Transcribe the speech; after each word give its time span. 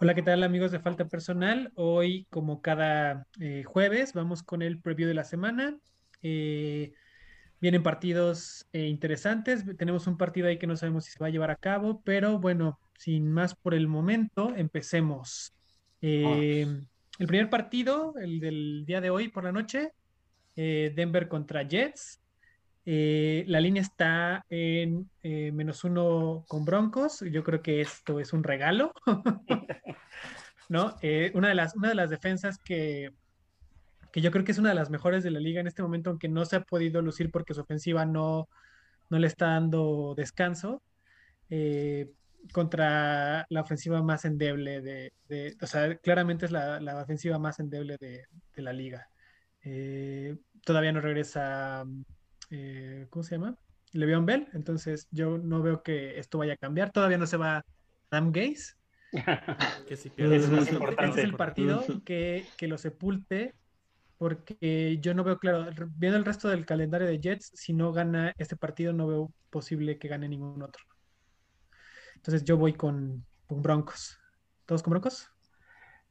Hola, 0.00 0.14
¿qué 0.14 0.22
tal 0.22 0.42
amigos 0.42 0.72
de 0.72 0.80
Falta 0.80 1.04
Personal? 1.06 1.70
Hoy, 1.74 2.26
como 2.30 2.62
cada 2.62 3.26
eh, 3.40 3.64
jueves, 3.64 4.14
vamos 4.14 4.42
con 4.42 4.62
el 4.62 4.80
preview 4.80 5.06
de 5.06 5.14
la 5.14 5.24
semana. 5.24 5.76
Eh, 6.22 6.92
vienen 7.62 7.84
partidos 7.84 8.66
eh, 8.72 8.88
interesantes. 8.88 9.64
Tenemos 9.78 10.08
un 10.08 10.18
partido 10.18 10.48
ahí 10.48 10.58
que 10.58 10.66
no 10.66 10.76
sabemos 10.76 11.04
si 11.04 11.12
se 11.12 11.20
va 11.20 11.28
a 11.28 11.30
llevar 11.30 11.52
a 11.52 11.56
cabo, 11.56 12.02
pero 12.04 12.40
bueno, 12.40 12.80
sin 12.98 13.30
más 13.30 13.54
por 13.54 13.72
el 13.72 13.86
momento, 13.86 14.52
empecemos. 14.56 15.54
Eh, 16.00 16.66
el 17.20 17.26
primer 17.28 17.48
partido, 17.48 18.14
el 18.20 18.40
del 18.40 18.84
día 18.84 19.00
de 19.00 19.10
hoy 19.10 19.28
por 19.28 19.44
la 19.44 19.52
noche, 19.52 19.92
eh, 20.56 20.92
Denver 20.96 21.28
contra 21.28 21.62
Jets. 21.62 22.18
La 22.84 23.60
línea 23.60 23.82
está 23.82 24.44
en 24.50 25.08
menos 25.22 25.84
uno 25.84 26.44
con 26.48 26.64
Broncos. 26.64 27.20
Yo 27.30 27.44
creo 27.44 27.62
que 27.62 27.80
esto 27.80 28.18
es 28.18 28.32
un 28.32 28.42
regalo. 28.42 28.92
¿No? 30.68 30.96
Una 31.34 31.48
de 31.48 31.54
las, 31.54 31.76
una 31.76 31.90
de 31.90 31.94
las 31.94 32.10
defensas 32.10 32.58
que, 32.58 33.12
que 34.12 34.20
yo 34.20 34.30
creo 34.30 34.44
que 34.44 34.52
es 34.52 34.58
una 34.58 34.68
de 34.70 34.74
las 34.74 34.90
mejores 34.90 35.24
de 35.24 35.30
la 35.30 35.40
liga 35.40 35.60
en 35.60 35.66
este 35.66 35.82
momento, 35.82 36.10
aunque 36.10 36.28
no 36.28 36.44
se 36.44 36.56
ha 36.56 36.60
podido 36.60 37.02
lucir 37.02 37.30
porque 37.30 37.54
su 37.54 37.62
ofensiva 37.62 38.04
no, 38.06 38.48
no 39.10 39.18
le 39.18 39.26
está 39.26 39.46
dando 39.46 40.14
descanso, 40.16 40.82
eh, 41.50 42.10
contra 42.52 43.46
la 43.50 43.60
ofensiva 43.60 44.02
más 44.02 44.24
endeble 44.24 44.80
de, 44.80 45.12
de- 45.28 45.56
o 45.62 45.66
sea, 45.66 45.96
claramente 45.98 46.44
es 46.46 46.50
la, 46.50 46.80
la 46.80 47.00
ofensiva 47.02 47.38
más 47.38 47.60
endeble 47.60 47.96
de, 48.00 48.24
de 48.54 48.62
la 48.62 48.72
liga. 48.72 49.08
Eh, 49.64 50.36
todavía 50.64 50.92
no 50.92 51.00
regresa, 51.00 51.84
eh, 52.50 53.06
¿cómo 53.10 53.22
se 53.22 53.36
llama? 53.36 53.56
Le'Veon 53.92 54.26
Bell, 54.26 54.48
entonces 54.54 55.06
yo 55.10 55.38
no 55.38 55.62
veo 55.62 55.82
que 55.82 56.18
esto 56.18 56.38
vaya 56.38 56.54
a 56.54 56.56
cambiar. 56.56 56.90
Todavía 56.90 57.18
no 57.18 57.26
se 57.26 57.36
va 57.36 57.64
Adam 58.10 58.32
Gaze. 58.32 58.74
Que 59.86 59.96
si 59.96 60.10
pierdes 60.10 60.44
es 60.44 60.48
el 60.50 60.56
más 60.56 60.72
importante. 60.72 61.20
es 61.20 61.24
el 61.24 61.34
partido 61.34 61.84
que, 62.04 62.46
que 62.56 62.66
lo 62.66 62.78
sepulte, 62.78 63.54
porque 64.22 65.00
yo 65.00 65.14
no 65.14 65.24
veo 65.24 65.36
claro, 65.40 65.66
viendo 65.96 66.16
el 66.16 66.24
resto 66.24 66.48
del 66.48 66.64
calendario 66.64 67.08
de 67.08 67.18
Jets, 67.18 67.50
si 67.54 67.72
no 67.72 67.92
gana 67.92 68.32
este 68.38 68.54
partido, 68.54 68.92
no 68.92 69.08
veo 69.08 69.32
posible 69.50 69.98
que 69.98 70.06
gane 70.06 70.28
ningún 70.28 70.62
otro. 70.62 70.84
Entonces 72.14 72.44
yo 72.44 72.56
voy 72.56 72.74
con, 72.74 73.26
con 73.48 73.62
Broncos. 73.62 74.20
¿Todos 74.64 74.80
con 74.84 74.92
Broncos? 74.92 75.28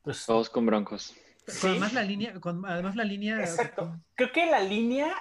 Pues, 0.02 0.26
Todos 0.26 0.50
con 0.50 0.66
Broncos. 0.66 1.16
Con 1.46 1.56
Sí. 1.56 1.68
además 1.68 1.94
la 1.94 2.04
línea, 2.04 2.38
con 2.42 2.66
además 2.66 2.98
la 2.98 3.06
línea, 3.06 3.40
Exacto. 3.40 3.98
Creo 4.16 4.34
que 4.34 4.46
la 4.46 4.60
línea, 4.60 5.16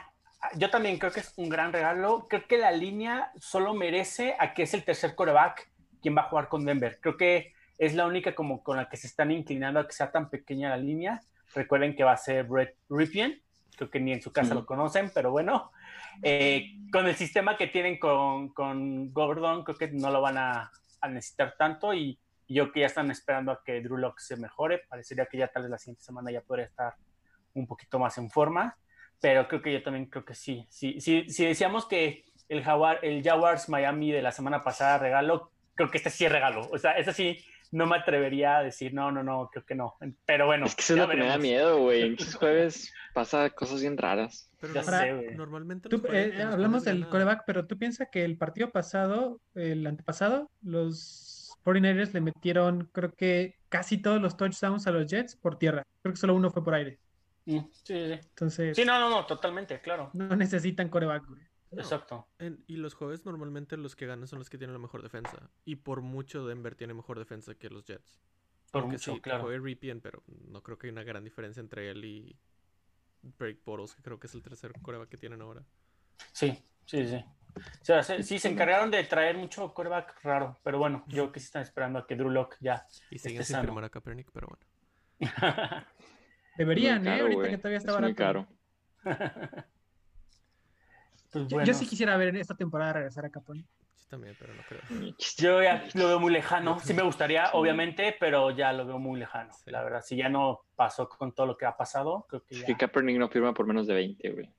yo 0.57 0.69
también 0.69 0.99
creo 0.99 1.13
que 1.13 1.21
es 1.21 1.33
un 1.37 1.49
gran 1.49 1.73
regalo. 1.73 2.27
Creo 2.29 2.49
que 2.49 2.59
la 2.59 2.73
línea 2.73 3.31
solo 3.39 3.73
merece 3.73 4.35
a 4.41 4.53
que 4.53 4.65
es 4.65 4.75
el 4.75 4.83
tercer 4.83 5.15
coreback 5.15 5.71
quien 6.03 6.17
va 6.17 6.23
a 6.23 6.29
jugar 6.29 6.49
con 6.49 6.65
Denver. 6.65 6.99
Creo 7.01 7.17
que 7.17 7.53
es 7.79 7.95
la 7.95 8.05
única 8.05 8.35
como 8.35 8.65
con 8.65 8.79
la 8.79 8.89
que 8.89 8.97
se 8.97 9.07
están 9.07 9.31
inclinando 9.31 9.79
a 9.79 9.87
que 9.87 9.93
sea 9.93 10.11
tan 10.11 10.29
pequeña 10.29 10.71
la 10.71 10.77
línea. 10.77 11.21
Recuerden 11.55 11.95
que 11.95 12.05
va 12.05 12.13
a 12.13 12.17
ser 12.17 12.45
Brett 12.45 12.77
Ripien. 12.89 13.43
Creo 13.77 13.91
que 13.91 14.01
ni 14.01 14.13
en 14.13 14.23
su 14.23 14.33
casa 14.33 14.55
lo 14.55 14.67
conocen, 14.67 15.11
pero 15.15 15.31
bueno. 15.31 15.73
Eh, 16.23 16.77
con 16.93 17.07
el 17.07 17.17
sistema 17.17 17.57
que 17.57 17.67
tienen 17.67 17.99
con, 17.99 18.51
con 18.51 19.13
Gordon, 19.13 19.65
creo 19.65 19.77
que 19.77 19.89
no 19.89 20.11
lo 20.11 20.21
van 20.21 20.39
a, 20.39 20.71
a 21.01 21.09
necesitar 21.09 21.55
tanto 21.57 21.95
y, 21.95 22.19
y 22.47 22.55
yo 22.55 22.73
que 22.73 22.81
ya 22.81 22.87
están 22.87 23.11
esperando 23.11 23.53
a 23.53 23.63
que 23.65 23.81
Drew 23.81 23.97
Lock 23.97 24.19
se 24.19 24.37
mejore. 24.37 24.83
Parecería 24.89 25.27
que 25.27 25.39
ya 25.39 25.49
tal 25.49 25.63
vez 25.63 25.71
la 25.71 25.79
siguiente 25.79 26.03
semana 26.03 26.31
ya 26.31 26.41
podría 26.43 26.67
estar 26.67 26.95
un 27.55 27.67
poquito 27.67 27.99
más 27.99 28.19
en 28.19 28.31
forma, 28.31 28.77
pero 29.21 29.49
creo 29.49 29.63
que 29.63 29.73
yo 29.73 29.83
también 29.83 30.07
creo 30.07 30.25
que 30.25 30.35
sí. 30.35 30.67
sí, 30.69 31.01
sí 31.01 31.29
si 31.29 31.45
decíamos 31.45 31.87
que 31.87 32.25
el, 32.49 32.63
Jaguar, 32.65 32.99
el 33.03 33.23
Jaguars 33.23 33.69
Miami 33.69 34.13
de 34.13 34.23
la 34.23 34.33
semana 34.33 34.63
pasada 34.63 34.99
regalo, 34.99 35.53
creo 35.75 35.91
que 35.91 35.99
este 35.99 36.11
sí 36.11 36.25
es 36.25 36.33
regalo. 36.33 36.69
O 36.73 36.79
sea, 36.79 36.93
este 36.93 37.13
sí 37.13 37.45
no 37.73 37.87
me 37.87 37.97
atrevería 37.97 38.59
a 38.59 38.63
decir, 38.63 38.93
no, 38.95 39.13
no, 39.13 39.23
no, 39.23 39.49
creo 39.53 39.65
que 39.65 39.75
no. 39.75 39.97
Pero 40.27 40.47
bueno, 40.47 40.67
Es 40.67 40.75
que 40.75 40.83
eso 40.83 40.95
es 40.95 40.99
lo 41.01 41.09
que 41.09 41.17
me 41.17 41.27
da 41.27 41.39
miedo, 41.39 41.79
güey. 41.83 42.03
En 42.07 42.15
esos 42.15 42.35
jueves 42.35 42.93
pasa 43.15 43.51
cosas 43.51 43.81
bien 43.81 43.97
raras. 43.97 44.51
Pero 44.61 44.75
Ya 44.75 44.83
normal- 44.83 45.01
sé, 45.01 45.15
güey. 45.15 45.35
normalmente 45.37 45.89
tú, 45.89 46.03
eh, 46.13 46.43
hablamos 46.43 46.85
del 46.85 47.01
gana- 47.01 47.11
coreback, 47.11 47.43
pero 47.47 47.67
tú 47.67 47.79
piensas 47.79 48.09
que 48.11 48.25
el 48.25 48.37
partido 48.37 48.71
pasado, 48.71 49.41
el 49.55 49.87
antepasado, 49.87 50.51
los 50.63 51.57
49ers 51.65 52.13
le 52.13 52.21
metieron, 52.21 52.89
creo 52.93 53.13
que 53.15 53.57
casi 53.69 53.99
todos 53.99 54.21
los 54.21 54.37
touchdowns 54.37 54.87
a 54.87 54.91
los 54.91 55.07
Jets 55.07 55.37
por 55.37 55.59
tierra. 55.59 55.83
Creo 56.03 56.13
que 56.15 56.21
solo 56.21 56.35
uno 56.35 56.51
fue 56.51 56.65
por 56.65 56.75
aire. 56.75 56.99
Mm, 57.47 57.59
Sí, 57.71 57.95
sí. 58.07 58.13
Entonces, 58.13 58.77
Sí, 58.77 58.85
no, 58.85 58.99
no, 58.99 59.11
no, 59.11 59.27
totalmente, 59.27 59.81
claro. 59.81 60.11
no 60.13 60.37
necesitan 60.37 60.89
coreback, 60.89 61.27
güey. 61.27 61.43
No, 61.73 61.83
Exacto. 61.83 62.29
en- 62.39 62.65
y 62.67 62.77
los 62.77 62.95
jueves 62.95 63.25
normalmente 63.25 63.77
los 63.77 63.95
que 63.95 64.07
ganan 64.07 64.27
son 64.27 64.39
los 64.41 64.51
que 64.51 64.59
tienen 64.59 64.75
la 64.75 64.81
mejor 64.81 65.03
defensa. 65.03 65.51
Y 65.65 65.77
por 65.77 66.01
mucho 66.03 66.47
Denver 66.47 66.75
tiene 66.75 66.95
mejor 66.95 67.19
defensa 67.19 67.55
que 67.55 67.71
los 67.71 67.85
Jets. 67.87 68.21
Por 68.73 68.83
Aunque 68.83 68.97
mucho, 68.97 69.15
sí, 69.15 69.21
claro. 69.21 69.43
juegue 69.45 69.59
Ripien, 69.61 70.01
pero 70.01 70.23
no 70.49 70.63
creo 70.63 70.79
que 70.79 70.89
hay 70.89 70.93
una 70.93 71.05
gran 71.05 71.23
diferencia 71.25 71.61
entre 71.61 71.91
él 71.91 72.05
y 72.05 72.37
Break 73.23 73.65
Bottles, 73.65 73.95
que 73.95 74.03
creo 74.03 74.19
que 74.19 74.27
es 74.27 74.35
el 74.35 74.43
tercer 74.43 74.73
coreback 74.83 75.09
que 75.09 75.17
tienen 75.17 75.43
ahora. 75.43 75.63
Sí, 76.33 76.59
sí, 76.87 77.07
sí. 77.07 77.25
O 77.57 77.85
sea, 77.85 78.03
se- 78.03 78.23
sí, 78.23 78.39
se 78.39 78.49
encargaron 78.49 78.91
de 78.91 79.03
traer 79.05 79.37
mucho 79.37 79.73
coreback 79.75 80.23
raro, 80.23 80.59
pero 80.63 80.79
bueno, 80.79 81.05
yo 81.09 81.25
creo 81.25 81.33
que 81.33 81.41
sí 81.41 81.47
están 81.47 81.63
esperando 81.63 81.99
a 81.99 82.07
que 82.07 82.17
Drew 82.17 82.31
Lock 82.31 82.57
ya. 82.61 82.87
Y 83.11 83.19
siguen 83.19 83.45
sin 83.45 83.61
firmar 83.61 83.85
a 83.85 83.91
Kaepernick, 83.91 84.31
pero 84.33 84.49
bueno. 84.49 84.67
Deberían, 86.57 87.03
Muy 87.03 87.09
¿eh? 87.09 87.11
caro, 87.19 87.23
Ahorita 87.25 87.49
que 87.51 87.59
todavía 87.59 87.79
está 87.79 87.91
Es 87.93 88.01
muy 88.01 88.13
barato. 88.15 88.17
caro. 88.17 88.47
Pues 91.31 91.47
Yo, 91.49 91.57
bueno, 91.57 91.67
yo 91.67 91.75
sí 91.75 91.87
quisiera 91.87 92.17
ver 92.17 92.29
en 92.29 92.37
esta 92.37 92.55
temporada 92.57 92.95
regresar 92.95 93.25
a 93.25 93.31
Capone. 93.31 93.65
Sí, 93.95 94.07
también, 94.09 94.35
pero 94.39 94.53
no 94.55 94.63
creo. 94.69 94.81
yo 95.39 95.63
ya 95.63 95.87
lo 95.95 96.09
veo 96.09 96.21
muy 96.21 96.33
lejano. 96.33 96.79
Sí 96.81 96.93
me 96.95 97.03
gustaría, 97.03 97.51
obviamente, 97.53 98.17
pero 98.19 98.51
ya 98.51 98.73
lo 98.73 98.85
veo 98.87 98.99
muy 98.99 99.19
lejano. 99.21 99.53
Sí. 99.53 99.71
La 99.71 99.83
verdad, 99.83 100.03
si 100.03 100.17
ya 100.17 100.29
no 100.29 100.63
pasó 100.75 101.09
con 101.09 101.33
todo 101.33 101.47
lo 101.47 101.57
que 101.57 101.67
ha 101.67 101.77
pasado, 101.77 102.27
creo 102.29 102.43
que 102.45 102.55
Es 102.55 102.61
ya. 102.63 102.67
que 102.67 102.77
Kaepernick 102.77 103.19
no 103.19 103.29
firma 103.29 103.55
por 103.55 103.67
menos 103.67 103.87
de 103.87 103.95
20, 103.95 104.31
güey. 104.31 104.51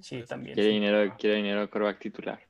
Sí, 0.00 0.22
también. 0.24 0.54
Quiere 0.54 0.70
sí. 0.70 0.74
dinero, 0.74 1.14
quiere 1.18 1.36
dinero 1.36 1.68
coreback 1.70 1.98
titular. 1.98 2.40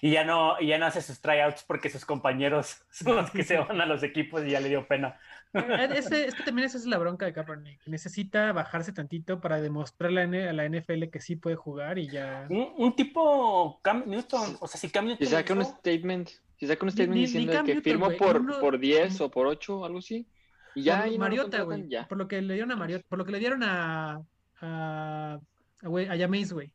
Y 0.00 0.10
ya 0.10 0.24
no, 0.24 0.60
y 0.60 0.68
ya 0.68 0.78
no 0.78 0.86
hace 0.86 1.02
sus 1.02 1.20
tryouts 1.20 1.64
porque 1.64 1.90
sus 1.90 2.04
compañeros 2.04 2.82
son 2.90 3.16
los 3.16 3.30
que 3.30 3.42
se 3.44 3.56
van 3.58 3.80
a 3.80 3.86
los 3.86 4.02
equipos 4.02 4.44
y 4.44 4.50
ya 4.50 4.60
le 4.60 4.68
dio 4.68 4.86
pena. 4.86 5.18
Ese- 5.52 6.26
es 6.28 6.34
que 6.34 6.42
también 6.42 6.66
esa 6.66 6.76
es 6.78 6.86
la 6.86 6.98
bronca 6.98 7.26
de 7.26 7.32
Kaepernick. 7.32 7.80
Necesita 7.86 8.52
bajarse 8.52 8.92
tantito 8.92 9.40
para 9.40 9.60
demostrarle 9.60 10.48
a 10.48 10.52
la 10.52 10.68
NFL 10.68 11.04
que 11.10 11.20
sí 11.20 11.36
puede 11.36 11.56
jugar 11.56 11.98
y 11.98 12.08
ya. 12.08 12.46
Un, 12.50 12.72
un 12.76 12.96
tipo 12.96 13.80
Cam 13.82 14.04
Newton, 14.06 14.56
o 14.60 14.66
sea, 14.66 14.80
si 14.80 14.90
Cam 14.90 15.06
Newton. 15.06 15.26
Si 15.26 15.32
saca 15.32 15.54
un 15.54 15.64
statement, 15.64 16.28
si 16.58 16.66
saca 16.66 16.82
un 16.84 16.86
Ni- 16.86 16.92
statement 16.92 17.14
ni- 17.14 17.20
ni 17.20 17.26
diciendo 17.26 17.52
Cam 17.52 17.66
que 17.66 17.74
Newton, 17.74 17.98
güey, 18.00 18.16
por, 18.18 18.40
uno- 18.40 18.60
por 18.60 18.78
10 18.78 19.20
o 19.20 19.30
por 19.30 19.46
8, 19.46 19.84
algo 19.84 19.98
así. 19.98 20.26
Y 20.74 20.82
ya 20.82 20.98
Por 20.98 21.06
no 21.06 21.12
lo 21.12 21.18
Mariota, 21.18 21.62
güey. 21.62 21.88
ya. 21.88 22.06
Por 22.06 22.18
lo 22.18 22.28
que 22.28 22.42
le 22.42 22.52
dieron 22.52 22.70
a 22.72 22.76
Mariota, 22.76 23.04
por 23.08 23.18
lo 23.18 23.24
que 23.24 23.32
le 23.32 23.38
dieron 23.38 23.62
a. 23.62 24.20
a. 24.60 25.38
a, 25.40 25.40
a 26.12 26.16
Jameis, 26.18 26.52
güey. 26.52 26.70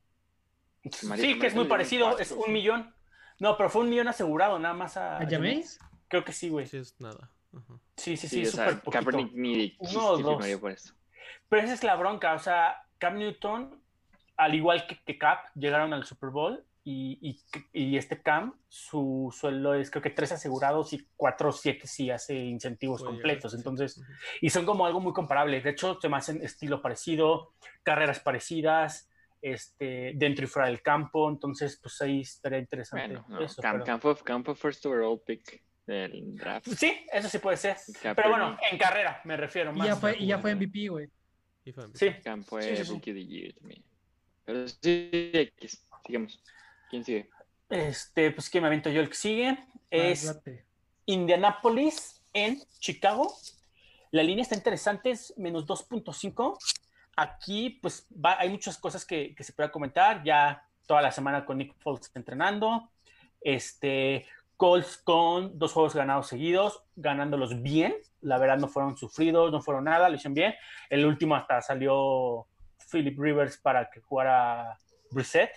Sí, 0.89 1.37
que 1.39 1.47
es 1.47 1.55
muy 1.55 1.65
parecido, 1.65 2.05
cuatro, 2.07 2.23
es 2.23 2.31
un 2.31 2.45
sí. 2.45 2.51
millón. 2.51 2.95
No, 3.39 3.57
pero 3.57 3.69
fue 3.69 3.83
un 3.83 3.89
millón 3.89 4.07
asegurado, 4.07 4.57
nada 4.59 4.73
más 4.73 4.97
a. 4.97 5.17
¿A 5.17 5.27
Jameis? 5.29 5.79
Creo 6.07 6.23
que 6.23 6.33
sí, 6.33 6.49
güey. 6.49 6.65
Sí, 6.67 6.77
es 6.77 6.99
nada. 6.99 7.31
Ajá. 7.53 7.79
Sí, 7.97 8.17
sí, 8.17 8.27
Sí, 8.27 8.45
sí, 8.45 8.51
súper 8.51 8.79
poquito. 8.81 8.91
Kaepernick 8.91 9.33
ni 9.33 9.75
Uno 9.79 10.17
dos. 10.17 10.57
por 10.59 10.71
eso. 10.71 10.93
Pero 11.49 11.63
esa 11.63 11.73
es 11.73 11.83
la 11.83 11.95
bronca, 11.95 12.33
o 12.33 12.39
sea, 12.39 12.75
Cam 12.97 13.17
Newton, 13.17 13.81
al 14.37 14.55
igual 14.55 14.87
que, 14.87 14.97
que 15.03 15.17
Cap, 15.17 15.45
llegaron 15.55 15.93
al 15.93 16.05
Super 16.05 16.29
Bowl 16.29 16.65
y, 16.83 17.19
y- 17.21 17.39
y 17.73 17.97
este 17.97 18.21
Cam, 18.21 18.55
su 18.69 19.33
sueldo 19.37 19.73
es 19.75 19.91
creo 19.91 20.01
que 20.01 20.09
tres 20.09 20.31
asegurados 20.31 20.93
y 20.93 21.07
cuatro 21.15 21.49
o 21.49 21.51
siete 21.51 21.87
si 21.87 22.09
hace 22.09 22.35
incentivos 22.35 23.01
Puede 23.01 23.13
llegar 23.17 23.21
completos. 23.23 23.53
Entonces, 23.53 23.97
Ujú. 23.97 24.11
y 24.41 24.49
son 24.49 24.65
como 24.65 24.85
algo 24.85 24.99
muy 25.01 25.13
comparable. 25.13 25.61
De 25.61 25.69
hecho, 25.71 25.99
se 26.01 26.09
me 26.09 26.17
hacen 26.17 26.41
estilo 26.41 26.81
parecido, 26.81 27.53
carreras 27.83 28.19
parecidas, 28.19 29.09
este, 29.41 30.13
dentro 30.15 30.45
y 30.45 30.47
fuera 30.47 30.67
del 30.69 30.81
campo. 30.81 31.29
Entonces, 31.29 31.79
pues 31.81 32.01
ahí 32.01 32.21
estaría 32.21 32.59
interesante 32.59 33.07
Bueno, 33.07 33.25
no, 33.29 33.41
eso. 33.43 33.61
Cam- 33.61 33.73
pero- 33.73 33.85
Campo, 33.85 34.15
Campo 34.15 34.55
first 34.55 34.85
overall 34.85 35.19
pick 35.25 35.63
del 35.85 36.35
draft. 36.37 36.67
Sí, 36.77 37.05
eso 37.11 37.27
sí 37.27 37.39
puede 37.39 37.57
ser. 37.57 37.77
Pero 38.01 38.29
bueno, 38.29 38.57
en 38.71 38.77
carrera 38.77 39.19
me 39.25 39.35
refiero 39.37 39.71
Y 39.73 39.77
más. 39.77 39.87
ya 39.87 39.95
fue, 39.95 40.17
y 40.17 40.27
ya 40.27 40.39
fue. 40.39 40.55
MVP, 40.55 40.87
güey. 40.89 41.09
Y 41.65 41.73
Sí, 41.93 42.09
Cam 42.23 42.43
fue 42.43 42.61
Sí, 42.63 42.77
sí, 42.77 42.85
sí. 42.85 42.91
Rookie 42.93 43.11
of 43.11 43.15
the 43.17 43.25
Year 43.25 43.53
también. 43.53 43.83
Pero 44.45 44.67
sí. 44.67 45.51
Sigamos. 46.05 46.43
¿Quién 46.89 47.03
sigue? 47.03 47.29
este, 47.69 48.31
pues 48.31 48.49
que 48.49 48.59
me 48.59 48.67
avento 48.67 48.89
yo 48.89 48.99
el 49.01 49.07
que 49.09 49.15
sigue. 49.15 49.57
Es 49.89 50.25
Vas, 50.25 50.35
date. 50.35 50.65
Indianapolis 51.05 52.21
en 52.33 52.61
Chicago. 52.79 53.33
La 54.11 54.23
línea 54.23 54.41
está 54.43 54.55
interesante, 54.55 55.11
es 55.11 55.33
menos 55.37 55.65
2.5. 55.65 56.57
Aquí, 57.15 57.69
pues, 57.81 58.07
va- 58.13 58.39
hay 58.39 58.49
muchas 58.49 58.77
cosas 58.77 59.05
que, 59.05 59.35
se 59.39 59.53
puede 59.53 59.71
comentar. 59.71 60.23
Ya 60.23 60.65
toda 60.87 61.01
la 61.01 61.11
semana 61.11 61.45
con 61.45 61.57
Nick 61.57 61.75
Foles 61.79 62.11
entrenando. 62.15 62.89
Este, 63.41 64.25
Colts 64.57 64.97
con 65.03 65.57
dos 65.57 65.73
juegos 65.73 65.95
ganados 65.95 66.27
seguidos, 66.27 66.83
ganándolos 66.95 67.61
bien. 67.61 67.95
La 68.21 68.37
verdad 68.37 68.57
no 68.57 68.67
fueron 68.67 68.95
sufridos, 68.95 69.51
no 69.51 69.61
fueron 69.61 69.85
nada, 69.85 70.07
lo 70.07 70.15
hicieron 70.15 70.35
bien. 70.35 70.53
El 70.89 71.05
último 71.05 71.35
hasta 71.35 71.61
salió 71.61 72.45
Philip 72.91 73.17
Rivers 73.19 73.57
para 73.57 73.89
que 73.89 74.01
jugara 74.01 74.77
Brissett. 75.09 75.51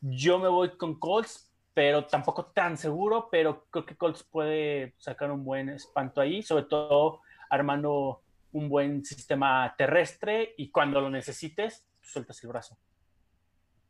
Yo 0.00 0.38
me 0.38 0.48
voy 0.48 0.76
con 0.76 0.98
Colts, 0.98 1.50
pero 1.72 2.06
tampoco 2.06 2.46
tan 2.46 2.76
seguro, 2.76 3.28
pero 3.30 3.66
creo 3.70 3.86
que 3.86 3.96
Colts 3.96 4.22
puede 4.22 4.94
sacar 4.98 5.30
un 5.30 5.42
buen 5.42 5.70
espanto 5.70 6.20
ahí, 6.20 6.42
sobre 6.42 6.64
todo 6.64 7.22
armando 7.48 8.22
un 8.52 8.68
buen 8.68 9.04
sistema 9.04 9.74
terrestre 9.76 10.54
y 10.56 10.70
cuando 10.70 11.00
lo 11.00 11.10
necesites, 11.10 11.86
sueltas 12.00 12.42
el 12.42 12.48
brazo. 12.48 12.78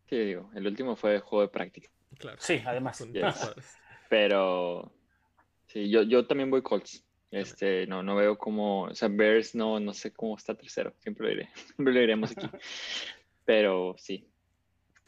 Sí, 0.09 0.17
digo, 0.17 0.51
el 0.55 0.67
último 0.67 0.97
fue 0.97 1.21
juego 1.21 1.43
de 1.43 1.49
práctica. 1.49 1.89
Claro. 2.19 2.39
Sí, 2.41 2.63
además. 2.65 2.99
Yes. 3.13 3.55
Pero 4.09 4.93
sí, 5.67 5.91
yo, 5.91 6.03
yo 6.03 6.27
también 6.27 6.51
voy 6.51 6.63
Colts. 6.63 7.03
Este, 7.31 7.87
no, 7.87 8.03
no 8.03 8.15
veo 8.15 8.39
cómo, 8.39 8.85
o 8.85 8.95
sea, 8.95 9.09
Bears 9.09 9.55
no, 9.55 9.81
no 9.81 9.93
sé 9.93 10.13
cómo 10.13 10.37
está 10.37 10.55
tercero, 10.55 10.95
siempre 11.01 11.25
lo 11.25 11.31
diré, 11.31 11.51
siempre 11.75 11.93
lo 11.93 12.01
diremos 12.01 12.31
aquí. 12.31 12.49
Pero 13.45 13.95
sí, 13.99 14.29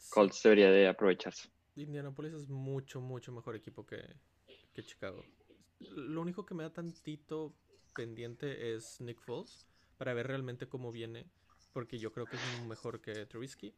Colts 0.09 0.43
debería 0.43 0.69
de 0.69 0.87
aprovecharse. 0.87 1.49
Indianapolis 1.75 2.33
es 2.33 2.49
mucho, 2.49 2.99
mucho 2.99 3.31
mejor 3.31 3.55
equipo 3.55 3.85
que, 3.85 4.03
que 4.73 4.83
Chicago. 4.83 5.23
Lo 5.79 6.21
único 6.21 6.45
que 6.45 6.53
me 6.53 6.63
da 6.63 6.73
tantito 6.73 7.55
pendiente 7.99 8.73
es 8.73 9.01
Nick 9.01 9.19
Foles 9.19 9.67
para 9.97 10.13
ver 10.13 10.25
realmente 10.25 10.69
cómo 10.69 10.89
viene, 10.89 11.25
porque 11.73 11.99
yo 11.99 12.13
creo 12.13 12.27
que 12.27 12.37
es 12.37 12.65
mejor 12.65 13.01
que 13.01 13.25
Trubisky, 13.25 13.75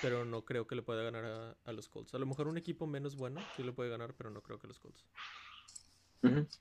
pero 0.00 0.24
no 0.24 0.44
creo 0.44 0.68
que 0.68 0.76
le 0.76 0.82
pueda 0.82 1.02
ganar 1.02 1.24
a, 1.24 1.56
a 1.64 1.72
los 1.72 1.88
Colts. 1.88 2.14
A 2.14 2.20
lo 2.20 2.26
mejor 2.26 2.46
un 2.46 2.56
equipo 2.56 2.86
menos 2.86 3.16
bueno 3.16 3.40
sí 3.56 3.64
le 3.64 3.72
puede 3.72 3.90
ganar, 3.90 4.14
pero 4.14 4.30
no 4.30 4.42
creo 4.42 4.60
que 4.60 4.68
los 4.68 4.78
Colts. 4.78 5.04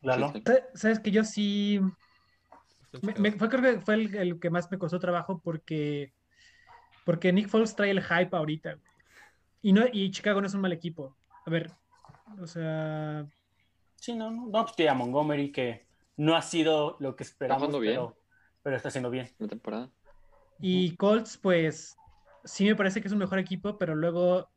Lalo. 0.01 0.33
Sabes 0.73 0.99
que 0.99 1.11
yo 1.11 1.23
sí. 1.23 1.79
Me- 3.03 3.13
me- 3.19 3.31
fue, 3.33 3.47
creo 3.47 3.61
que 3.61 3.81
fue 3.81 3.93
el, 3.93 4.15
el 4.15 4.39
que 4.39 4.49
más 4.49 4.71
me 4.71 4.79
costó 4.79 4.97
trabajo 4.97 5.39
porque. 5.43 6.13
Porque 7.05 7.31
Nick 7.31 7.47
Foles 7.47 7.75
trae 7.75 7.91
el 7.91 8.01
hype 8.01 8.35
ahorita. 8.35 8.79
Y, 9.61 9.71
no, 9.71 9.83
y 9.93 10.09
Chicago 10.09 10.41
no 10.41 10.47
es 10.47 10.55
un 10.55 10.61
mal 10.61 10.73
equipo. 10.73 11.15
A 11.45 11.49
ver. 11.51 11.71
O 12.41 12.47
sea. 12.47 13.27
Sí, 13.97 14.15
no, 14.15 14.31
no, 14.31 14.47
no, 14.47 14.63
pues 14.63 14.75
tiene 14.75 14.89
a 14.89 14.95
Montgomery 14.95 15.51
que 15.51 15.84
no 16.17 16.35
ha 16.35 16.41
sido 16.41 16.97
lo 16.99 17.15
que 17.15 17.23
esperamos, 17.23 17.59
jugando 17.59 17.79
bien. 17.79 17.95
pero, 17.95 18.17
pero 18.63 18.75
está 18.75 18.89
haciendo 18.89 19.09
bien. 19.09 19.29
La 19.37 19.47
temporada. 19.47 19.91
Y 20.59 20.95
Colts, 20.95 21.37
pues. 21.37 21.95
Sí 22.43 22.65
me 22.65 22.75
parece 22.75 23.01
que 23.01 23.07
es 23.07 23.13
un 23.13 23.19
mejor 23.19 23.39
equipo, 23.39 23.77
pero 23.77 23.95
luego 23.95 24.49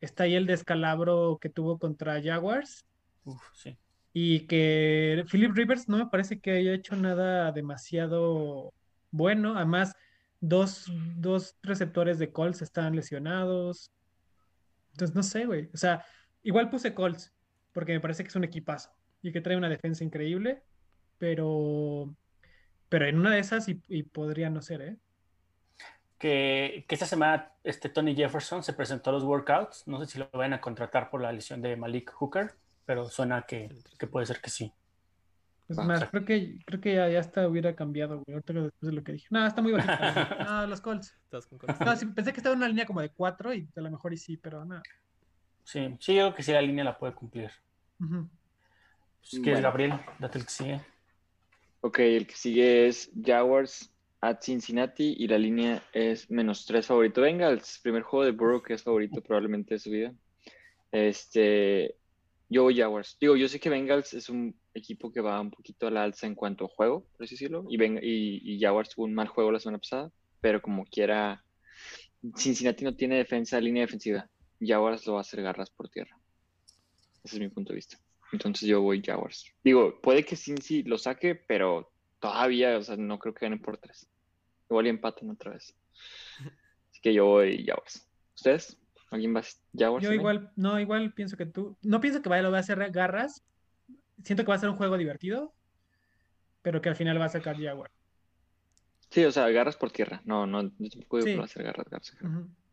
está 0.00 0.24
ahí 0.24 0.34
el 0.34 0.46
descalabro 0.46 1.38
que 1.40 1.48
tuvo 1.48 1.78
contra 1.78 2.22
Jaguars. 2.22 2.86
Uf, 3.24 3.42
sí. 3.52 3.76
Y 4.12 4.46
que 4.46 5.24
Philip 5.30 5.52
Rivers 5.52 5.88
no 5.88 5.98
me 5.98 6.06
parece 6.06 6.40
que 6.40 6.52
haya 6.52 6.72
hecho 6.72 6.94
nada 6.94 7.50
demasiado 7.50 8.72
bueno. 9.10 9.56
Además, 9.56 9.94
dos, 10.40 10.90
dos 11.16 11.56
receptores 11.62 12.18
de 12.18 12.30
Colts 12.30 12.62
están 12.62 12.94
lesionados. 12.94 13.90
Entonces, 14.92 15.16
no 15.16 15.22
sé, 15.22 15.46
güey. 15.46 15.70
O 15.72 15.76
sea, 15.76 16.04
igual 16.42 16.70
puse 16.70 16.94
Colts, 16.94 17.32
porque 17.72 17.92
me 17.94 18.00
parece 18.00 18.22
que 18.22 18.28
es 18.28 18.36
un 18.36 18.44
equipazo 18.44 18.90
y 19.22 19.32
que 19.32 19.40
trae 19.40 19.56
una 19.56 19.68
defensa 19.68 20.04
increíble, 20.04 20.62
pero, 21.22 22.12
pero 22.88 23.06
en 23.06 23.16
una 23.16 23.30
de 23.30 23.38
esas 23.38 23.68
y, 23.68 23.80
y 23.86 24.02
podría 24.02 24.50
no 24.50 24.60
ser, 24.60 24.82
¿eh? 24.82 24.96
Que, 26.18 26.84
que 26.88 26.96
esta 26.96 27.06
semana 27.06 27.52
este 27.62 27.88
Tony 27.88 28.16
Jefferson 28.16 28.64
se 28.64 28.72
presentó 28.72 29.10
a 29.10 29.12
los 29.12 29.22
workouts. 29.22 29.86
No 29.86 30.00
sé 30.00 30.06
si 30.06 30.18
lo 30.18 30.28
van 30.32 30.52
a 30.52 30.60
contratar 30.60 31.10
por 31.10 31.22
la 31.22 31.30
lesión 31.30 31.62
de 31.62 31.76
Malik 31.76 32.10
Hooker, 32.10 32.56
pero 32.84 33.08
suena 33.08 33.42
que, 33.42 33.72
que 34.00 34.08
puede 34.08 34.26
ser 34.26 34.40
que 34.40 34.50
sí. 34.50 34.72
Es 35.68 35.76
más, 35.76 36.10
creo 36.10 36.24
que, 36.24 36.58
creo 36.66 36.80
que 36.80 36.96
ya, 36.96 37.08
ya 37.08 37.20
hasta 37.20 37.46
hubiera 37.46 37.76
cambiado, 37.76 38.16
güey, 38.16 38.34
ahorita 38.34 38.52
después 38.54 38.90
de 38.90 38.92
lo 38.92 39.04
que 39.04 39.12
dije. 39.12 39.28
No, 39.30 39.46
está 39.46 39.62
muy 39.62 39.70
bajito. 39.70 39.94
No, 40.44 40.66
los 40.66 40.80
Colts. 40.80 41.16
¿Estás 41.22 41.46
con 41.46 41.58
Colts? 41.58 41.80
No, 41.80 41.94
sí, 41.94 42.06
pensé 42.06 42.32
que 42.32 42.38
estaba 42.40 42.54
en 42.54 42.58
una 42.58 42.68
línea 42.68 42.84
como 42.84 43.00
de 43.00 43.10
cuatro 43.10 43.54
y 43.54 43.68
a 43.76 43.80
lo 43.80 43.92
mejor 43.92 44.12
y 44.12 44.16
sí, 44.16 44.36
pero 44.38 44.64
no. 44.64 44.82
Sí, 45.62 45.96
sí, 46.00 46.16
yo 46.16 46.22
creo 46.22 46.34
que 46.34 46.42
sí 46.42 46.50
la 46.50 46.62
línea 46.62 46.82
la 46.82 46.98
puede 46.98 47.14
cumplir. 47.14 47.52
Ujú. 48.00 48.28
Si 49.20 49.40
quieres, 49.40 49.62
Bueno. 49.62 49.68
Gabriel, 49.68 50.00
date 50.18 50.38
el 50.38 50.44
que 50.46 50.50
sigue. 50.50 50.80
Ok, 51.82 51.98
el 52.00 52.26
que 52.26 52.34
sigue 52.36 52.86
es 52.86 53.10
Jaguars 53.24 53.92
at 54.20 54.38
Cincinnati 54.40 55.16
y 55.18 55.26
la 55.26 55.36
línea 55.38 55.82
es 55.92 56.30
menos 56.30 56.64
3 56.64 56.86
favorito. 56.86 57.20
Bengals, 57.22 57.80
primer 57.82 58.02
juego 58.02 58.24
de 58.24 58.30
Burrow 58.32 58.62
que 58.62 58.74
es 58.74 58.82
favorito 58.84 59.20
probablemente 59.22 59.74
de 59.74 59.80
su 59.80 59.90
vida. 59.90 60.14
Este, 60.92 61.96
yo 62.48 62.64
voy 62.64 62.76
Jaguars. 62.76 63.16
Digo, 63.20 63.36
yo 63.36 63.48
sé 63.48 63.60
que 63.60 63.70
Bengals 63.70 64.14
es 64.14 64.28
un 64.28 64.56
equipo 64.74 65.12
que 65.12 65.20
va 65.20 65.40
un 65.40 65.50
poquito 65.50 65.88
a 65.88 65.90
la 65.90 66.04
alza 66.04 66.26
en 66.26 66.36
cuanto 66.36 66.66
a 66.66 66.68
juego, 66.68 67.08
por 67.16 67.24
así 67.24 67.36
decirlo, 67.36 67.64
y, 67.68 67.78
Beng- 67.78 68.00
Jaguars 68.60 68.90
tuvo 68.90 69.06
un 69.06 69.14
mal 69.14 69.28
juego 69.28 69.52
la 69.52 69.60
semana 69.60 69.78
pasada, 69.78 70.12
pero 70.40 70.62
como 70.62 70.84
quiera, 70.86 71.44
Cincinnati 72.36 72.84
no 72.84 72.96
tiene 72.96 73.16
defensa, 73.18 73.60
línea 73.60 73.82
defensiva. 73.82 74.28
Jaguars 74.60 75.06
lo 75.06 75.14
va 75.14 75.20
a 75.20 75.22
hacer 75.22 75.42
garras 75.42 75.70
por 75.70 75.88
tierra. 75.90 76.16
Ese 77.24 77.36
es 77.36 77.40
mi 77.40 77.48
punto 77.48 77.72
de 77.72 77.76
vista. 77.76 77.98
Entonces 78.32 78.66
yo 78.68 78.80
voy 78.80 79.02
Jaguars. 79.04 79.52
Digo, 79.62 80.00
puede 80.00 80.24
que 80.24 80.36
Cincy 80.36 80.82
lo 80.82 80.98
saque, 80.98 81.34
pero 81.34 81.92
todavía, 82.18 82.78
o 82.78 82.82
sea, 82.82 82.96
no 82.96 83.18
creo 83.18 83.34
que 83.34 83.46
ganen 83.46 83.60
por 83.60 83.76
tres. 83.78 84.08
Igual 84.70 84.86
y 84.86 84.90
empatan 84.90 85.30
otra 85.30 85.52
vez. 85.52 85.74
Así 86.90 87.00
que 87.02 87.12
yo 87.12 87.26
voy 87.26 87.64
Jaguars. 87.66 88.08
¿Ustedes? 88.34 88.78
¿Alguien 89.10 89.36
va 89.36 89.42
Jaguars? 89.76 90.02
Yo 90.02 90.08
también? 90.08 90.14
igual, 90.20 90.52
no, 90.56 90.80
igual 90.80 91.12
pienso 91.12 91.36
que 91.36 91.44
tú. 91.46 91.76
No 91.82 92.00
pienso 92.00 92.22
que 92.22 92.28
vaya, 92.30 92.42
lo 92.42 92.50
va 92.50 92.56
a 92.56 92.60
hacer 92.60 92.90
garras. 92.90 93.44
Siento 94.24 94.44
que 94.44 94.48
va 94.48 94.54
a 94.54 94.58
ser 94.58 94.70
un 94.70 94.76
juego 94.76 94.96
divertido, 94.96 95.52
pero 96.62 96.80
que 96.80 96.88
al 96.88 96.96
final 96.96 97.20
va 97.20 97.26
a 97.26 97.30
sacar 97.30 97.60
Jaguar. 97.60 97.90
Sí, 99.10 99.22
o 99.26 99.30
sea, 99.32 99.46
garras 99.50 99.76
por 99.76 99.90
tierra. 99.90 100.22
No, 100.24 100.46
no, 100.46 100.62
yo 100.78 100.88
tampoco 100.88 101.18
digo 101.18 101.26
Sí. 101.26 101.32
que 101.34 101.38
va 101.38 101.44
a 101.44 101.48
ser 101.48 101.64
garras, 101.64 101.86
garras. 101.90 102.16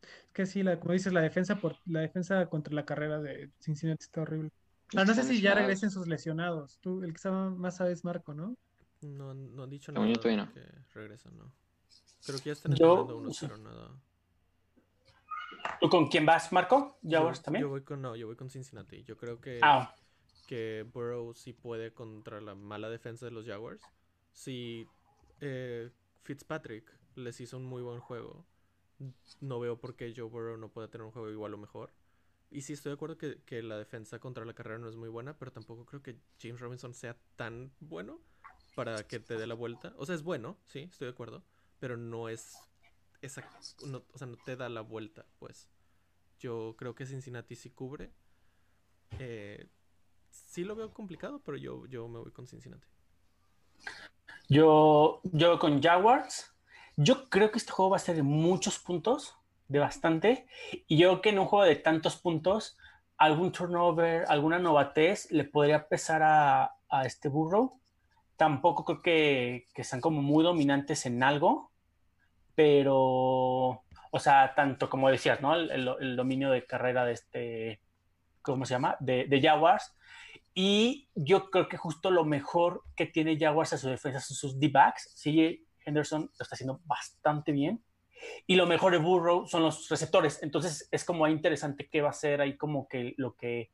Es 0.00 0.32
que 0.32 0.46
sí, 0.46 0.62
la, 0.62 0.80
como 0.80 0.94
dices, 0.94 1.12
la 1.12 1.20
defensa 1.20 1.56
por 1.56 1.76
la 1.84 2.00
defensa 2.00 2.46
contra 2.46 2.72
la 2.72 2.86
carrera 2.86 3.20
de 3.20 3.50
Cincinnati 3.58 4.04
está 4.04 4.22
horrible. 4.22 4.50
Ah, 4.96 5.04
no 5.04 5.14
sé 5.14 5.22
si 5.22 5.40
ya 5.40 5.54
regresen 5.54 5.90
sus 5.90 6.06
lesionados. 6.08 6.78
Tú, 6.80 7.02
el 7.02 7.12
que 7.12 7.18
sabe 7.18 7.50
más 7.50 7.76
sabe 7.76 7.92
es 7.92 8.04
Marco, 8.04 8.34
¿no? 8.34 8.56
No, 9.02 9.34
no 9.34 9.62
han 9.62 9.70
dicho 9.70 9.92
yo 9.92 10.00
nada 10.00 10.12
todavía 10.14 10.36
de 10.44 10.46
no. 10.46 10.52
que 10.52 10.62
regresan, 10.94 11.36
¿no? 11.38 11.52
Creo 12.26 12.38
que 12.38 12.44
ya 12.46 12.52
están 12.52 12.72
Yo- 12.74 12.86
entrenando 13.00 13.16
unos, 13.18 13.36
sí. 13.36 13.46
pero 13.46 13.58
nada. 13.58 13.90
¿Tú 15.80 15.88
con 15.88 16.08
quién 16.08 16.26
vas, 16.26 16.52
Marco? 16.52 16.98
¿Jaguars 17.08 17.38
Yo- 17.38 17.44
también? 17.44 17.62
Yo 17.62 17.68
voy 17.68 17.82
con, 17.82 18.02
no, 18.02 18.16
yo 18.16 18.26
voy 18.26 18.36
con 18.36 18.50
Cincinnati. 18.50 19.02
Yo 19.04 19.16
creo 19.16 19.40
que, 19.40 19.60
Ah, 19.62 19.94
que 20.46 20.84
Burrow 20.92 21.32
sí 21.34 21.52
puede 21.52 21.92
contra 21.92 22.40
la 22.40 22.54
mala 22.54 22.90
defensa 22.90 23.24
de 23.26 23.30
los 23.32 23.46
Jaguars. 23.46 23.82
Si 24.32 24.86
eh, 25.40 25.90
Fitzpatrick 26.24 26.92
les 27.14 27.40
hizo 27.40 27.56
un 27.56 27.64
muy 27.64 27.82
buen 27.82 28.00
juego, 28.00 28.44
no 29.40 29.58
veo 29.60 29.78
por 29.78 29.96
qué 29.96 30.12
Joe 30.14 30.28
Burrow 30.28 30.56
no 30.58 30.68
pueda 30.68 30.88
tener 30.88 31.06
un 31.06 31.12
juego 31.12 31.30
igual 31.30 31.54
o 31.54 31.58
mejor. 31.58 31.90
Y 32.50 32.62
sí 32.62 32.72
estoy 32.72 32.90
de 32.90 32.94
acuerdo 32.94 33.16
que, 33.16 33.42
que 33.44 33.62
la 33.62 33.78
defensa 33.78 34.18
contra 34.18 34.44
la 34.44 34.54
carrera 34.54 34.78
no 34.78 34.88
es 34.88 34.96
muy 34.96 35.08
buena, 35.08 35.38
pero 35.38 35.52
tampoco 35.52 35.86
creo 35.86 36.02
que 36.02 36.18
James 36.40 36.60
Robinson 36.60 36.94
sea 36.94 37.16
tan 37.36 37.72
bueno 37.80 38.20
para 38.74 39.06
que 39.06 39.20
te 39.20 39.36
dé 39.36 39.46
la 39.46 39.54
vuelta. 39.54 39.94
O 39.96 40.06
sea, 40.06 40.14
es 40.16 40.22
bueno, 40.22 40.58
sí, 40.66 40.80
estoy 40.90 41.06
de 41.06 41.12
acuerdo, 41.12 41.44
pero 41.78 41.96
no 41.96 42.28
es 42.28 42.56
esa, 43.22 43.44
no- 43.86 44.04
o 44.12 44.18
sea, 44.18 44.26
no 44.26 44.36
te 44.36 44.56
da 44.56 44.68
la 44.68 44.80
vuelta, 44.80 45.26
pues. 45.38 45.68
Yo 46.38 46.74
creo 46.78 46.94
que 46.94 47.06
Cincinnati 47.06 47.54
sí 47.54 47.70
cubre. 47.70 48.12
Eh, 49.18 49.68
sí 50.30 50.64
lo 50.64 50.74
veo 50.74 50.92
complicado, 50.92 51.40
pero 51.44 51.56
yo, 51.56 51.86
yo 51.86 52.08
me 52.08 52.18
voy 52.18 52.32
con 52.32 52.46
Cincinnati. 52.46 52.88
Yo, 54.48 55.20
yo 55.24 55.58
con 55.58 55.82
Jaguars. 55.82 56.52
Yo 56.96 57.28
creo 57.30 57.50
que 57.50 57.58
este 57.58 57.72
juego 57.72 57.90
va 57.92 57.96
a 57.96 58.00
ser 58.00 58.16
de 58.16 58.22
muchos 58.22 58.78
puntos, 58.78 59.34
de 59.70 59.78
bastante. 59.78 60.46
Y 60.86 60.98
yo 60.98 61.08
creo 61.08 61.22
que 61.22 61.28
en 61.30 61.38
un 61.38 61.46
juego 61.46 61.64
de 61.64 61.76
tantos 61.76 62.16
puntos, 62.16 62.76
algún 63.16 63.52
turnover, 63.52 64.24
alguna 64.28 64.58
novatez 64.58 65.30
le 65.30 65.44
podría 65.44 65.88
pesar 65.88 66.22
a, 66.22 66.74
a 66.88 67.06
este 67.06 67.28
Burrow. 67.28 67.80
Tampoco 68.36 68.84
creo 68.84 69.00
que, 69.00 69.68
que 69.72 69.84
sean 69.84 70.00
como 70.00 70.22
muy 70.22 70.42
dominantes 70.42 71.06
en 71.06 71.22
algo, 71.22 71.70
pero, 72.54 72.96
o 74.10 74.18
sea, 74.18 74.54
tanto 74.54 74.90
como 74.90 75.08
decías, 75.08 75.40
¿no? 75.40 75.54
El, 75.54 76.16
dominio 76.16 76.50
de 76.50 76.66
carrera 76.66 77.04
de 77.04 77.12
este, 77.12 77.80
¿cómo 78.42 78.64
se 78.66 78.74
llama? 78.74 78.96
De, 78.98 79.26
de 79.26 79.40
Jaguars. 79.40 79.94
Y 80.52 81.08
yo 81.14 81.50
creo 81.50 81.68
que 81.68 81.76
justo 81.76 82.10
lo 82.10 82.24
mejor 82.24 82.82
que 82.96 83.06
tiene 83.06 83.38
Jaguars 83.38 83.74
a 83.74 83.78
su 83.78 83.88
defensa 83.88 84.20
son 84.20 84.36
sus 84.36 84.58
D-backs. 84.58 85.14
CJ 85.22 85.60
Henderson 85.84 86.22
lo 86.22 86.42
está 86.42 86.56
haciendo 86.56 86.80
bastante 86.86 87.52
bien. 87.52 87.84
Y 88.46 88.56
lo 88.56 88.66
mejor 88.66 88.92
de 88.92 88.98
Burrow 88.98 89.46
son 89.46 89.62
los 89.62 89.88
receptores. 89.88 90.42
Entonces 90.42 90.88
es 90.90 91.04
como 91.04 91.26
interesante 91.28 91.88
qué 91.88 92.02
va 92.02 92.10
a 92.10 92.14
ser 92.14 92.40
ahí 92.40 92.56
como 92.56 92.88
que 92.88 93.14
lo 93.16 93.34
que 93.36 93.70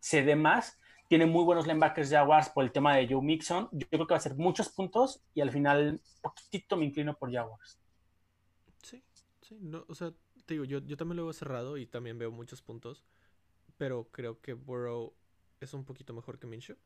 se 0.00 0.22
dé 0.22 0.36
más. 0.36 0.78
Tiene 1.08 1.26
muy 1.26 1.44
buenos 1.44 1.66
linebackers 1.66 2.10
Jaguars 2.10 2.48
por 2.48 2.64
el 2.64 2.72
tema 2.72 2.96
de 2.96 3.06
Joe 3.06 3.22
Mixon. 3.22 3.68
Yo 3.72 3.86
creo 3.88 4.06
que 4.06 4.14
va 4.14 4.18
a 4.18 4.20
ser 4.20 4.34
muchos 4.34 4.70
puntos 4.70 5.22
y 5.34 5.40
al 5.40 5.50
final 5.50 6.00
poquitito 6.22 6.76
me 6.76 6.86
inclino 6.86 7.16
por 7.16 7.30
Jaguars. 7.32 7.78
Sí, 8.82 9.02
sí, 9.42 9.58
no, 9.60 9.84
o 9.88 9.94
sea, 9.94 10.12
te 10.46 10.54
digo, 10.54 10.64
yo, 10.64 10.78
yo 10.78 10.96
también 10.96 11.16
lo 11.16 11.24
veo 11.24 11.32
cerrado 11.32 11.76
y 11.76 11.86
también 11.86 12.18
veo 12.18 12.30
muchos 12.30 12.62
puntos, 12.62 13.04
pero 13.76 14.08
creo 14.10 14.40
que 14.40 14.54
Burrow 14.54 15.14
es 15.60 15.74
un 15.74 15.84
poquito 15.84 16.12
mejor 16.14 16.38
que 16.38 16.46
Minshew 16.46 16.76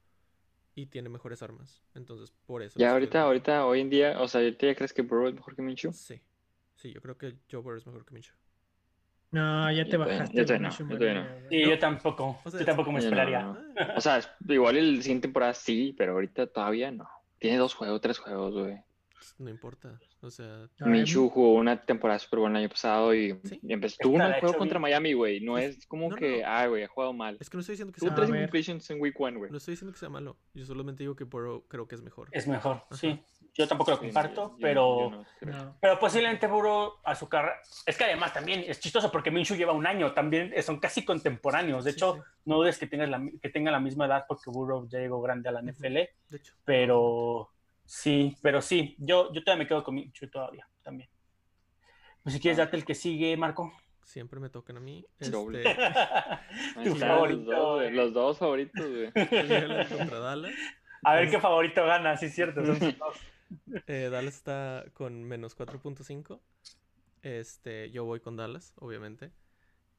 y 0.74 0.86
tiene 0.86 1.08
mejores 1.08 1.42
armas. 1.42 1.82
Entonces, 1.94 2.32
por 2.46 2.62
eso. 2.62 2.78
Ya 2.78 2.92
ahorita, 2.92 3.22
ahorita, 3.22 3.66
hoy 3.66 3.80
en 3.80 3.90
día, 3.90 4.20
o 4.20 4.28
sea, 4.28 4.40
¿ahorita 4.40 4.66
ya 4.66 4.74
crees 4.74 4.92
que 4.92 5.02
Burrow 5.02 5.28
es 5.28 5.34
mejor 5.34 5.56
que 5.56 5.62
Minshew? 5.62 5.92
Sí. 5.92 6.20
Sí, 6.76 6.92
yo 6.92 7.00
creo 7.00 7.16
que 7.18 7.34
Joe 7.50 7.60
Burrow 7.62 7.78
es 7.78 7.86
mejor 7.86 8.04
que 8.04 8.14
Minshew. 8.14 8.34
No, 9.32 9.70
ya 9.72 9.84
te 9.84 9.96
bajaste. 9.96 10.36
yo 10.36 10.46
todavía 10.46 10.68
no, 10.68 10.76
yo 10.78 10.86
todavía 10.98 11.14
no. 11.42 11.48
Sí, 11.50 11.60
yo 11.68 11.78
tampoco. 11.78 12.38
O 12.44 12.50
sea, 12.50 12.60
yo 12.60 12.66
tampoco 12.66 12.92
me 12.92 12.98
no, 13.00 13.04
esperaría. 13.04 13.42
no, 13.42 13.58
O 13.96 14.00
sea, 14.00 14.20
igual 14.48 14.76
el 14.76 15.02
siguiente 15.02 15.26
temporada 15.28 15.52
sí, 15.52 15.94
pero 15.98 16.12
ahorita 16.12 16.46
todavía 16.46 16.90
no. 16.92 17.08
Tiene 17.38 17.58
dos 17.58 17.74
juegos, 17.74 18.00
tres 18.00 18.18
juegos, 18.18 18.54
güey. 18.54 18.78
No 19.38 19.50
importa. 19.50 19.98
O 20.20 20.30
sea, 20.30 20.68
Minshew 20.80 21.28
jugó 21.28 21.54
una 21.54 21.82
temporada 21.84 22.18
súper 22.18 22.38
buena 22.38 22.58
el 22.58 22.64
año 22.64 22.70
pasado 22.70 23.12
y, 23.14 23.38
Sí. 23.44 23.58
y 23.62 23.72
empezó. 23.72 23.96
Tuvo 24.00 24.14
un 24.14 24.32
juego 24.34 24.56
contra 24.56 24.78
bien. 24.78 24.82
Miami, 24.82 25.12
güey. 25.14 25.40
No 25.40 25.58
Es- 25.58 25.86
como 25.86 26.04
no, 26.04 26.10
no, 26.10 26.16
que, 26.16 26.42
no. 26.42 26.48
ah, 26.48 26.66
güey, 26.68 26.84
ha 26.84 26.88
jugado 26.88 27.12
mal. 27.12 27.36
es 27.40 27.50
que 27.50 27.56
no 27.56 27.60
estoy 27.60 27.72
diciendo 27.74 27.92
que 27.92 27.98
Tuvo 28.00 28.08
sea 28.10 28.14
tres 28.16 28.28
malo. 28.30 28.40
incompletions 28.42 28.88
en 28.90 29.00
week 29.00 29.20
one, 29.20 29.36
güey. 29.38 29.50
No 29.50 29.58
estoy 29.58 29.72
diciendo 29.72 29.92
que 29.92 29.98
sea 29.98 30.08
malo. 30.08 30.38
Yo 30.54 30.64
solamente 30.64 31.02
digo 31.02 31.16
que 31.16 31.24
Burrow 31.24 31.66
creo 31.66 31.88
que 31.88 31.96
es 31.96 32.02
mejor. 32.02 32.28
Es 32.32 32.46
mejor, 32.46 32.76
Ajá. 32.76 32.96
sí. 32.96 33.20
Yo 33.56 33.66
tampoco 33.66 33.90
lo 33.92 33.98
comparto, 33.98 34.50
yo- 34.50 34.56
pero, 34.60 35.10
yo 35.10 35.16
no 35.16 35.24
creo. 35.40 35.56
No. 35.56 35.76
pero 35.80 35.98
posiblemente 35.98 36.46
Burrow 36.46 36.94
a 37.04 37.14
su 37.14 37.28
carrera. 37.28 37.56
Es 37.86 37.96
que 37.96 38.04
además 38.04 38.32
también 38.34 38.64
es 38.66 38.78
chistoso 38.80 39.10
porque 39.10 39.30
Minshew 39.30 39.56
lleva 39.56 39.72
un 39.72 39.86
año, 39.86 40.12
también 40.12 40.52
son 40.62 40.78
casi 40.78 41.04
contemporáneos. 41.04 41.84
De 41.84 41.92
Sí, 41.92 41.96
hecho, 41.96 42.14
sí. 42.16 42.20
no 42.44 42.56
dudes 42.56 42.78
que, 42.78 42.86
tengas 42.86 43.08
la, 43.08 43.20
que 43.40 43.48
tenga 43.48 43.70
la 43.70 43.80
misma 43.80 44.04
edad 44.06 44.24
porque 44.28 44.50
Burrow 44.50 44.86
ya 44.88 44.98
llegó 44.98 45.20
grande 45.22 45.48
a 45.48 45.52
la. 45.52 45.60
NFL, 45.62 45.94
De 45.94 46.36
hecho. 46.36 46.54
pero 46.66 47.50
sí, 47.86 48.36
pero 48.42 48.60
sí, 48.60 48.94
yo, 48.98 49.32
yo 49.32 49.42
todavía 49.42 49.64
me 49.64 49.68
quedo 49.68 49.82
con 49.82 49.94
Minshew 49.94 50.28
todavía 50.28 50.68
también. 50.82 51.08
Pues 52.22 52.34
si 52.34 52.40
quieres, 52.40 52.58
Ah. 52.58 52.64
date 52.66 52.76
el 52.76 52.84
que 52.84 52.94
sigue, 52.94 53.36
Marco. 53.36 53.72
Siempre 54.04 54.38
me 54.38 54.50
tocan 54.50 54.76
a 54.76 54.80
mí. 54.80 55.04
Doble. 55.18 55.62
Este, 55.68 55.76
tu 56.84 56.94
favorito. 56.96 57.50
Los 57.50 57.56
dos, 57.58 57.74
güey, 57.76 57.90
los 57.92 58.12
dos 58.12 58.38
favoritos, 58.38 58.86
güey. 58.86 59.12
Cleveland 59.28 59.96
contra 59.96 60.18
Dallas. 60.18 60.52
A 61.02 61.14
ver 61.14 61.30
qué 61.30 61.40
favorito 61.40 61.84
gana, 61.86 62.16
sí, 62.16 62.26
es 62.26 62.34
cierto. 62.34 62.64
son 62.66 62.78
sus 62.78 62.98
dos. 62.98 63.16
Eh, 63.86 64.08
Dallas 64.10 64.34
está 64.36 64.84
con 64.94 65.24
menos 65.24 65.56
4.5. 65.56 66.40
Este, 67.22 67.90
yo 67.90 68.04
voy 68.04 68.20
con 68.20 68.36
Dallas, 68.36 68.72
obviamente. 68.76 69.30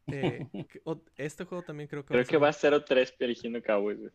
Eh, 0.07 0.47
que- 0.69 0.81
este 1.17 1.43
juego 1.45 1.63
también 1.63 1.87
creo 1.89 2.03
que 2.03 2.09
Creo 2.09 2.21
a 2.21 2.23
que 2.25 2.31
ser 2.59 2.73
va 2.73 2.81
0-3 2.85 3.15
eligiendo 3.19 3.61
Cowboys, 3.61 3.99
güey. 3.99 4.11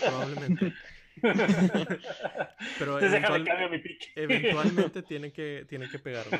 probablemente. 0.00 0.72
Pero 2.78 2.98
eventual- 3.00 3.44
cambio 3.44 3.68
mi 3.70 3.78
pick. 3.78 4.12
eventualmente 4.16 5.02
tiene 5.08 5.32
que, 5.32 5.64
tiene 5.68 5.88
que 5.88 5.98
pegar, 5.98 6.26
¿no? 6.30 6.38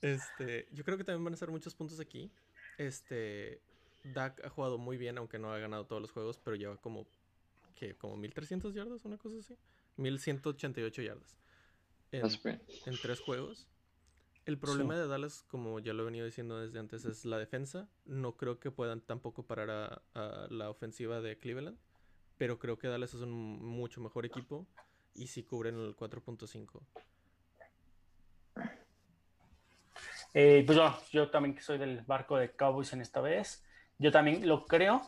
Este, 0.00 0.68
yo 0.72 0.84
creo 0.84 0.96
que 0.96 1.04
también 1.04 1.24
van 1.24 1.34
a 1.34 1.36
ser 1.36 1.50
muchos 1.50 1.74
puntos 1.74 2.00
aquí. 2.00 2.30
Este, 2.78 3.60
Dak 4.04 4.42
ha 4.44 4.48
jugado 4.48 4.78
muy 4.78 4.96
bien, 4.96 5.18
aunque 5.18 5.38
no 5.38 5.52
ha 5.52 5.58
ganado 5.58 5.86
todos 5.86 6.00
los 6.00 6.10
juegos, 6.12 6.38
pero 6.38 6.56
lleva 6.56 6.76
como, 6.78 7.06
¿qué? 7.74 7.94
Como 7.96 8.16
1300 8.16 8.72
yardas, 8.74 9.04
una 9.04 9.18
cosa 9.18 9.38
así. 9.40 9.56
1188 10.00 11.02
yardas. 11.02 11.38
En, 12.12 12.22
tres 13.00 13.20
juegos. 13.20 13.68
El 14.46 14.58
problema 14.58 14.96
de 14.96 15.06
Dallas, 15.06 15.44
como 15.48 15.78
ya 15.78 15.92
lo 15.92 16.02
he 16.02 16.06
venido 16.06 16.26
diciendo 16.26 16.58
desde 16.58 16.78
antes, 16.78 17.04
es 17.04 17.24
la 17.24 17.38
defensa. 17.38 17.88
No 18.04 18.36
creo 18.36 18.58
que 18.58 18.70
puedan 18.70 19.00
tampoco 19.00 19.46
parar 19.46 19.70
a, 19.70 20.02
a 20.14 20.48
la 20.50 20.70
ofensiva 20.70 21.20
de 21.20 21.38
Cleveland. 21.38 21.78
Pero 22.38 22.58
creo 22.58 22.78
que 22.78 22.88
Dallas 22.88 23.14
es 23.14 23.20
un 23.20 23.62
mucho 23.62 24.00
mejor 24.00 24.26
equipo. 24.26 24.66
Y 25.14 25.28
si 25.28 25.44
cubren 25.44 25.76
el 25.76 25.94
4.5. 25.94 26.80
Eh, 30.34 30.62
pues 30.64 30.78
yo, 30.78 30.96
yo 31.10 31.30
también 31.30 31.54
que 31.54 31.62
soy 31.62 31.78
del 31.78 32.02
barco 32.02 32.36
de 32.36 32.52
Cowboys 32.52 32.92
en 32.92 33.00
esta 33.00 33.20
vez, 33.20 33.64
yo 34.00 34.10
también 34.10 34.48
lo 34.48 34.66
creo. 34.66 35.02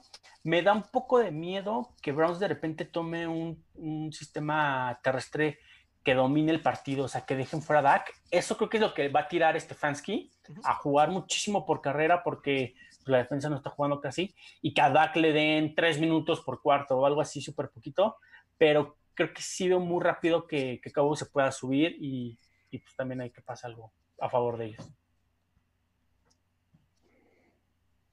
Me 0.44 0.62
da 0.62 0.72
un 0.72 0.82
poco 0.82 1.18
de 1.18 1.30
miedo 1.30 1.94
que 2.02 2.12
Browns 2.12 2.38
de 2.38 2.48
repente 2.48 2.84
tome 2.84 3.26
un, 3.26 3.64
un 3.74 4.12
sistema 4.12 5.00
terrestre 5.02 5.58
que 6.04 6.14
domine 6.14 6.52
el 6.52 6.60
partido, 6.60 7.04
o 7.04 7.08
sea, 7.08 7.24
que 7.24 7.36
dejen 7.36 7.62
fuera 7.62 7.80
a 7.80 7.82
Dak. 7.82 8.12
Eso 8.30 8.56
creo 8.56 8.68
que 8.68 8.76
es 8.76 8.82
lo 8.82 8.92
que 8.92 9.08
va 9.08 9.20
a 9.20 9.28
tirar 9.28 9.58
Stefanski 9.58 10.30
a 10.64 10.74
jugar 10.74 11.10
muchísimo 11.10 11.64
por 11.64 11.80
carrera 11.80 12.22
porque 12.22 12.74
pues, 12.98 13.08
la 13.08 13.18
defensa 13.18 13.48
no 13.48 13.56
está 13.56 13.70
jugando 13.70 14.00
casi 14.00 14.34
y 14.60 14.74
que 14.74 14.80
a 14.80 14.90
Dak 14.90 15.16
le 15.16 15.32
den 15.32 15.74
tres 15.74 15.98
minutos 15.98 16.40
por 16.40 16.60
cuarto 16.60 16.98
o 16.98 17.06
algo 17.06 17.20
así 17.20 17.40
súper 17.40 17.70
poquito, 17.70 18.16
pero 18.58 18.98
creo 19.14 19.32
que 19.32 19.42
sí 19.42 19.68
veo 19.68 19.80
muy 19.80 20.02
rápido 20.02 20.46
que, 20.46 20.80
que 20.82 20.90
Cowboys 20.90 21.20
se 21.20 21.26
pueda 21.26 21.50
subir 21.52 21.96
y, 22.00 22.38
y 22.70 22.78
pues 22.78 22.94
también 22.96 23.20
hay 23.20 23.30
que 23.30 23.42
pasar 23.42 23.70
algo 23.70 23.92
a 24.20 24.28
favor 24.28 24.58
de 24.58 24.66
ellos. 24.66 24.92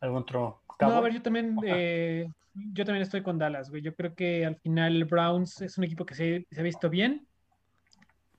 ¿Algún 0.01 0.20
otro 0.20 0.62
No, 0.79 0.91
a 0.94 1.01
ver, 1.01 1.13
yo 1.13 1.22
también, 1.22 1.58
eh, 1.65 2.27
yo 2.53 2.86
también 2.86 3.03
estoy 3.03 3.22
con 3.22 3.38
Dallas, 3.38 3.70
güey. 3.70 3.82
Yo 3.82 3.94
creo 3.96 4.15
que 4.15 4.46
al 4.46 4.58
final 4.58 5.06
Browns 5.06 5.62
es 5.62 5.77
un 5.77 5.84
equipo 5.84 6.06
que 6.06 6.15
se, 6.15 6.48
se 6.50 6.60
ha 6.60 6.63
visto 6.63 6.89
bien, 6.89 7.27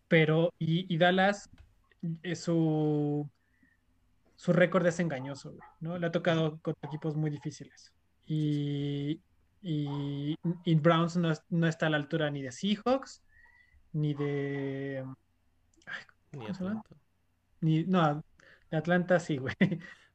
pero 0.09 0.51
y, 0.59 0.93
y 0.93 0.99
Dallas 0.99 1.49
es 2.23 2.41
su 2.43 3.29
su 4.37 4.53
récord 4.55 4.87
es 4.87 4.99
engañoso, 5.01 5.51
güey, 5.51 5.61
¿no? 5.81 5.99
Le 5.99 6.07
ha 6.07 6.11
tocado 6.13 6.59
contra 6.63 6.89
equipos 6.89 7.15
muy 7.15 7.31
difíciles. 7.31 7.93
Y, 8.25 9.21
y, 9.61 10.35
y 10.65 10.75
Browns 10.77 11.17
no, 11.19 11.31
es- 11.31 11.43
no 11.51 11.67
está 11.67 11.87
a 11.87 11.91
la 11.91 11.99
altura 11.99 12.31
ni 12.31 12.41
de 12.41 12.51
Seahawks, 12.51 13.23
ni 13.93 14.15
de 14.15 15.05
Ni 16.33 16.47
¿Cómo 16.47 16.55
se 16.55 16.65
llama? 16.65 16.81
Atlanta. 16.81 16.97
ni, 17.61 17.85
no, 17.85 18.25
de 18.71 18.77
Atlanta 18.79 19.21
sí, 19.21 19.37
güey. 19.37 19.55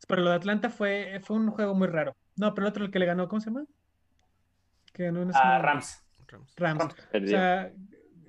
Pero 0.07 0.21
lo 0.21 0.29
de 0.29 0.35
Atlanta 0.35 0.69
fue, 0.69 1.19
fue 1.23 1.37
un 1.37 1.49
juego 1.51 1.73
muy 1.73 1.87
raro. 1.87 2.15
No, 2.35 2.53
pero 2.53 2.67
el 2.67 2.71
otro 2.71 2.85
el 2.85 2.91
que 2.91 2.99
le 2.99 3.05
ganó, 3.05 3.27
¿cómo 3.27 3.39
se 3.39 3.49
llama? 3.49 3.65
Que 4.93 5.03
ganó 5.05 5.21
en 5.21 5.29
ese 5.29 5.39
a 5.39 5.43
momento. 5.45 5.65
Rams. 5.67 6.03
Rams. 6.27 6.55
Rams. 6.57 6.79
Rams. 6.79 6.95
O 7.23 7.27
sea, 7.27 7.71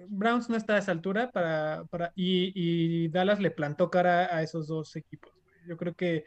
Browns 0.09 0.49
no 0.49 0.57
está 0.57 0.75
a 0.77 0.79
esa 0.79 0.93
altura 0.93 1.31
para, 1.33 1.85
para 1.91 2.13
y, 2.15 2.53
y 2.55 3.09
Dallas 3.09 3.41
le 3.41 3.51
plantó 3.51 3.91
cara 3.91 4.35
a 4.37 4.43
esos 4.43 4.69
dos 4.69 4.95
equipos. 4.97 5.33
Yo 5.67 5.77
creo 5.77 5.95
que, 5.95 6.25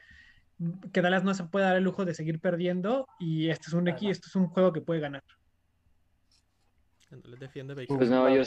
que 0.92 1.02
Dallas 1.02 1.24
no 1.24 1.34
se 1.34 1.46
puede 1.46 1.66
dar 1.66 1.78
el 1.78 1.84
lujo 1.86 2.04
de 2.06 2.14
seguir 2.14 2.40
perdiendo 2.42 3.08
y 3.20 3.50
este 3.50 3.68
es 3.68 3.74
un 3.74 3.86
equi- 3.88 4.10
esto 4.12 4.28
es 4.28 4.36
un 4.36 4.48
juego 4.48 4.74
que 4.74 4.82
puede 4.82 5.00
ganar. 5.00 5.24
Ándale, 7.12 7.38
defiende 7.38 7.74
Baker. 7.74 7.98
Pues 7.98 8.10
no, 8.10 8.30
yo, 8.30 8.44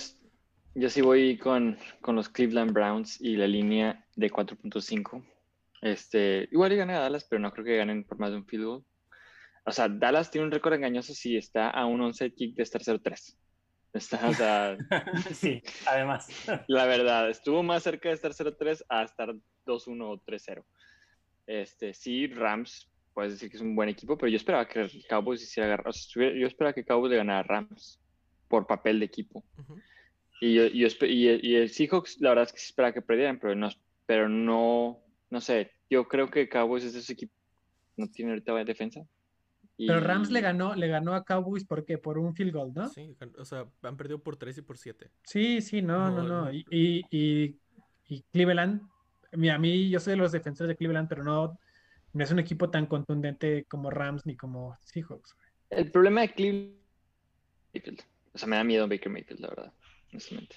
yo 0.75 0.89
sí 0.91 1.01
voy 1.01 1.37
con, 1.39 1.79
con 2.01 2.15
los 2.17 2.29
Cleveland 2.29 2.73
Browns 2.73 3.21
y 3.21 3.37
la 3.37 3.47
línea 3.47 4.05
de 4.15 4.31
4.5. 4.31 5.25
Este, 5.83 6.49
igual 6.53 6.73
y 6.73 6.77
gana 6.77 7.01
Dallas, 7.01 7.27
pero 7.29 7.41
no 7.41 7.51
creo 7.51 7.65
que 7.65 7.77
ganen 7.77 8.05
por 8.05 8.19
más 8.19 8.31
de 8.31 8.37
un 8.37 8.47
field 8.47 8.65
goal. 8.65 8.85
O 9.65 9.73
sea, 9.73 9.89
Dallas 9.89 10.31
tiene 10.31 10.47
un 10.47 10.53
récord 10.53 10.75
engañoso 10.75 11.13
si 11.13 11.37
está 11.37 11.71
a 11.71 11.87
un 11.87 12.01
11 12.01 12.33
kick 12.33 12.55
de 12.57 12.63
estar 12.63 12.83
0-3. 12.83 13.37
Está, 13.93 14.29
o 14.29 14.33
sea, 14.33 14.77
sí, 15.35 15.61
además. 15.87 16.29
la 16.69 16.87
verdad, 16.87 17.29
estuvo 17.29 17.63
más 17.63 17.83
cerca 17.83 18.09
de 18.09 18.15
estar 18.15 18.33
0-3 18.33 18.85
a 18.89 19.03
estar 19.03 19.35
2-1 19.67 20.09
o 20.09 20.19
3-0. 20.25 20.65
Este, 21.47 21.93
sí, 21.93 22.29
Rams, 22.29 22.89
puedes 23.13 23.33
decir 23.33 23.51
que 23.51 23.57
es 23.57 23.63
un 23.63 23.75
buen 23.75 23.89
equipo, 23.89 24.17
pero 24.17 24.31
yo 24.31 24.37
esperaba 24.37 24.67
que 24.67 24.89
Cowboys 25.09 25.43
hiciera 25.43 25.67
agarrar. 25.67 25.89
O 25.89 25.93
sea, 25.93 26.33
yo 26.33 26.47
esperaba 26.47 26.73
que 26.73 26.85
Cowboys 26.85 27.11
le 27.11 27.17
ganara 27.17 27.41
a 27.41 27.43
Rams 27.43 28.01
por 28.49 28.67
papel 28.69 29.01
de 29.01 29.07
equipo. 29.07 29.45
Ujú. 29.59 29.81
Y, 30.41 30.55
yo, 30.55 30.67
yo 30.69 30.89
y, 31.07 31.29
y 31.43 31.57
el 31.57 31.71
Seahawks, 31.71 32.21
la 32.21 32.31
verdad 32.31 32.45
es 32.45 32.53
que 32.53 32.59
sí 32.59 32.67
esperaba 32.67 32.95
que 32.95 33.03
perdieran, 33.03 33.39
pero 33.39 33.55
no, 33.55 33.69
pero 34.07 34.29
no, 34.29 35.03
no 35.33 35.41
sé. 35.41 35.73
Yo 35.89 36.07
creo 36.07 36.29
que 36.31 36.47
Cowboys 36.49 36.85
es 36.85 36.93
de 36.93 36.99
ese 37.01 37.15
equipo. 37.15 37.33
No 37.97 38.07
tiene 38.09 38.33
ahorita 38.33 38.53
buena 38.53 38.67
defensa. 38.67 39.01
Y- 39.79 39.87
Pero 39.87 40.01
Rams 40.01 40.31
le 40.31 40.43
ganó, 40.43 40.75
le 40.75 40.87
ganó 40.89 41.15
a 41.15 41.25
Cowboys 41.25 41.65
¿por 41.65 41.87
qué? 41.87 41.97
Por 41.97 42.19
un 42.19 42.35
field 42.35 42.53
goal, 42.53 42.73
¿no? 42.75 42.89
Sí, 42.89 43.17
o 43.39 43.45
sea, 43.47 43.67
han 43.83 43.97
perdido 43.97 44.23
por 44.23 44.37
3 44.37 44.59
y 44.59 44.63
por 44.63 44.77
7. 44.77 45.11
Sí, 45.25 45.63
sí, 45.63 45.81
no, 45.81 46.11
no, 46.11 46.23
No. 46.23 46.53
Y, 46.53 46.65
y, 46.71 47.03
y- 47.11 47.59
y 48.09 48.23
Cleveland, 48.31 48.83
mira, 49.33 49.55
a 49.55 49.59
mí 49.59 49.89
yo 49.89 49.99
soy 50.01 50.13
de 50.13 50.17
los 50.19 50.33
defensores 50.33 50.69
de 50.69 50.77
Cleveland, 50.77 51.09
pero 51.09 51.25
no, 51.25 51.59
no 52.13 52.25
es 52.25 52.31
un 52.31 52.39
equipo 52.39 52.69
tan 52.69 52.85
contundente 52.85 53.65
como 53.65 53.89
Rams 53.91 54.27
ni 54.27 54.37
como 54.37 54.77
Seahawks. 54.81 55.35
El 55.71 55.91
problema 55.91 56.21
de 56.21 56.35
Cleveland. 56.35 56.77
Mayfield. 57.73 58.03
O 58.35 58.39
sea, 58.39 58.49
me 58.49 58.57
da 58.57 58.65
miedo 58.65 58.87
Baker 58.87 59.11
Mayfield, 59.11 59.41
la 59.41 59.49
verdad. 59.49 59.73
Honestamente. 60.11 60.57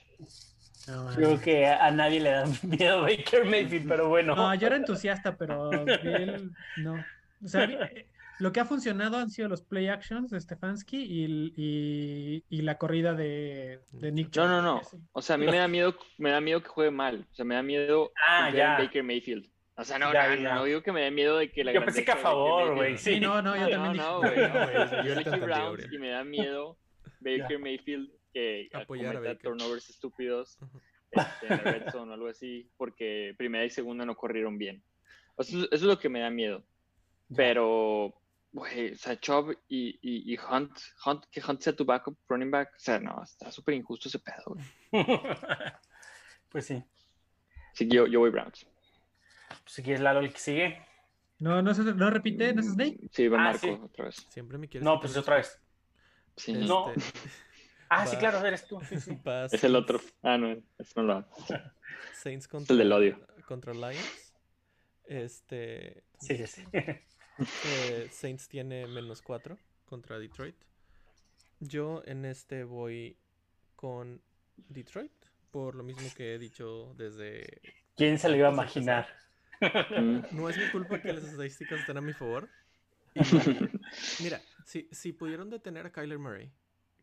Creo 1.15 1.39
que 1.41 1.65
a 1.67 1.89
nadie 1.91 2.19
le 2.19 2.29
da 2.31 2.45
miedo 2.63 3.01
Baker 3.01 3.45
Mayfield, 3.45 3.87
pero 3.87 4.09
bueno. 4.09 4.35
No, 4.35 4.53
yo 4.55 4.67
era 4.67 4.75
entusiasta, 4.75 5.35
pero 5.37 5.71
él 5.71 6.51
no. 6.77 7.03
O 7.43 7.47
sea, 7.47 7.63
eh, 7.65 8.07
lo 8.39 8.51
que 8.51 8.59
ha 8.59 8.65
funcionado 8.65 9.17
han 9.17 9.29
sido 9.29 9.47
los 9.47 9.61
play 9.61 9.87
actions 9.87 10.29
de 10.31 10.39
Stefanski 10.39 10.97
y, 11.03 11.53
y- 11.55 12.43
y 12.49 12.61
la 12.63 12.77
corrida 12.77 13.13
de, 13.13 13.81
de 13.91 14.11
Nick. 14.11 14.35
No, 14.35 14.47
no, 14.47 14.61
no. 14.61 14.81
O 15.13 15.21
sea, 15.21 15.35
a 15.35 15.37
mí 15.37 15.45
me 15.45 15.57
da 15.57 15.67
miedo, 15.67 15.95
me 16.17 16.31
da 16.31 16.41
miedo 16.41 16.61
que 16.61 16.69
juegue 16.69 16.91
mal. 16.91 17.25
O 17.31 17.35
sea, 17.35 17.45
me 17.45 17.55
da 17.55 17.63
miedo 17.63 18.11
Ah, 18.27 18.49
ya. 18.51 18.77
Baker 18.77 19.03
Mayfield. 19.03 19.47
O 19.77 19.83
sea, 19.83 19.99
no, 19.99 20.13
Ya, 20.13 20.29
no, 20.29 20.35
ya. 20.41 20.55
no, 20.55 20.63
digo 20.63 20.81
que 20.81 20.91
me 20.93 21.01
dé 21.01 21.11
miedo 21.11 21.37
de 21.37 21.51
que 21.51 21.63
la 21.63 21.73
Yo 21.73 21.83
pensé 21.83 22.05
que 22.05 22.11
a 22.11 22.15
favor, 22.17 22.75
güey. 22.75 22.97
Sí, 22.97 23.15
Sí. 23.15 23.19
no, 23.19 23.41
no, 23.41 23.55
yo 23.55 23.63
No, 23.63 23.69
también 23.69 23.97
no, 23.97 24.21
dije. 24.21 24.35
güey, 24.35 24.47
no, 24.47 24.53
güey, 24.53 25.05
yo 25.05 25.13
elegí 25.13 25.39
Browns 25.41 25.87
y 25.91 25.97
me 25.97 26.09
da 26.09 26.23
miedo 26.23 26.77
Baker 27.19 27.59
Mayfield 27.59 28.09
que 28.35 28.69
Apoyar 28.73 29.15
a 29.25 29.37
turnovers 29.37 29.89
estúpidos 29.89 30.57
este, 31.11 31.45
en 31.47 31.49
la 31.49 31.71
red 31.71 31.89
zone 31.89 32.11
o 32.11 32.13
algo 32.13 32.27
así, 32.27 32.69
porque 32.75 33.33
primera 33.37 33.63
y 33.63 33.69
segunda 33.69 34.05
no 34.05 34.15
corrieron 34.15 34.57
bien. 34.57 34.83
Eso, 35.37 35.59
eso 35.59 35.67
es 35.71 35.81
lo 35.81 35.97
que 35.97 36.09
me 36.09 36.19
da 36.19 36.29
miedo. 36.29 36.63
Pero 37.33 38.13
güey, 38.51 38.91
o 38.91 38.95
sea, 38.97 39.17
Chubb 39.19 39.57
y, 39.69 39.97
y, 40.01 40.33
y 40.33 40.37
Hunt, 40.37 40.77
Hunt, 41.05 41.25
que 41.31 41.41
Hunt 41.45 41.61
sea 41.61 41.73
tu 41.75 41.85
backup 41.85 42.17
running 42.27 42.51
back, 42.51 42.73
o 42.75 42.79
sea, 42.79 42.99
no, 42.99 43.21
está 43.23 43.51
súper 43.51 43.73
injusto 43.75 44.07
ese 44.09 44.19
pedo, 44.19 44.43
güey. 44.47 44.65
pues 46.49 46.65
sí. 46.65 46.83
Que 47.73 47.87
yo, 47.87 48.07
yo 48.07 48.19
voy 48.19 48.29
Browns. 48.31 48.65
Si 49.65 49.81
quieres, 49.81 50.01
Lalo, 50.01 50.19
el 50.21 50.31
que 50.33 50.39
sigue. 50.39 50.85
No, 51.39 51.61
no, 51.61 51.73
se- 51.73 51.83
no 51.83 52.09
repite, 52.09 52.53
¿no 52.53 52.61
es 52.61 52.67
Snake? 52.67 52.97
Sí, 53.11 53.27
va 53.29 53.37
Ah, 53.39 53.43
Marco 53.51 53.59
sí. 53.59 53.69
otra 53.81 54.05
vez. 54.05 54.15
Siempre 54.29 54.57
me 54.57 54.67
quieres 54.69 54.83
No, 54.85 54.99
pues 54.99 55.15
otra 55.17 55.37
vez. 55.37 55.57
Sí, 56.37 56.51
Este, 56.53 56.65
No. 56.65 56.93
Ah, 57.89 58.07
sí, 58.07 58.17
claro, 58.17 58.45
eres 58.45 58.67
tú. 58.67 58.79
Sí, 58.87 58.99
sí. 58.99 59.11
va 59.27 59.45
es 59.45 59.63
el 59.63 59.75
otro. 59.75 59.99
Ah, 60.23 60.37
no, 60.37 60.51
eso 60.77 60.93
no 60.95 61.03
lo 61.03 61.13
hago. 61.13 61.29
Saints 62.13 62.47
contra, 62.47 62.73
el 62.73 62.79
del 62.79 62.91
odio. 62.91 63.27
contra 63.47 63.73
Lions. 63.73 64.33
Este. 65.05 66.03
Sí, 66.19 66.37
sí, 66.37 66.47
sí. 66.47 66.63
eh, 66.73 68.09
Saints 68.11 68.47
tiene 68.47 68.87
menos 68.87 69.21
4 69.21 69.57
contra 69.85 70.17
Detroit. 70.19 70.55
Yo 71.59 72.01
en 72.05 72.25
este 72.25 72.63
voy 72.63 73.17
con 73.75 74.21
Detroit. 74.57 75.11
Por 75.51 75.75
lo 75.75 75.83
mismo 75.83 76.09
que 76.15 76.35
he 76.35 76.39
dicho 76.39 76.93
desde. 76.95 77.61
¿Quién 77.95 78.19
se 78.19 78.27
lo 78.29 78.35
iba 78.35 78.49
a 78.49 78.51
imaginar? 78.51 79.07
Mm. 79.61 80.19
No 80.31 80.49
es 80.49 80.57
mi 80.57 80.69
culpa 80.69 81.01
que 81.01 81.13
las 81.13 81.23
estadísticas 81.23 81.79
estén 81.79 81.97
a 81.97 82.01
mi 82.01 82.13
favor. 82.13 82.49
Y, 83.15 84.23
mira, 84.23 84.41
si, 84.65 84.89
si 84.91 85.13
pudieron 85.13 85.49
detener 85.49 85.85
a 85.85 85.91
Kyler 85.93 86.19
Murray, 86.19 86.51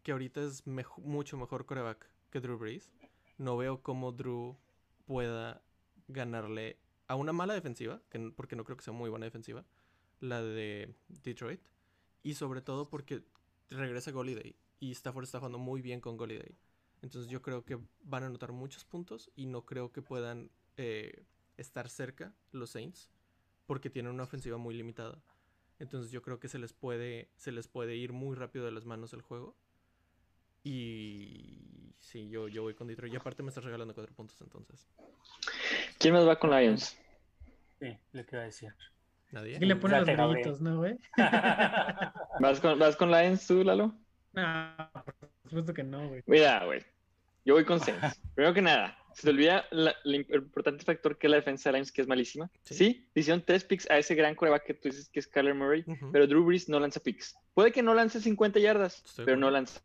que 0.02 0.12
ahorita 0.12 0.42
es 0.42 0.66
mucho 0.66 1.36
mejor 1.36 1.66
coreback 1.66 2.08
que 2.30 2.40
Drew 2.40 2.58
Brees, 2.58 2.92
no 3.38 3.56
veo 3.56 3.82
cómo 3.82 4.12
Drew 4.12 4.56
pueda 5.04 5.62
ganarle 6.08 6.78
a 7.06 7.14
una 7.14 7.32
mala 7.32 7.54
defensiva, 7.54 8.00
porque 8.36 8.56
no 8.56 8.64
creo 8.64 8.76
que 8.76 8.84
sea 8.84 8.92
muy 8.92 9.10
buena 9.10 9.26
defensiva, 9.26 9.64
la 10.20 10.42
de 10.42 10.94
Detroit, 11.08 11.60
y 12.22 12.34
sobre 12.34 12.62
todo 12.62 12.88
porque 12.88 13.22
regresa 13.68 14.10
Goliday 14.10 14.56
y 14.80 14.92
Stafford 14.92 15.24
está 15.24 15.38
jugando 15.38 15.58
muy 15.58 15.82
bien 15.82 16.00
con 16.00 16.16
Goliday. 16.16 16.56
Entonces 17.02 17.30
yo 17.30 17.42
creo 17.42 17.64
que 17.64 17.78
van 18.02 18.22
a 18.22 18.26
anotar 18.26 18.52
muchos 18.52 18.84
puntos 18.84 19.30
y 19.34 19.46
no 19.46 19.64
creo 19.64 19.92
que 19.92 20.02
puedan 20.02 20.50
eh, 20.76 21.24
estar 21.56 21.88
cerca 21.88 22.34
los 22.52 22.70
Saints 22.70 23.10
porque 23.66 23.90
tienen 23.90 24.12
una 24.12 24.24
ofensiva 24.24 24.56
muy 24.56 24.74
limitada. 24.74 25.22
Entonces 25.78 26.12
yo 26.12 26.22
creo 26.22 26.38
que 26.38 26.48
se 26.48 26.58
les 26.58 26.72
puede 26.72 27.30
se 27.36 27.50
les 27.50 27.66
puede 27.66 27.96
ir 27.96 28.12
muy 28.12 28.36
rápido 28.36 28.64
de 28.64 28.72
las 28.72 28.84
manos 28.84 29.12
el 29.12 29.22
juego. 29.22 29.56
Y 30.64 31.92
sí, 31.98 32.28
yo, 32.28 32.48
yo 32.48 32.62
voy 32.62 32.74
con 32.74 32.86
Detroit. 32.86 33.12
Y 33.12 33.16
aparte 33.16 33.42
me 33.42 33.48
estás 33.48 33.64
regalando 33.64 33.94
cuatro 33.94 34.14
puntos 34.14 34.40
entonces. 34.40 34.88
¿Quién 35.98 36.14
más 36.14 36.26
va 36.26 36.38
con 36.38 36.50
Lions? 36.50 36.96
Sí, 37.80 37.96
lo 38.12 38.24
que 38.24 38.36
iba 38.36 38.42
a 38.42 38.46
decir. 38.46 38.74
¿Nadie? 39.32 39.56
Aquí 39.56 39.64
le 39.64 39.76
ponen 39.76 40.04
los 40.06 40.16
brillitos, 40.16 40.60
¿no, 40.60 40.76
güey? 40.78 40.98
¿Vas 42.40 42.60
con, 42.60 42.78
¿Vas 42.78 42.96
con 42.96 43.10
Lions 43.10 43.46
tú, 43.46 43.64
Lalo? 43.64 43.94
No, 44.34 44.76
por 44.94 45.24
supuesto 45.44 45.74
que 45.74 45.82
no, 45.82 46.08
güey. 46.08 46.22
Mira, 46.26 46.64
güey. 46.64 46.84
Yo 47.44 47.54
voy 47.54 47.64
con 47.64 47.80
Saints. 47.80 48.20
Primero 48.34 48.54
que 48.54 48.62
nada, 48.62 48.96
se 49.14 49.22
te 49.22 49.30
olvida 49.30 49.64
la- 49.70 49.96
el 50.04 50.14
importante 50.30 50.84
factor 50.84 51.18
que 51.18 51.26
es 51.26 51.30
la 51.30 51.38
defensa 51.38 51.70
de 51.70 51.74
Lions, 51.74 51.90
que 51.90 52.02
es 52.02 52.06
malísima. 52.06 52.50
Sí. 52.62 52.74
Sí, 52.74 53.08
le 53.14 53.20
hicieron 53.20 53.42
tres 53.44 53.64
picks 53.64 53.90
a 53.90 53.98
ese 53.98 54.14
gran 54.14 54.34
coreback 54.34 54.64
que 54.64 54.74
tú 54.74 54.88
dices 54.88 55.08
que 55.08 55.18
es 55.20 55.26
Kyler 55.26 55.54
Murray, 55.54 55.84
pero 56.12 56.26
Drew 56.26 56.44
Brees 56.44 56.68
no 56.68 56.78
lanza 56.78 57.00
picks. 57.00 57.36
Puede 57.54 57.72
que 57.72 57.82
no 57.82 57.94
lance 57.94 58.20
50 58.20 58.60
yardas, 58.60 59.02
Estoy 59.04 59.24
pero 59.24 59.36
no 59.38 59.50
lanza 59.50 59.80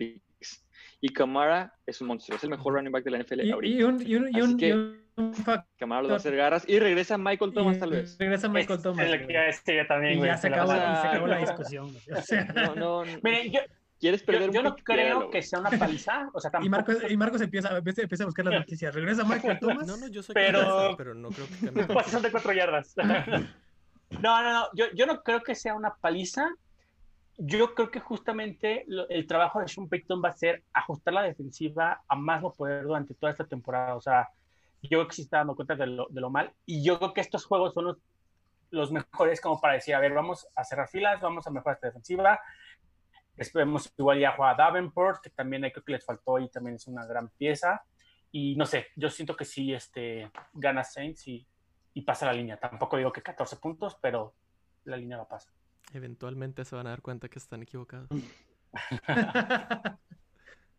picks. 0.00 0.64
Y 1.02 1.08
Camara 1.10 1.72
es 1.86 2.00
un 2.00 2.08
monstruo, 2.08 2.36
es 2.36 2.44
el 2.44 2.50
mejor 2.50 2.74
running 2.74 2.92
back 2.92 3.04
de 3.04 3.10
la 3.10 3.18
NFL 3.18 3.40
Y, 3.44 3.50
ahorita. 3.52 3.78
y 3.78 3.82
un, 3.84 4.02
y 4.06 4.14
un, 4.16 4.24
y 4.28 4.30
Así 4.30 4.40
un, 4.42 4.56
que- 4.58 4.68
y 4.68 4.72
un 4.72 5.34
fac- 5.34 5.64
Camara 5.78 6.02
los 6.02 6.10
va 6.10 6.14
a 6.14 6.16
hacer 6.18 6.36
garras 6.36 6.64
y 6.68 6.78
regresa 6.78 7.16
Michael 7.18 7.52
Thomas 7.52 7.78
tal 7.78 7.90
vez. 7.90 8.16
Regresa 8.18 8.48
Michael 8.48 8.76
Es- 8.78 8.82
Thomas. 8.82 9.04
Es 9.06 9.20
lo 9.20 9.26
que 9.26 9.76
yo 9.78 9.86
también, 9.86 10.12
Y 10.14 10.16
güey. 10.18 10.30
ya 10.30 10.36
se 10.36 10.48
acabó, 10.48 10.72
verdad. 10.72 10.98
y 10.98 11.02
se 11.02 11.08
acabó 11.08 11.26
la 11.26 11.38
discusión. 11.38 11.86
O 12.16 12.22
sea, 12.22 12.44
No, 12.54 12.74
no, 13.04 13.04
Miren, 13.22 13.50
yo, 13.52 13.60
¿Quieres 13.98 14.20
yo, 14.20 14.26
perder 14.26 14.48
un 14.48 14.54
yo 14.54 14.62
no 14.62 14.76
creo 14.76 15.30
que 15.30 15.42
sea 15.42 15.58
una 15.60 15.70
paliza. 15.70 16.30
O 16.32 16.40
sea, 16.40 16.50
tampoco. 16.50 16.66
y, 16.66 16.70
Marcos, 16.70 16.96
y 17.10 17.16
Marcos 17.18 17.40
empieza, 17.42 17.76
empieza, 17.76 18.00
empieza 18.02 18.24
a 18.24 18.26
buscar 18.26 18.44
las 18.46 18.54
noticias. 18.60 18.94
Regresa 18.94 19.24
Michael 19.24 19.58
Thomas. 19.60 19.86
No, 19.86 19.96
no, 19.98 20.08
yo 20.08 20.22
sé 20.22 20.32
Pero- 20.32 20.62
lo 20.62 20.78
hace, 20.80 20.96
pero 20.96 21.14
no 21.14 21.28
creo 21.30 21.46
que 21.46 21.66
cambie. 21.66 21.84
Pasan 21.94 22.22
de 22.22 22.30
cuatro 22.30 22.52
yardas. 22.54 22.94
No, 22.96 24.42
no, 24.42 24.52
no. 24.52 24.66
Yo, 24.74 24.86
yo 24.94 25.06
no 25.06 25.22
creo 25.22 25.42
que 25.42 25.54
sea 25.54 25.74
una 25.74 25.94
paliza. 25.94 26.48
Yo 27.42 27.74
creo 27.74 27.90
que 27.90 28.00
justamente 28.00 28.84
el 29.08 29.26
trabajo 29.26 29.60
de 29.60 29.68
Sean 29.68 29.88
Payton 29.88 30.22
va 30.22 30.28
a 30.28 30.36
ser 30.36 30.62
ajustar 30.74 31.14
la 31.14 31.22
defensiva 31.22 32.02
a 32.06 32.14
más 32.14 32.42
no 32.42 32.52
poder 32.52 32.82
durante 32.82 33.14
toda 33.14 33.32
esta 33.32 33.46
temporada. 33.46 33.96
O 33.96 34.00
sea, 34.02 34.28
yo 34.82 34.98
creo 34.98 35.08
que 35.08 35.14
sí 35.14 35.22
está 35.22 35.38
dando 35.38 35.56
cuenta 35.56 35.74
de 35.74 35.86
lo, 35.86 36.06
de 36.10 36.20
lo 36.20 36.28
mal. 36.28 36.52
Y 36.66 36.84
yo 36.84 36.98
creo 36.98 37.14
que 37.14 37.22
estos 37.22 37.46
juegos 37.46 37.72
son 37.72 37.98
los, 38.70 38.92
mejores 38.92 39.40
como 39.40 39.58
para 39.58 39.72
decir, 39.72 39.94
a 39.94 40.00
ver, 40.00 40.12
vamos 40.12 40.46
a 40.54 40.64
cerrar 40.64 40.88
filas, 40.88 41.18
vamos 41.22 41.46
a 41.46 41.50
mejorar 41.50 41.76
esta 41.76 41.86
defensiva. 41.86 42.38
Esperemos 43.38 43.90
igual 43.96 44.20
ya 44.20 44.32
juega 44.36 44.54
Davenport, 44.54 45.22
que 45.22 45.30
también 45.30 45.62
creo 45.62 45.82
que 45.82 45.92
les 45.92 46.04
faltó 46.04 46.38
y 46.38 46.50
también 46.50 46.76
es 46.76 46.86
una 46.88 47.06
gran 47.06 47.30
pieza. 47.30 47.82
Y 48.30 48.54
no 48.56 48.66
sé, 48.66 48.88
yo 48.96 49.08
siento 49.08 49.34
que 49.34 49.46
sí 49.46 49.72
este, 49.72 50.30
gana 50.52 50.84
Saints 50.84 51.26
y, 51.26 51.46
y 51.94 52.02
pasa 52.02 52.26
la 52.26 52.34
línea. 52.34 52.58
Tampoco 52.58 52.98
digo 52.98 53.10
que 53.10 53.22
14 53.22 53.56
puntos, 53.56 53.96
pero 54.02 54.34
la 54.84 54.98
línea 54.98 55.16
va 55.16 55.22
a 55.22 55.28
pasar. 55.28 55.54
Eventualmente 55.92 56.64
se 56.64 56.76
van 56.76 56.86
a 56.86 56.90
dar 56.90 57.02
cuenta 57.02 57.28
que 57.28 57.38
están 57.38 57.62
equivocados. 57.62 58.08
Está 59.08 59.98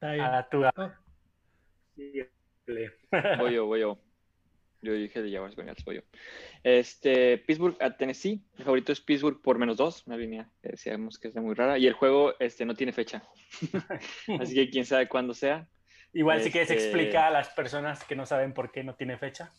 bien. 0.01 0.21
A 0.21 0.47
tu 0.49 0.63
Oh, 0.65 0.91
Voy 3.39 3.53
yo, 3.53 3.65
voy 3.65 3.81
yo. 3.81 3.99
Yo 4.83 4.93
dije 4.93 5.21
de 5.21 5.31
Jaguars 5.31 5.55
Bengals, 5.55 5.83
voy 5.85 5.97
yo. 5.97 6.01
Este, 6.63 7.37
Pittsburgh 7.37 7.77
a 7.81 7.95
Tennessee. 7.97 8.43
Mi 8.57 8.63
favorito 8.63 8.91
es 8.91 8.99
Pittsburgh 9.01 9.39
por 9.41 9.59
menos 9.59 9.77
dos, 9.77 10.07
una 10.07 10.17
línea 10.17 10.49
que 10.63 10.69
decíamos 10.69 11.19
que 11.19 11.27
es 11.27 11.35
muy 11.35 11.53
rara. 11.53 11.77
Y 11.77 11.85
el 11.85 11.93
juego 11.93 12.33
este, 12.39 12.65
no 12.65 12.73
tiene 12.73 12.91
fecha. 12.91 13.21
Así 14.39 14.55
que 14.55 14.69
quién 14.71 14.85
sabe 14.85 15.07
cuándo 15.07 15.33
sea. 15.35 15.67
Igual 16.13 16.41
si 16.41 16.51
quieres 16.51 16.71
Este- 16.71 16.83
explica 16.83 17.27
a 17.27 17.31
las 17.31 17.49
personas 17.49 18.03
que 18.05 18.15
no 18.15 18.25
saben 18.25 18.53
por 18.53 18.71
qué 18.71 18.83
no 18.83 18.95
tiene 18.95 19.17
fecha. 19.17 19.53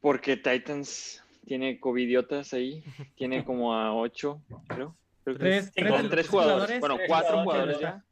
Porque 0.00 0.36
Titans 0.36 1.21
tiene 1.44 1.80
covidiotas 1.80 2.52
ahí. 2.52 2.82
Tiene 3.16 3.44
como 3.44 3.74
a 3.74 3.94
ocho, 3.94 4.42
creo. 4.68 4.96
Creo 5.24 5.36
que 5.36 5.42
Tres, 5.42 5.72
tres 5.72 6.28
jugadores. 6.28 6.80
Bueno, 6.80 6.96
tres 6.96 7.08
cuatro 7.08 7.42
jugadores, 7.42 7.76
jugadores 7.76 7.80
ya. 7.80 8.04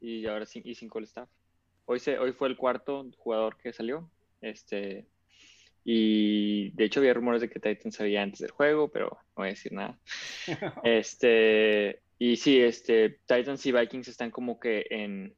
Y 0.00 0.26
ahora 0.26 0.44
cin- 0.44 0.62
y 0.64 0.74
cinco 0.74 0.98
el 0.98 1.04
staff. 1.04 1.28
Hoy, 1.84 1.98
se, 1.98 2.18
hoy 2.18 2.32
fue 2.32 2.48
el 2.48 2.56
cuarto 2.56 3.08
jugador 3.16 3.56
que 3.56 3.72
salió. 3.72 4.10
Este, 4.40 5.06
y 5.84 6.70
de 6.70 6.84
hecho 6.84 7.00
había 7.00 7.14
rumores 7.14 7.40
de 7.40 7.50
que 7.50 7.58
Titans 7.60 7.96
sabía 7.96 8.22
antes 8.22 8.40
del 8.40 8.50
juego, 8.50 8.90
pero 8.90 9.10
no 9.10 9.18
voy 9.36 9.48
a 9.48 9.50
decir 9.50 9.72
nada. 9.72 9.98
Este, 10.84 12.00
y 12.18 12.36
sí, 12.36 12.60
este, 12.60 13.20
Titans 13.26 13.64
y 13.66 13.72
Vikings 13.72 14.08
están 14.08 14.30
como 14.30 14.60
que 14.60 14.86
en, 14.90 15.34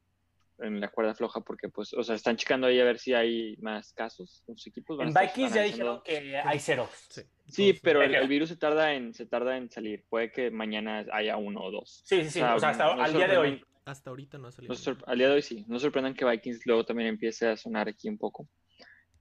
en 0.63 0.79
la 0.79 0.89
cuerda 0.89 1.13
floja 1.13 1.41
porque, 1.41 1.69
pues, 1.69 1.93
o 1.93 2.03
sea, 2.03 2.15
están 2.15 2.37
checando 2.37 2.67
ahí 2.67 2.79
a 2.79 2.85
ver 2.85 2.99
si 2.99 3.13
hay 3.13 3.57
más 3.61 3.93
casos 3.93 4.43
en 4.47 4.57
sus 4.57 4.67
equipos. 4.67 4.97
Van 4.97 5.09
En 5.09 5.13
Vikings 5.13 5.53
ya 5.53 5.61
dijeron 5.63 6.01
que 6.03 6.37
hay 6.37 6.59
ceros. 6.59 6.89
Sí, 7.09 7.21
Sí, 7.47 7.79
pero 7.81 8.01
el, 8.03 8.15
el 8.15 8.27
virus 8.27 8.49
se 8.49 8.55
tarda 8.55 8.93
en 8.93 9.13
se 9.13 9.25
tarda 9.25 9.57
en 9.57 9.69
salir. 9.69 10.05
Puede 10.09 10.31
que 10.31 10.51
mañana 10.51 11.05
haya 11.11 11.37
uno 11.37 11.61
o 11.61 11.71
dos. 11.71 12.01
Sí, 12.05 12.23
sí, 12.23 12.29
sí. 12.29 12.41
O 12.41 12.59
sea, 12.59 12.69
hasta 12.69 12.95
no 12.95 13.01
al 13.01 13.13
día 13.13 13.27
de 13.27 13.37
hoy. 13.37 13.65
Hasta 13.85 14.11
ahorita 14.11 14.37
no 14.37 14.47
ha 14.47 14.51
salido. 14.51 14.73
no 14.73 14.97
al 15.05 15.17
día 15.17 15.27
de 15.27 15.33
hoy 15.33 15.41
sí. 15.41 15.65
No 15.67 15.79
sorprendan 15.79 16.13
que 16.13 16.25
Vikings 16.25 16.65
luego 16.65 16.85
también 16.85 17.09
empiece 17.09 17.47
a 17.47 17.57
sonar 17.57 17.89
aquí 17.89 18.07
un 18.07 18.17
poco. 18.17 18.47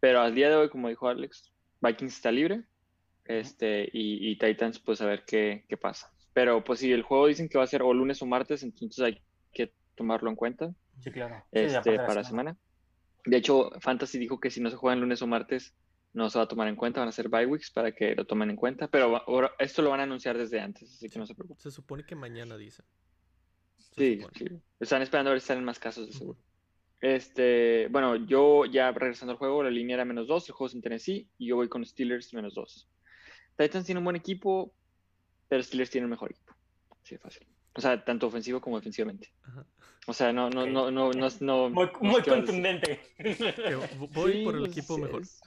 Pero 0.00 0.20
al 0.20 0.34
día 0.34 0.48
de 0.48 0.56
hoy, 0.56 0.68
como 0.68 0.88
dijo 0.88 1.08
Alex, 1.08 1.52
Vikings 1.80 2.16
está 2.16 2.30
libre. 2.30 2.62
Este, 3.24 3.88
y, 3.92 4.30
y 4.30 4.36
Titans, 4.36 4.80
pues 4.80 5.00
a 5.00 5.06
ver 5.06 5.24
qué, 5.24 5.64
qué 5.68 5.76
pasa. 5.76 6.12
Pero 6.32 6.64
pues 6.64 6.80
si 6.80 6.92
el 6.92 7.02
juego 7.02 7.26
dicen 7.26 7.48
que 7.48 7.58
va 7.58 7.64
a 7.64 7.68
ser 7.68 7.82
o 7.82 7.92
lunes 7.92 8.22
o 8.22 8.26
martes, 8.26 8.62
entonces 8.62 9.04
hay 9.04 9.22
que 9.52 9.72
tomarlo 9.94 10.30
en 10.30 10.36
cuenta 10.36 10.74
Sí, 11.02 11.10
claro. 11.10 11.44
Sí, 11.52 11.58
este, 11.60 11.96
para 11.96 12.14
la 12.14 12.24
semana. 12.24 12.56
De 13.24 13.36
hecho, 13.36 13.70
Fantasy 13.80 14.18
dijo 14.18 14.40
que 14.40 14.50
si 14.50 14.60
no 14.60 14.70
se 14.70 14.76
juegan 14.76 15.00
lunes 15.00 15.22
o 15.22 15.26
martes, 15.26 15.74
no 16.12 16.28
se 16.28 16.38
va 16.38 16.44
a 16.44 16.48
tomar 16.48 16.68
en 16.68 16.76
cuenta, 16.76 17.00
van 17.00 17.08
a 17.08 17.12
ser 17.12 17.28
bye 17.28 17.46
weeks 17.46 17.70
para 17.70 17.92
que 17.92 18.14
lo 18.14 18.26
tomen 18.26 18.50
en 18.50 18.56
cuenta, 18.56 18.88
pero 18.88 19.16
ahora 19.16 19.52
esto 19.58 19.80
lo 19.82 19.90
van 19.90 20.00
a 20.00 20.02
anunciar 20.02 20.36
desde 20.36 20.60
antes, 20.60 20.92
así 20.92 21.08
que 21.08 21.18
no 21.18 21.26
se 21.26 21.34
preocupen. 21.34 21.60
Se 21.62 21.70
supone 21.70 22.04
que 22.04 22.14
mañana 22.14 22.56
dice. 22.56 22.82
Se 23.78 23.94
Sí, 23.94 24.20
supone. 24.22 24.38
sí. 24.38 24.62
Están 24.80 25.02
esperando 25.02 25.30
a 25.30 25.32
ver 25.34 25.40
si 25.40 25.46
salen 25.46 25.64
más 25.64 25.78
casos 25.78 26.06
de 26.06 26.12
seguro. 26.12 26.38
Este, 27.00 27.88
bueno, 27.88 28.14
yo 28.16 28.64
ya 28.64 28.92
regresando 28.92 29.32
al 29.32 29.38
juego, 29.38 29.62
la 29.62 29.70
línea 29.70 29.94
era 29.94 30.04
menos 30.04 30.28
dos, 30.28 30.48
el 30.48 30.54
juego 30.54 30.68
es 30.68 30.74
en 30.74 30.82
Tennessee 30.82 31.28
y 31.38 31.46
yo 31.48 31.56
voy 31.56 31.68
con 31.68 31.84
Steelers 31.84 32.32
menos 32.34 32.54
dos. 32.54 32.88
Titans 33.56 33.86
tiene 33.86 33.98
un 33.98 34.04
buen 34.04 34.16
equipo, 34.16 34.72
pero 35.48 35.62
Steelers 35.62 35.90
tiene 35.90 36.04
un 36.06 36.10
mejor 36.10 36.30
equipo. 36.30 36.54
Así 37.02 37.14
de 37.16 37.18
fácil. 37.18 37.46
O 37.74 37.80
sea, 37.80 38.04
tanto 38.04 38.26
ofensivo 38.26 38.60
como 38.60 38.76
defensivamente. 38.78 39.32
Ajá. 39.42 39.64
O 40.06 40.12
sea, 40.12 40.32
no, 40.32 40.50
no, 40.50 40.62
Ok. 40.62 40.68
no, 40.68 40.90
no, 40.90 41.10
no, 41.12 41.28
no- 41.40 41.70
Muy, 41.70 42.22
contundente. 42.22 43.00
Voy 44.12 44.32
Sí, 44.32 44.44
por 44.44 44.56
el 44.56 44.66
equipo 44.66 44.96
sí, 44.96 45.00
mejor. 45.02 45.22
es- 45.22 45.40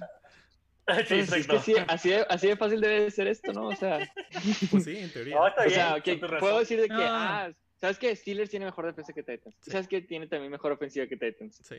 Sí, 0.88 0.94
Pues, 0.94 1.12
es 1.12 1.30
que 1.32 1.38
exacto. 1.40 1.62
sí, 1.64 1.74
así, 1.88 2.10
de, 2.10 2.26
así 2.30 2.48
de 2.48 2.56
fácil 2.58 2.80
debe 2.80 3.02
de 3.02 3.10
ser 3.12 3.26
esto, 3.28 3.52
¿no? 3.54 3.70
O 3.70 3.76
sea, 3.76 4.00
Pues 4.72 4.84
sí, 4.84 4.96
en 4.98 5.12
teoría. 5.12 5.36
No, 5.36 5.48
está 5.48 5.62
o 5.62 5.66
bien, 5.66 5.76
sea, 5.76 5.96
razón. 6.28 6.40
puedo 6.40 6.60
decir 6.60 6.80
de 6.80 6.88
que, 6.88 6.94
No. 6.94 7.02
ah, 7.04 7.52
¿sabes 7.82 7.98
qué? 7.98 8.16
Steelers 8.16 8.52
tiene 8.52 8.66
mejor 8.66 8.86
defensa 8.86 9.12
que 9.12 9.24
Titans. 9.24 9.56
Sí. 9.62 9.72
¿Sabes 9.72 9.88
qué? 9.88 10.02
Tiene 10.02 10.28
también 10.28 10.52
mejor 10.52 10.72
ofensiva 10.74 11.08
que 11.08 11.18
Titans. 11.18 11.60
Sí. 11.64 11.78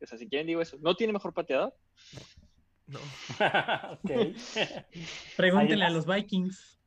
O 0.00 0.06
sea, 0.06 0.16
si 0.18 0.28
quieren 0.28 0.46
digo 0.46 0.62
eso. 0.62 0.76
¿No 0.80 0.94
tiene 0.94 1.12
mejor 1.12 1.34
pateador? 1.34 1.74
No. 2.86 3.00
ok. 3.90 4.10
Pregúntenle 5.36 5.84
a 5.84 5.90
los 5.90 6.06
Vikings. 6.06 6.78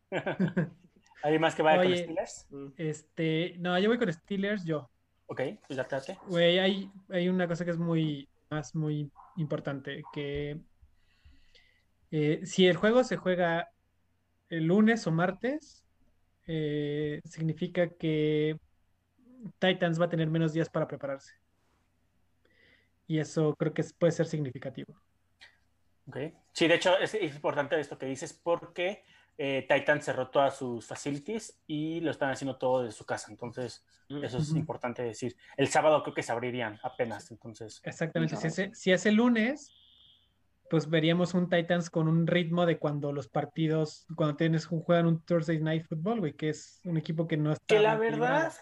¿Alguien 1.24 1.42
más 1.42 1.56
que 1.56 1.62
vaya 1.62 1.80
Oye. 1.80 1.90
con 1.90 1.98
Steelers? 1.98 2.48
Este, 2.78 3.56
no, 3.60 3.78
yo 3.80 3.90
voy 3.90 3.98
con 3.98 4.12
Steelers, 4.12 4.64
yo. 4.66 4.90
Ok, 5.28 5.42
pues 5.68 5.78
date, 5.78 5.96
date. 5.96 6.18
Güey, 6.28 6.60
hay, 6.60 6.92
hay 7.10 7.28
una 7.30 7.48
cosa 7.48 7.66
que 7.66 7.72
es 7.72 7.78
muy, 7.78 8.30
más 8.50 8.76
muy 8.76 9.12
importante, 9.36 10.04
que 10.14 10.60
eh, 12.12 12.42
si 12.46 12.68
el 12.68 12.78
juego 12.78 13.04
se 13.04 13.18
juega 13.18 13.70
el 14.50 14.66
lunes 14.66 15.06
o 15.08 15.12
martes, 15.12 15.84
eh, 16.46 17.20
significa 17.26 17.90
que 17.90 18.58
Titans 19.60 20.00
va 20.00 20.06
a 20.06 20.10
tener 20.10 20.30
menos 20.30 20.54
días 20.54 20.70
para 20.70 20.88
prepararse. 20.88 21.34
Y 23.08 23.20
eso 23.20 23.56
creo 23.56 23.74
que 23.74 23.84
puede 23.98 24.12
ser 24.12 24.28
significativo. 24.28 24.94
Ok. 26.08 26.18
Sí, 26.54 26.68
de 26.68 26.76
hecho 26.76 26.98
es 26.98 27.14
importante 27.16 27.80
esto 27.80 27.98
que 27.98 28.06
dices 28.06 28.34
porque 28.34 29.04
eh, 29.38 29.68
Titan 29.70 30.02
cerró 30.02 30.30
todas 30.30 30.58
sus 30.58 30.86
facilities 30.86 31.62
y 31.68 32.00
lo 32.02 32.12
están 32.12 32.32
haciendo 32.32 32.58
todo 32.58 32.84
desde 32.84 32.98
su 32.98 33.06
casa. 33.06 33.32
Entonces, 33.32 33.86
eso 34.10 34.38
es 34.40 34.50
importante 34.52 35.04
decir. 35.04 35.36
El 35.58 35.68
sábado 35.68 36.02
creo 36.02 36.16
que 36.16 36.24
se 36.24 36.32
abrirían 36.32 36.80
apenas. 36.82 37.30
Entonces, 37.30 37.82
Exactamente. 37.84 38.36
Si 38.36 38.48
es, 38.48 38.80
si 38.80 38.92
es 38.92 39.06
el 39.06 39.16
lunes, 39.16 39.72
pues 40.70 40.90
veríamos 40.90 41.34
un 41.34 41.50
Titans 41.50 41.90
con 41.90 42.08
un 42.08 42.26
ritmo 42.26 42.66
de 42.66 42.80
cuando 42.80 43.12
los 43.12 43.28
partidos, 43.28 44.06
cuando 44.16 44.36
tienes 44.36 44.70
un, 44.72 44.82
juegan 44.82 45.06
un 45.06 45.22
Thursday 45.24 45.60
Night 45.60 45.86
Football, 45.88 46.20
güey, 46.20 46.34
que 46.34 46.50
es 46.50 46.82
un 46.84 46.98
equipo 46.98 47.28
que 47.28 47.38
no 47.38 47.54
está 47.54 47.64
que 47.68 47.80
la 47.80 47.96
verdad, 47.96 48.54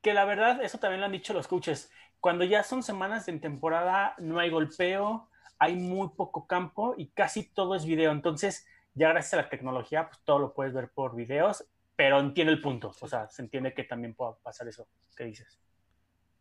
que 0.00 0.14
la 0.14 0.24
verdad, 0.24 0.62
eso 0.62 0.78
también 0.78 1.00
lo 1.00 1.06
han 1.06 1.12
dicho 1.12 1.34
los 1.34 1.48
coaches. 1.48 1.90
Cuando 2.20 2.44
ya 2.44 2.62
son 2.62 2.82
semanas 2.82 3.28
en 3.28 3.40
temporada, 3.40 4.14
no 4.18 4.38
hay 4.38 4.50
golpeo, 4.50 5.28
hay 5.58 5.74
muy 5.74 6.10
poco 6.10 6.46
campo 6.46 6.94
y 6.96 7.08
casi 7.08 7.44
todo 7.44 7.74
es 7.74 7.84
video. 7.84 8.12
Entonces, 8.12 8.66
ya 8.98 9.08
gracias 9.10 9.34
a 9.34 9.36
la 9.38 9.48
tecnología, 9.48 10.08
pues 10.08 10.20
todo 10.24 10.38
lo 10.38 10.52
puedes 10.54 10.74
ver 10.74 10.90
por 10.90 11.14
videos, 11.14 11.64
pero 11.96 12.18
entiende 12.20 12.52
el 12.52 12.60
punto. 12.60 12.92
O 13.00 13.08
sea, 13.08 13.28
se 13.28 13.42
entiende 13.42 13.72
que 13.74 13.84
también 13.84 14.14
pueda 14.14 14.36
pasar 14.38 14.68
eso 14.68 14.88
que 15.16 15.24
dices. 15.24 15.58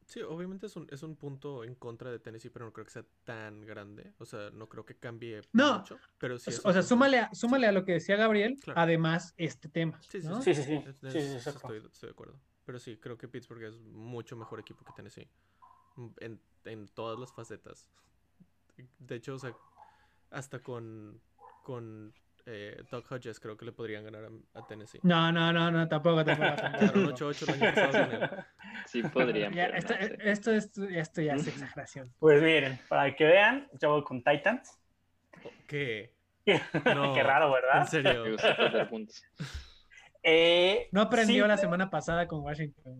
Sí, 0.06 0.22
obviamente 0.22 0.68
es 0.68 0.76
un, 0.78 0.88
es 0.90 1.04
un 1.04 1.18
punto 1.18 1.66
en 1.66 1.76
contra 1.76 2.10
de 2.10 2.20
Tennessee, 2.20 2.50
pero 2.50 2.64
no 2.66 2.72
creo 2.72 2.86
que 2.86 2.92
sea 2.92 3.04
tan 3.26 3.62
grande. 3.66 4.14
O 4.20 4.26
sea, 4.26 4.50
no 4.52 4.70
creo 4.70 4.86
que 4.86 4.96
cambie 4.98 5.42
No. 5.52 5.80
mucho. 5.80 6.00
Pero 6.18 6.40
sí 6.40 6.50
O 6.50 6.54
sea, 6.54 6.64
punto. 6.64 6.84
súmale 6.84 7.20
a, 7.20 7.34
súmale 7.34 7.68
a 7.68 7.74
lo 7.74 7.84
que 7.84 7.92
decía 7.94 8.16
Gabriel, 8.16 8.58
Claro. 8.62 8.80
además 8.80 9.34
este 9.38 9.68
tema, 9.68 10.02
Sí, 10.04 10.22
sí, 10.22 10.28
¿no? 10.28 10.42
Sí, 10.42 10.56
sí, 10.56 10.64
sí. 10.64 10.76
Es- 10.88 10.96
sí, 11.12 11.18
es- 11.20 11.48
estoy, 11.48 11.78
estoy 11.86 12.08
de 12.08 12.12
acuerdo. 12.12 12.40
Pero 12.64 12.80
sí, 12.80 12.98
creo 12.98 13.18
que 13.18 13.28
Pittsburgh 13.28 13.64
es 13.64 13.78
mucho 13.80 14.38
mejor 14.38 14.60
equipo 14.62 14.86
que 14.86 14.94
Tennessee. 14.94 15.30
En, 16.22 16.40
en 16.64 16.88
todas 16.88 17.20
las 17.20 17.34
facetas. 17.34 17.90
De 19.00 19.16
hecho, 19.16 19.36
o 19.36 19.40
sea, 19.40 19.54
hasta 20.30 20.60
con, 20.62 21.22
con 21.64 22.14
eh, 22.48 22.82
Doug 22.90 23.04
Hodges 23.12 23.40
creo 23.40 23.56
que 23.58 23.66
le 23.66 23.72
podrían 23.74 24.04
ganar 24.06 24.24
a, 24.26 24.60
a 24.60 24.66
Tennessee. 24.66 25.00
No, 25.04 25.32
no, 25.32 25.52
no, 25.54 25.70
no, 25.70 25.88
tampoco, 25.88 26.24
tampoco. 26.24 26.56
tampoco, 26.56 26.80
Quedaron 26.80 27.06
tampoco. 27.06 27.32
8-8 27.32 27.44
el 27.56 27.64
año 27.64 27.76
pasado 27.76 28.10
con 28.10 28.24
él. 28.24 28.30
Sí 28.88 29.04
podrían, 29.04 29.54
Ya, 29.54 29.66
esto, 29.66 29.94
no 29.94 30.00
sé. 30.08 30.18
esto, 30.32 30.52
esto, 30.52 30.84
esto 30.86 31.22
ya 31.22 31.34
es 31.34 31.46
exageración. 31.48 32.14
Pues 32.20 32.42
miren, 32.42 32.80
para 32.88 33.14
que 33.16 33.26
vean, 33.26 33.68
yo 33.82 33.92
voy 33.92 34.04
con 34.04 34.24
Titans. 34.24 34.80
¿Qué? 35.68 36.14
Qué 36.46 37.24
raro, 37.24 37.52
¿verdad? 37.52 37.82
En 37.82 37.88
serio. 37.88 38.24
Me 38.24 38.32
gusta 38.32 38.56
perder 38.56 38.90
puntos. 38.90 39.22
Eh, 40.24 40.88
No 40.94 41.02
aprendió 41.02 41.46
la 41.48 41.58
semana 41.58 41.90
pasada 41.90 42.28
con 42.28 42.40
Washington. 42.42 42.98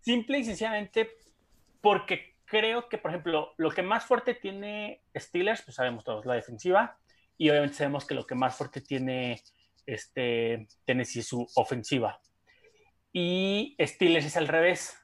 Simple 0.00 0.38
y 0.38 0.44
sencillamente 0.44 1.10
porque 1.80 2.36
creo 2.44 2.88
que, 2.88 2.98
por 2.98 3.10
ejemplo, 3.10 3.54
lo 3.58 3.70
que 3.70 3.82
más 3.82 4.04
fuerte 4.04 4.34
tiene 4.34 5.02
Steelers, 5.16 5.62
pues 5.62 5.74
sabemos 5.76 6.04
todos, 6.04 6.24
la 6.26 6.34
defensiva, 6.34 6.98
y 7.40 7.48
obviamente 7.48 7.76
sabemos 7.78 8.04
que 8.06 8.14
lo 8.14 8.26
que 8.26 8.34
más 8.34 8.54
fuerte 8.54 8.82
tiene 8.82 9.42
este, 9.86 10.68
Tennessee 10.84 11.20
es 11.20 11.28
su 11.28 11.48
ofensiva. 11.56 12.20
Y 13.14 13.76
Steelers 13.80 14.26
es 14.26 14.36
al 14.36 14.46
revés, 14.46 14.94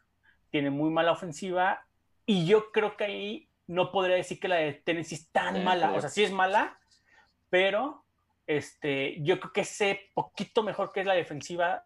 tiene 0.51 0.69
muy 0.69 0.91
mala 0.91 1.13
ofensiva, 1.13 1.81
y 2.27 2.47
yo 2.47 2.71
creo 2.73 2.95
que 2.95 3.05
ahí 3.05 3.49
no 3.67 3.91
podría 3.91 4.17
decir 4.17 4.39
que 4.39 4.49
la 4.49 4.57
de 4.57 4.75
Tennessee 4.75 5.15
es 5.15 5.31
tan 5.33 5.57
Sí, 5.57 5.63
mala, 5.63 5.93
o 5.93 6.01
sea, 6.01 6.11
sí 6.11 6.25
es 6.25 6.31
mala, 6.31 6.79
pero 7.49 8.05
este, 8.47 9.17
yo 9.23 9.41
creo 9.41 9.53
que 9.55 9.63
ese 9.63 10.11
poquito 10.13 10.63
mejor 10.63 10.93
que 10.93 11.01
es 11.01 11.07
la 11.07 11.15
defensiva 11.15 11.83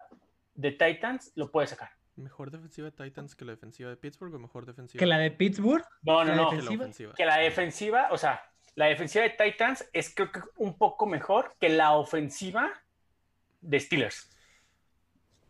de 0.54 0.72
Titans 0.72 1.30
lo 1.36 1.52
puede 1.52 1.68
sacar. 1.68 1.90
¿Mejor 2.16 2.50
defensiva 2.50 2.90
de 2.90 3.04
Titans 3.04 3.36
que 3.36 3.44
la 3.44 3.52
defensiva 3.52 3.88
de 3.88 3.96
Pittsburgh 3.96 4.34
o 4.34 4.38
mejor 4.40 4.66
defensiva 4.66 4.98
Que 4.98 5.06
la 5.06 5.16
de 5.18 5.30
Pittsburgh, 5.30 5.84
No, 6.02 6.24
no, 6.24 6.34
¿La 6.34 6.36
no. 6.36 6.50
que 6.50 6.56
la 6.56 6.62
defensiva? 6.62 6.82
ofensiva? 6.82 7.14
Que 7.14 7.24
la 7.24 7.36
defensiva, 7.38 8.08
o 8.10 8.18
sea, 8.18 8.42
la 8.80 8.86
defensiva 8.86 9.24
de 9.24 9.30
Titans 9.30 9.88
es 9.92 10.12
creo 10.14 10.32
que 10.32 10.40
un 10.56 10.76
poco 10.78 11.04
mejor 11.06 11.54
que 11.60 11.68
la 11.68 11.92
ofensiva 11.96 12.72
de 13.60 13.78
Steelers. 13.78 14.30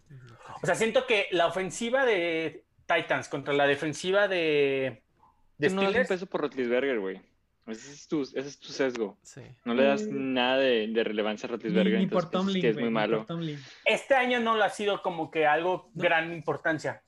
No. 0.08 0.36
O 0.62 0.66
sea, 0.66 0.74
siento 0.74 1.06
que 1.06 1.26
la 1.30 1.46
ofensiva 1.46 2.04
de 2.04 2.64
Titans 2.86 3.28
contra 3.28 3.54
la 3.54 3.66
defensiva 3.68 4.26
de, 4.28 5.02
de 5.58 5.70
no 5.70 5.82
Steelers. 5.82 6.08
peso 6.08 6.26
por 6.26 6.40
Roethlisberger, 6.40 6.98
güey. 6.98 7.20
Ese 7.66 7.92
es 7.92 8.08
tu, 8.08 8.22
ese 8.22 8.40
es 8.40 8.58
tu 8.58 8.72
sesgo. 8.72 9.16
Sí. 9.22 9.42
No 9.64 9.74
le 9.74 9.84
das 9.84 10.02
Mm. 10.02 10.32
nada 10.34 10.56
de, 10.58 10.88
de 10.88 11.04
relevancia 11.04 11.46
a 11.46 11.50
ni, 11.50 11.56
Roethlisberger, 11.56 11.98
ni 11.98 12.04
entonces 12.04 12.24
por 12.24 12.30
piensas 12.30 12.46
Tomlin, 12.46 12.62
que 12.62 12.68
es 12.70 12.76
muy 12.78 12.90
malo. 12.90 13.18
por 13.18 13.26
Tomlin. 13.26 13.62
Este 13.84 14.14
año 14.14 14.40
no 14.40 14.56
lo 14.56 14.64
ha 14.64 14.70
sido 14.70 15.02
como 15.02 15.30
que 15.30 15.46
algo 15.46 15.88
No. 15.94 16.02
gran 16.02 16.32
importancia. 16.32 17.02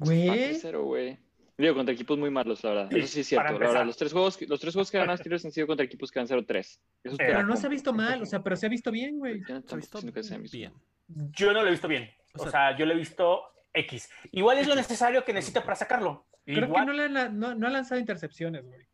Güey, 0.00 0.54
4-0, 0.54 0.82
güey. 0.84 1.18
Digo, 1.58 1.74
contra 1.74 1.92
equipos 1.92 2.16
muy 2.16 2.30
malos, 2.30 2.62
la 2.62 2.70
verdad. 2.70 2.88
Sí, 2.90 2.98
Eso 3.00 3.08
sí 3.08 3.20
es 3.20 3.34
para 3.34 3.48
cierto. 3.48 3.52
La 3.52 3.58
verdad, 3.58 3.66
empezar. 3.82 3.86
los 3.86 3.96
tres 3.96 4.12
juegos, 4.12 4.36
que- 4.36 4.46
los 4.46 4.60
tres 4.60 4.74
juegos 4.74 4.90
que 4.92 4.98
ganan 4.98 5.18
Steelers 5.18 5.44
han 5.44 5.50
sido 5.52 5.66
contra 5.66 5.84
equipos 5.84 6.12
que 6.12 6.20
van 6.20 6.28
0-3. 6.28 6.80
Eso 7.02 7.16
Pero 7.16 7.42
no 7.42 7.56
se 7.56 7.66
ha 7.66 7.68
visto 7.70 7.92
mal, 7.92 8.22
o 8.22 8.26
sea, 8.26 8.42
pero 8.44 8.54
se 8.56 8.66
ha 8.66 8.68
visto 8.68 8.92
bien, 8.92 9.18
güey. 9.18 9.40
Yo 9.40 9.60
Se 9.62 9.74
ha 9.74 9.76
visto 9.76 9.98
siento 9.98 10.14
que 10.14 10.22
se 10.22 10.34
han 10.36 10.42
visto 10.42 10.56
bien. 10.56 10.72
Yo 11.08 11.52
no 11.52 11.62
lo 11.62 11.66
he 11.68 11.70
visto 11.72 11.88
bien. 11.88 12.10
O 12.34 12.38
O 12.40 12.42
sea- 12.44 12.50
sea, 12.52 12.76
yo 12.78 12.86
lo 12.86 12.92
he 12.92 12.96
visto 12.96 13.42
X. 13.74 14.08
Igual 14.30 14.58
es 14.58 14.68
lo 14.68 14.76
necesario 14.76 15.24
que 15.24 15.32
necesita 15.32 15.62
para 15.64 15.74
sacarlo. 15.74 16.26
Creo 16.44 16.64
Igual, 16.66 16.82
que 16.82 16.86
no, 16.86 16.92
le 16.92 17.02
han, 17.04 17.14
la- 17.14 17.28
no, 17.28 17.54
no 17.56 17.66
ha 17.66 17.70
lanzado 17.70 18.00
intercepciones, 18.00 18.64
güey. 18.64 18.86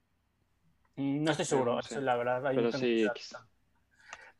No 0.96 1.32
estoy 1.32 1.44
seguro, 1.46 1.74
no 1.74 1.80
eso 1.80 1.88
sé. 1.90 1.94
es 1.96 2.02
la 2.02 2.16
verdad. 2.16 2.46
ahí 2.46 2.56
Pero 2.56 2.72
sí, 2.72 3.04
X. 3.04 3.36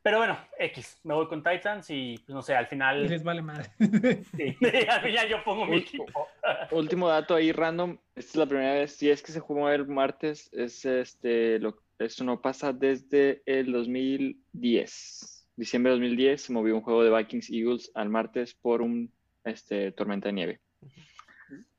Pero 0.04 0.18
bueno, 0.18 0.36
X. 0.58 1.00
Me 1.02 1.14
voy 1.14 1.26
con 1.28 1.42
Titans 1.42 1.88
y 1.88 2.18
pues, 2.18 2.34
no 2.34 2.42
sé, 2.42 2.54
al 2.54 2.66
final. 2.66 3.06
les 3.06 3.24
vale 3.24 3.40
madre. 3.40 3.70
Sí, 4.36 4.54
al 4.90 5.00
final 5.00 5.28
yo 5.30 5.42
pongo 5.42 5.64
mi 5.64 5.78
equipo. 5.78 6.28
Último 6.72 7.08
dato 7.08 7.34
ahí 7.34 7.52
random. 7.52 7.96
Esta 8.14 8.30
es 8.32 8.36
la 8.36 8.46
primera 8.46 8.74
vez, 8.74 8.94
si 8.94 9.08
es 9.08 9.22
que 9.22 9.32
se 9.32 9.40
jugó 9.40 9.70
el 9.70 9.86
martes, 9.88 10.52
es 10.52 10.84
este, 10.84 11.58
lo, 11.58 11.78
esto 11.98 12.22
no 12.22 12.42
pasa 12.42 12.74
desde 12.74 13.42
el 13.46 13.72
2010. 13.72 15.48
Diciembre 15.56 15.92
de 15.92 15.96
2010 15.96 16.42
se 16.42 16.52
movió 16.52 16.74
un 16.74 16.82
juego 16.82 17.02
de 17.02 17.16
Vikings 17.16 17.48
Eagles 17.48 17.90
al 17.94 18.10
martes 18.10 18.52
por 18.52 18.82
un 18.82 19.10
este, 19.42 19.90
tormenta 19.92 20.28
de 20.28 20.34
nieve. 20.34 20.60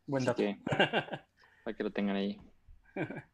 Buen 0.07 0.25
dato. 0.25 0.41
que, 0.41 0.57
para 0.65 1.77
que 1.77 1.83
lo 1.83 1.91
tengan 1.91 2.15
ahí. 2.15 2.41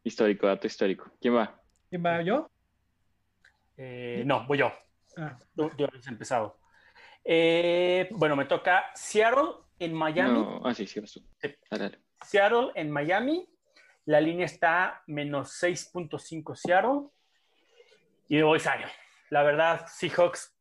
Histórico, 0.04 0.46
dato 0.46 0.66
histórico. 0.66 1.10
¿Quién 1.18 1.34
va? 1.34 1.58
¿Quién 1.88 2.04
va 2.04 2.20
yo? 2.20 2.50
Eh, 3.76 4.22
no, 4.26 4.46
voy 4.46 4.58
yo. 4.58 4.72
Ah, 5.16 5.38
Tú, 5.54 5.70
tú 5.76 5.84
habías 5.84 6.06
empezado. 6.06 6.58
Eh, 7.24 8.08
bueno, 8.12 8.36
me 8.36 8.46
toca 8.46 8.86
Seattle 8.94 9.50
en 9.78 9.94
Miami. 9.94 10.40
No, 10.40 10.60
ah, 10.64 10.74
sí, 10.74 10.86
sí, 10.86 11.00
vas 11.00 11.12
tú. 11.12 11.20
Sí. 11.40 11.54
Dale, 11.70 11.84
dale. 11.84 11.98
Seattle 12.24 12.70
en 12.74 12.90
Miami. 12.90 13.48
La 14.06 14.20
línea 14.20 14.46
está 14.46 15.02
menos 15.06 15.50
6.5 15.62 16.56
Seattle. 16.56 17.08
Y 18.28 18.36
me 18.36 18.42
voy 18.42 18.58
Zion. 18.58 18.90
La 19.30 19.42
verdad, 19.42 19.86
Seahawks 19.86 20.56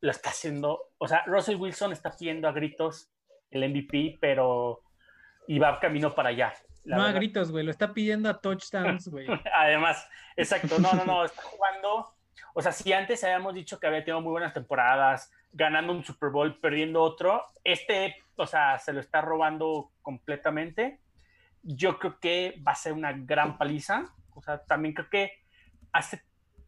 la 0.00 0.12
está 0.12 0.30
haciendo. 0.30 0.92
O 0.98 1.08
sea, 1.08 1.24
Russell 1.26 1.56
Wilson 1.56 1.92
está 1.92 2.10
pidiendo 2.16 2.48
a 2.48 2.52
gritos 2.52 3.10
el 3.50 3.68
MVP, 3.68 4.18
pero. 4.20 4.82
Y 5.48 5.58
va 5.58 5.78
camino 5.78 6.14
para 6.14 6.30
allá. 6.30 6.52
la 6.84 6.96
no 6.96 7.04
a 7.04 7.12
gritos, 7.12 7.52
güey. 7.52 7.64
Lo 7.64 7.70
está 7.70 7.92
pidiendo 7.92 8.28
a 8.28 8.40
touchdowns, 8.40 9.08
güey. 9.08 9.26
Además, 9.54 10.08
exacto, 10.36 10.78
no, 10.78 10.92
no, 10.92 11.04
no, 11.04 11.24
está 11.24 11.42
jugando. 11.42 12.15
O 12.58 12.62
sea, 12.62 12.72
si 12.72 12.90
antes 12.94 13.22
habíamos 13.22 13.52
dicho 13.52 13.78
que 13.78 13.86
había 13.86 14.02
tenido 14.02 14.22
muy 14.22 14.30
buenas 14.30 14.54
temporadas, 14.54 15.30
ganando 15.52 15.92
un 15.92 16.02
Super 16.02 16.30
Bowl, 16.30 16.58
perdiendo 16.58 17.02
otro, 17.02 17.42
este, 17.62 18.16
o 18.34 18.46
sea, 18.46 18.78
se 18.78 18.94
lo 18.94 19.00
está 19.00 19.20
robando 19.20 19.90
completamente. 20.00 20.98
Yo 21.62 21.98
creo 21.98 22.18
que 22.18 22.58
va 22.66 22.72
a 22.72 22.76
ser 22.76 22.94
una 22.94 23.12
gran 23.12 23.58
paliza. 23.58 24.10
O 24.34 24.40
sea, 24.40 24.64
también 24.64 24.94
creo 24.94 25.10
que 25.10 25.32
hace, 25.92 26.22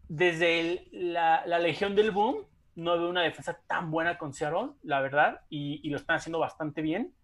desde 0.08 0.88
la, 0.92 1.46
la 1.46 1.58
Legión 1.58 1.96
del 1.96 2.10
Boom, 2.10 2.46
no 2.74 2.98
veo 2.98 3.08
una 3.08 3.22
defensa 3.22 3.58
tan 3.66 3.90
buena 3.90 4.18
con 4.18 4.34
Seattle, 4.34 4.72
la 4.82 5.00
verdad, 5.00 5.40
y, 5.48 5.80
y 5.82 5.88
lo 5.88 5.96
están 5.96 6.16
haciendo 6.16 6.38
bastante 6.38 6.82
bien. 6.82 7.14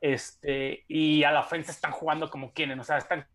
Este, 0.00 0.84
y 0.86 1.24
a 1.24 1.32
la 1.32 1.40
ofensa 1.40 1.72
están 1.72 1.90
jugando 1.90 2.30
como 2.30 2.52
quieren, 2.52 2.78
o 2.78 2.84
sea, 2.84 2.98
están 2.98 3.26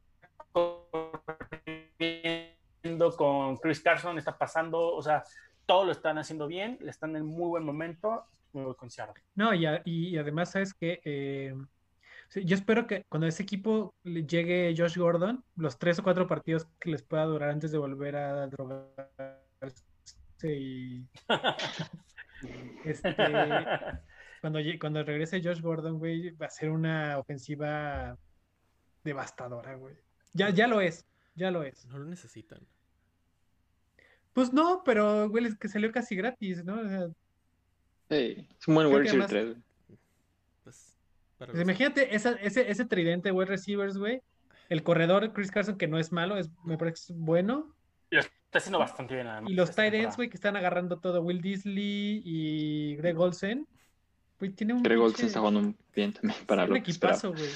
con 3.10 3.58
Chris 3.58 3.82
Carson, 3.82 4.18
está 4.18 4.38
pasando, 4.38 4.94
o 4.94 5.02
sea, 5.02 5.24
todo 5.66 5.86
lo 5.86 5.92
están 5.92 6.18
haciendo 6.18 6.48
bien, 6.48 6.78
le 6.82 6.92
están 6.92 7.16
en 7.16 7.26
muy 7.26 7.48
buen 7.50 7.64
momento, 7.64 8.26
me 8.54 8.64
voy 8.64 8.76
con 8.76 8.90
Seattle. 8.90 9.22
No, 9.36 9.54
y, 9.54 9.66
a- 9.66 9.82
y 9.86 10.18
además, 10.18 10.52
¿sabes 10.52 10.74
qué? 10.74 11.02
Eh, 11.04 11.54
yo 12.46 12.56
espero 12.56 12.88
que 12.88 13.04
cuando 13.10 13.28
ese 13.28 13.44
equipo 13.44 13.94
le 14.04 14.26
llegue 14.26 14.74
Josh 14.78 14.98
Gordon, 14.98 15.44
los 15.56 15.78
tres 15.78 16.00
o 16.00 16.04
cuatro 16.04 16.28
partidos 16.28 16.66
que 16.80 16.90
les 16.92 17.04
pueda 17.04 17.26
durar 17.26 17.50
antes 17.50 17.72
de 17.72 17.78
volver 17.78 18.16
a 18.16 18.48
drogarse 18.48 19.84
y 20.44 21.06
este, 22.86 23.16
cuando, 24.42 24.60
cuando 24.80 25.04
regrese 25.04 25.42
Josh 25.44 25.62
Gordon, 25.62 26.00
güey, 26.00 26.32
va 26.32 26.48
a 26.48 26.50
ser 26.50 26.72
una 26.72 27.18
ofensiva 27.20 28.18
devastadora, 29.04 29.76
güey. 29.76 29.96
Ya, 30.34 30.50
ya 30.50 30.68
lo 30.68 30.82
es, 30.82 31.06
ya 31.36 31.52
lo 31.52 31.64
es. 31.64 31.86
No 31.86 31.98
lo 32.00 32.06
necesitan. 32.06 32.60
Pues 34.34 34.54
no, 34.54 34.82
pero, 34.86 35.30
güey, 35.30 35.46
es 35.46 35.58
que 35.58 35.68
salió 35.68 35.92
casi 35.92 36.16
gratis, 36.16 36.64
¿no? 36.64 36.80
O 36.80 36.88
sea, 36.88 37.08
Sí, 38.10 38.48
es 38.60 38.68
un 38.68 38.76
buen 38.76 38.88
wide 38.88 39.00
receiver 39.00 39.26
además- 39.26 39.30
3. 39.30 39.98
Pues, 40.64 40.98
para 41.38 41.52
pues 41.54 41.64
imagínate 41.64 42.16
esa- 42.16 42.34
ese, 42.42 42.70
ese 42.70 42.86
tridente 42.86 43.32
wide 43.32 43.46
receivers, 43.50 43.98
güey. 43.98 44.22
El 44.70 44.84
corredor, 44.84 45.32
Chris 45.34 45.52
Carson, 45.52 45.78
que 45.78 45.88
no 45.88 45.98
es 45.98 46.12
malo, 46.12 46.38
es, 46.38 46.50
me 46.64 46.78
parece 46.78 46.96
que 47.08 47.14
es 47.14 47.20
bueno. 47.20 47.74
Está 48.10 48.58
haciendo 48.60 48.80
bastante 48.80 49.16
bien, 49.16 49.28
además. 49.28 49.50
Y 49.50 49.54
los 49.54 49.74
tight 49.74 49.94
ends, 49.94 50.18
güey, 50.18 50.30
que 50.30 50.36
están 50.36 50.58
agarrando 50.58 51.00
todo. 51.00 51.22
Will 51.22 51.42
Disley 51.42 52.22
y 52.26 52.96
Greg 52.98 53.18
Olsen. 53.18 53.66
Güey, 54.40 54.52
tiene 54.52 54.74
un 54.74 54.84
Greg 54.84 55.00
Olsen 55.00 55.28
está 55.28 55.40
jugando 55.40 55.74
bien 55.96 56.12
también 56.12 56.36
para 56.46 56.68
lo 56.68 56.76
equipazo, 56.76 57.32
güey. 57.32 57.50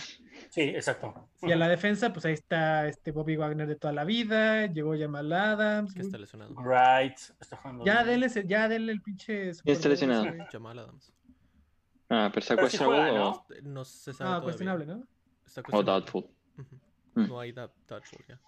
Sí, 0.55 0.61
exacto. 0.61 1.27
Y 1.41 1.51
a 1.51 1.57
la 1.57 1.67
defensa, 1.67 2.13
pues 2.13 2.23
ahí 2.25 2.31
está 2.31 2.87
este 2.87 3.11
Bobby 3.11 3.35
Wagner 3.35 3.67
de 3.67 3.75
toda 3.75 3.91
la 3.91 4.05
vida. 4.05 4.67
Llegó 4.67 4.97
Jamal 4.97 5.33
Adams. 5.33 5.93
que 5.93 5.99
está 6.01 6.17
lesionado. 6.17 6.55
Right. 6.63 7.17
Está 7.41 7.57
jugando 7.57 7.83
Ya 7.83 8.05
denle, 8.05 8.29
ya 8.47 8.69
denle 8.69 8.93
el 8.93 9.01
pinche. 9.01 9.49
Está 9.49 9.63
Bowl, 9.73 9.89
lesionado? 9.89 10.25
Jamal 10.49 10.79
Adams. 10.79 11.11
Ah, 12.09 12.29
pero 12.33 12.39
está 12.39 12.87
o, 12.87 13.13
¿no? 13.17 13.45
No 13.63 13.83
se 13.83 14.13
sabe 14.13 14.29
Ah, 14.33 14.39
cuestionable, 14.41 14.85
¿no? 14.85 15.03
Está 15.45 15.59
o 15.59 15.63
cuestionable. 15.65 15.91
doubtful. 15.91 16.23
Ujú. 16.57 16.75
Mm. 17.15 17.27
No 17.27 17.39
hay 17.41 17.51
doubtful 17.51 18.25
ya. 18.29 18.39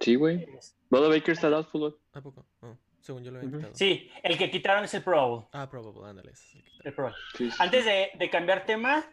Sí, 0.00 0.16
güey. 0.16 0.44
Bodo 0.90 1.08
Baker 1.08 1.30
está 1.34 1.48
doubtful. 1.50 1.80
güey. 1.82 1.94
¿A 2.14 2.20
poco? 2.20 2.46
Oh, 2.62 2.76
según 3.00 3.22
yo 3.22 3.30
lo 3.30 3.38
Ujú. 3.38 3.58
quitado. 3.58 3.74
Sí, 3.76 4.10
el 4.24 4.36
que 4.36 4.50
quitaron 4.50 4.82
es 4.82 4.94
el 4.94 5.02
Pro 5.04 5.28
Bowl. 5.28 5.46
Ah, 5.52 5.70
probable, 5.70 6.10
ándale. 6.10 6.32
ese 6.32 6.58
es 6.58 6.64
el. 6.64 6.86
El 6.86 6.94
Pro 6.94 7.04
Bowl. 7.04 7.14
Sí, 7.36 7.48
sí, 7.48 7.56
Antes 7.60 7.84
de, 7.84 8.10
de 8.18 8.28
cambiar 8.28 8.66
tema, 8.66 9.04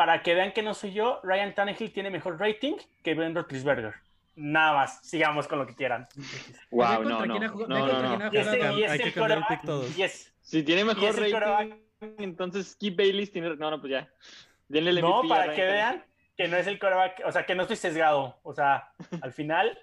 para 0.00 0.22
que 0.22 0.34
vean 0.34 0.52
que 0.52 0.62
no 0.62 0.72
soy 0.72 0.94
yo, 0.94 1.20
Ryan 1.22 1.54
Tannehill 1.54 1.92
tiene 1.92 2.08
mejor 2.08 2.40
rating 2.40 2.72
que 3.04 3.12
Ben 3.12 3.34
Roethlisberger. 3.34 3.92
Nada 4.34 4.72
más, 4.72 4.98
sigamos 5.06 5.46
con 5.46 5.58
lo 5.58 5.66
que 5.66 5.74
quieran. 5.74 6.08
Wow, 6.70 7.02
no, 7.04 7.26
no. 7.26 7.32
quién 7.34 7.44
ha 7.44 7.48
jugado- 7.50 7.68
No, 7.68 8.18
no, 8.18 8.32
Y 8.32 8.38
es, 8.38 8.46
el 8.46 8.60
cambiar 8.60 8.90
el 9.02 9.12
quarterback- 9.14 9.48
pick 9.48 9.62
todos. 9.66 9.98
y 9.98 10.02
es- 10.02 10.32
Si 10.40 10.62
tiene 10.62 10.86
mejor 10.86 11.10
es 11.10 11.18
el 11.18 11.32
rating, 11.32 11.74
entonces 12.16 12.68
Skip 12.68 12.96
Bayless 12.96 13.30
tiene. 13.30 13.54
No, 13.56 13.70
no, 13.70 13.78
pues 13.78 13.90
ya. 13.90 14.08
Denle 14.68 14.88
el 14.88 15.02
No, 15.02 15.20
para 15.28 15.52
que 15.54 15.60
Tannehill. 15.60 15.70
vean 15.74 16.04
que 16.34 16.48
no 16.48 16.56
es 16.56 16.66
el 16.66 16.78
coreback, 16.78 17.20
o 17.26 17.30
sea, 17.32 17.44
que 17.44 17.54
no 17.54 17.62
estoy 17.64 17.76
sesgado. 17.76 18.38
O 18.42 18.54
sea, 18.54 18.90
al 19.20 19.34
final, 19.34 19.78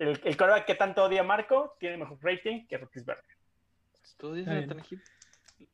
el, 0.00 0.20
el 0.24 0.36
coreback 0.36 0.64
que 0.66 0.74
tanto 0.74 1.04
odia 1.04 1.22
Marco 1.22 1.76
tiene 1.78 1.98
mejor 1.98 2.18
rating 2.20 2.66
que 2.66 2.78
Roethlisberger. 2.78 3.36
¿Tú 4.16 4.32
bien. 4.32 4.66
Tannehill? 4.66 5.00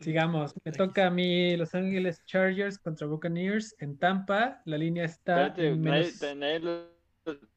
Sigamos. 0.00 0.54
Me 0.64 0.70
Aquí. 0.70 0.78
toca 0.78 1.06
a 1.06 1.10
mí 1.10 1.56
Los 1.56 1.74
Ángeles 1.74 2.24
Chargers 2.24 2.78
contra 2.78 3.06
Buccaneers 3.06 3.74
en 3.78 3.98
Tampa. 3.98 4.60
La 4.64 4.76
línea 4.78 5.04
está 5.04 5.46
Espérate, 5.48 5.76
nadie, 5.76 6.12
menos- 6.12 6.36
nadie 6.36 6.60
lo- 6.60 6.96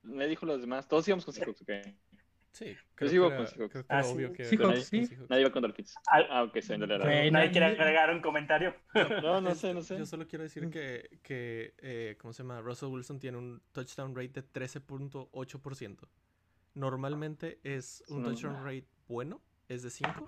nadie 0.04 0.30
dijo 0.30 0.46
los 0.46 0.62
demás. 0.62 0.88
Todos 0.88 1.08
íbamos 1.08 1.26
con 1.26 1.34
Seahawks, 1.34 1.62
ok. 1.62 1.70
Sí, 2.52 2.76
creo 2.96 3.12
iba 3.14 3.28
era, 3.28 3.38
con 3.38 3.48
Seahawks. 3.48 3.72
creo 3.72 3.84
que 3.86 3.94
Ah, 3.94 4.04
sí. 4.04 4.14
obvio 4.14 4.34
que 4.34 4.46
Seahawks, 4.46 4.86
sí. 4.86 5.08
Nadie 5.30 5.42
iba 5.42 5.52
con 5.52 5.62
Dolphins. 5.62 5.96
Al- 6.08 6.28
Ah, 6.32 6.44
ok, 6.44 6.60
se 6.62 6.78
Nadie 6.78 7.32
no- 7.32 7.52
quiere 7.52 7.66
agregar 7.68 8.10
un 8.12 8.22
comentario. 8.22 8.74
No, 9.22 9.40
no 9.42 9.54
sé, 9.54 9.74
no 9.74 9.82
sé. 9.82 9.98
Yo 9.98 10.06
solo 10.06 10.28
quiero 10.28 10.44
decir 10.44 10.70
que, 10.70 11.20
que 11.22 11.74
eh, 11.78 12.18
¿cómo 12.20 12.34
se 12.34 12.42
llama? 12.44 12.62
Russell 12.62 12.90
Wilson 12.90 13.20
tiene 13.20 13.38
un 13.38 13.62
touchdown 13.72 14.16
rate 14.16 14.42
de 14.42 14.44
13.8%. 14.44 16.08
Normalmente 16.74 17.60
es 17.64 18.04
un 18.10 18.24
No, 18.24 18.30
touchdown 18.30 18.54
no. 18.54 18.64
rate 18.64 18.88
bueno, 19.08 19.42
es 19.68 19.84
de 19.84 19.90
5. 19.90 20.26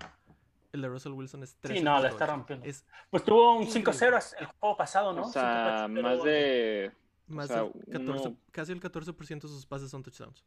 El 0.72 0.80
de 0.82 0.88
Russell 0.88 1.12
Wilson 1.12 1.42
es 1.42 1.54
13. 1.56 1.78
Sí, 1.78 1.84
no, 1.84 2.00
la 2.00 2.08
está 2.08 2.26
rompiendo. 2.26 2.64
Es 2.66 2.84
Pues 3.10 3.24
tuvo 3.24 3.56
un 3.58 3.64
Increíble. 3.64 3.92
5-0 3.92 4.36
el 4.40 4.46
juego 4.46 4.76
pasado, 4.76 5.12
¿no? 5.12 5.22
O 5.22 5.30
sea, 5.30 5.86
5-0. 5.86 6.02
más 6.02 6.24
de. 6.24 6.92
más 7.28 7.48
sea, 7.48 7.62
del 7.62 7.72
14, 8.06 8.28
uno- 8.28 8.36
casi 8.50 8.72
el 8.72 8.80
14% 8.80 9.42
de 9.42 9.48
sus 9.48 9.66
pases 9.66 9.90
son 9.90 10.02
touchdowns. 10.02 10.44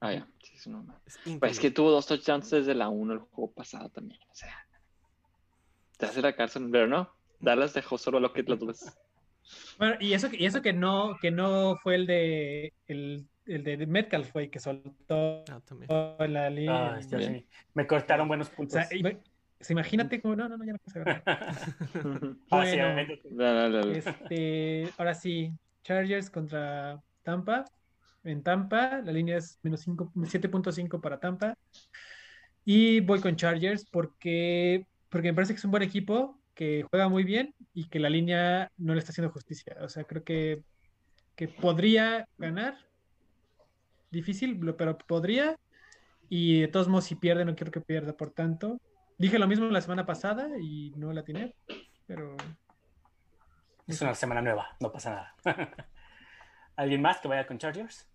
Ah, 0.00 0.12
ya. 0.12 0.26
Sí, 0.42 0.52
es 0.56 0.66
una- 0.66 0.94
Es 1.06 1.18
Pues 1.38 1.52
es 1.52 1.60
que 1.60 1.70
tuvo 1.70 1.90
dos 1.90 2.06
touchdowns 2.06 2.50
desde 2.50 2.74
la 2.74 2.88
1 2.88 3.12
el 3.14 3.18
juego 3.20 3.50
pasado 3.52 3.88
también. 3.90 4.20
O 4.30 4.34
sea, 4.34 4.66
te 5.98 6.06
hace 6.06 6.22
la 6.22 6.34
cárcel, 6.34 6.68
pero 6.70 6.86
no. 6.86 7.10
Dallas 7.40 7.74
dejó 7.74 7.98
solo 7.98 8.20
lo 8.20 8.32
que 8.32 8.42
las 8.42 8.58
dos. 8.58 8.84
Bueno, 9.78 9.96
y 10.00 10.14
eso, 10.14 10.28
que- 10.30 10.38
y 10.42 10.46
eso 10.46 10.60
que 10.62 10.72
no, 10.72 11.16
que 11.20 11.30
no 11.30 11.76
fue 11.82 11.94
el 11.96 12.06
de 12.06 12.72
el, 12.88 13.26
el 13.46 13.62
de 13.64 13.86
Metcalf, 13.86 14.32
güey, 14.32 14.50
que 14.50 14.58
soltó 14.60 15.44
Ah, 15.88 16.26
la 16.28 16.50
línea. 16.50 16.94
Ah, 16.96 17.02
sí. 17.02 17.46
Me 17.74 17.86
cortaron 17.86 18.28
buenos 18.28 18.48
O 18.50 18.52
puntos. 18.56 18.72
sea, 18.86 18.88
ima- 18.98 19.18
pues 19.58 19.70
imagínate 19.70 20.20
como, 20.20 20.36
no, 20.36 20.48
no, 20.48 20.56
no, 20.58 20.64
ya 20.64 20.72
no 20.72 20.78
puedo 20.78 20.92
saber. 21.04 21.22
Ah, 22.50 22.66
sí, 22.66 22.76
bueno. 23.30 23.80
Este, 23.92 24.88
ahora 24.98 25.14
sí, 25.14 25.52
Chargers 25.82 26.28
contra 26.30 27.00
Tampa. 27.22 27.64
En 28.24 28.42
Tampa, 28.42 29.00
la 29.04 29.12
línea 29.12 29.36
es 29.38 29.58
menos 29.62 29.80
cinco- 29.80 30.10
7.5 30.14 31.00
para 31.00 31.18
Tampa. 31.20 31.56
Y 32.64 33.00
voy 33.00 33.20
con 33.20 33.36
Chargers 33.36 33.86
porque, 33.90 34.84
porque 35.08 35.28
me 35.28 35.34
parece 35.34 35.54
que 35.54 35.58
es 35.58 35.64
un 35.64 35.70
buen 35.70 35.84
equipo, 35.84 36.40
que 36.54 36.84
juega 36.90 37.08
muy 37.08 37.22
bien 37.22 37.54
y 37.72 37.88
que 37.88 38.00
la 38.00 38.10
línea 38.10 38.70
no 38.76 38.94
le 38.94 38.98
está 38.98 39.12
haciendo 39.12 39.30
justicia. 39.32 39.76
O 39.80 39.88
sea, 39.88 40.04
creo 40.04 40.24
que, 40.24 40.62
que 41.36 41.48
podría 41.48 42.26
ganar. 42.38 42.76
Difícil, 44.16 44.58
pero 44.78 44.96
podría. 44.96 45.58
Y 46.30 46.62
de 46.62 46.68
todos 46.68 46.88
modos, 46.88 47.04
si 47.04 47.14
pierde, 47.16 47.44
no 47.44 47.54
quiero 47.54 47.70
que 47.70 47.82
pierda 47.82 48.16
por 48.16 48.30
tanto. 48.30 48.80
Dije 49.18 49.38
lo 49.38 49.46
mismo 49.46 49.66
la 49.66 49.80
semana 49.82 50.06
pasada 50.06 50.58
y 50.58 50.90
no 50.96 51.12
la 51.12 51.22
tiene, 51.22 51.54
pero 52.06 52.34
Es 53.86 54.00
una 54.00 54.14
semana 54.14 54.40
nueva, 54.40 54.74
no 54.80 54.90
pasa 54.90 55.10
nada. 55.10 55.34
¿Alguien 56.76 57.02
más 57.02 57.20
que 57.20 57.28
vaya 57.28 57.46
con 57.46 57.58
Chargers? 57.58 58.06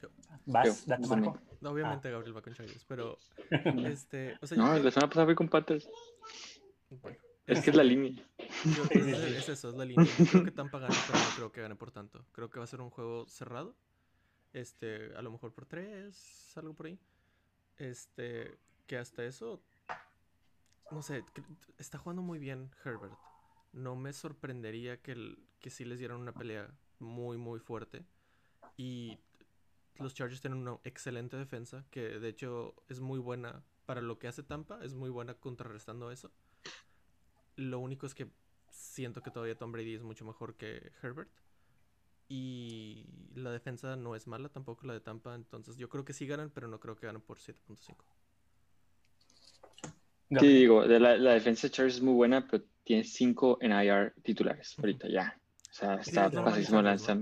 Yo. 0.00 0.08
¿Vas? 0.46 0.66
Yo, 0.66 0.74
Date, 0.86 1.02
yo 1.02 1.08
Marco. 1.08 1.38
Obviamente 1.64 2.10
Gabriel 2.10 2.36
va 2.36 2.42
con 2.42 2.52
Chargers, 2.54 2.84
pero 2.84 3.16
este, 3.86 4.36
o 4.42 4.46
sea, 4.46 4.56
yo 4.56 4.62
No, 4.64 4.70
creo- 4.72 4.82
la 4.84 4.90
semana 4.90 5.08
pasada 5.08 5.26
fui 5.26 5.34
con 5.34 5.48
Panthers. 5.48 5.88
bueno, 7.02 7.16
Es 7.46 7.60
que 7.62 7.70
es 7.70 7.76
la 7.76 7.82
línea. 7.84 8.12
yo- 8.64 8.84
es, 8.90 9.06
es 9.06 9.48
eso, 9.48 9.70
es 9.70 9.74
la 9.74 9.84
línea. 9.86 10.06
Yo 10.18 10.24
creo 10.26 10.44
que 10.44 10.50
Tampa 10.52 10.78
gana, 10.78 10.94
pero 11.06 11.18
no 11.18 11.30
creo 11.36 11.52
que 11.52 11.60
gane 11.62 11.76
por 11.76 11.90
tanto. 11.92 12.24
Creo 12.32 12.50
que 12.50 12.58
va 12.58 12.64
a 12.64 12.68
ser 12.68 12.80
un 12.82 12.90
juego 12.90 13.26
cerrado. 13.28 13.74
Este, 14.52 15.14
a 15.16 15.22
lo 15.22 15.30
mejor 15.30 15.52
por 15.54 15.66
tres, 15.66 16.52
algo 16.56 16.74
por 16.74 16.86
ahí. 16.86 16.98
Este, 17.78 18.58
que 18.86 18.98
hasta 18.98 19.24
eso, 19.24 19.62
no 20.90 21.02
sé, 21.02 21.24
está 21.78 21.98
jugando 21.98 22.22
muy 22.22 22.38
bien 22.38 22.70
Herbert. 22.84 23.14
No 23.72 23.96
me 23.96 24.12
sorprendería 24.12 25.00
que, 25.00 25.12
el- 25.12 25.38
que 25.60 25.70
sí 25.70 25.84
les 25.84 25.98
dieran 25.98 26.18
una 26.20 26.32
pelea 26.32 26.70
muy, 26.98 27.38
muy 27.38 27.58
fuerte. 27.60 28.04
Y 28.76 29.18
los 29.96 30.14
Chargers 30.14 30.40
tienen 30.40 30.58
una 30.60 30.78
excelente 30.84 31.36
defensa, 31.36 31.84
que 31.90 32.18
de 32.18 32.28
hecho 32.28 32.74
es 32.88 33.00
muy 33.00 33.18
buena 33.18 33.62
para 33.86 34.00
lo 34.00 34.18
que 34.18 34.28
hace 34.28 34.42
Tampa, 34.42 34.82
es 34.84 34.94
muy 34.94 35.10
buena 35.10 35.34
contrarrestando 35.34 36.10
eso. 36.10 36.30
Lo 37.56 37.78
único 37.78 38.06
es 38.06 38.14
que 38.14 38.30
siento 38.70 39.22
que 39.22 39.30
todavía 39.30 39.56
Tom 39.56 39.72
Brady 39.72 39.94
es 39.94 40.02
mucho 40.02 40.24
mejor 40.24 40.54
que 40.56 40.92
Herbert. 41.02 41.30
Y 42.34 43.04
la 43.34 43.50
defensa 43.50 43.94
no 43.94 44.16
es 44.16 44.26
mala 44.26 44.48
tampoco 44.48 44.86
la 44.86 44.94
de 44.94 45.00
Tampa, 45.00 45.34
entonces 45.34 45.76
yo 45.76 45.90
creo 45.90 46.02
que 46.06 46.14
sí 46.14 46.26
ganan, 46.26 46.48
pero 46.48 46.66
no 46.66 46.80
creo 46.80 46.96
que 46.96 47.04
ganen 47.04 47.20
por 47.20 47.36
7.5. 47.36 47.94
Sí, 50.40 50.46
digo, 50.46 50.88
de 50.88 50.98
la, 50.98 51.18
la 51.18 51.34
defensa 51.34 51.66
de 51.66 51.72
Chargers 51.72 51.96
es 51.96 52.02
muy 52.02 52.14
buena, 52.14 52.48
pero 52.48 52.64
tiene 52.84 53.04
cinco 53.04 53.58
en 53.60 53.72
IR 53.72 54.14
titulares 54.22 54.74
ahorita 54.78 55.08
ya. 55.08 55.38
O 55.70 55.74
sea, 55.74 55.96
está 55.96 56.30
manejable, 56.30 56.82
lanza. 56.88 57.14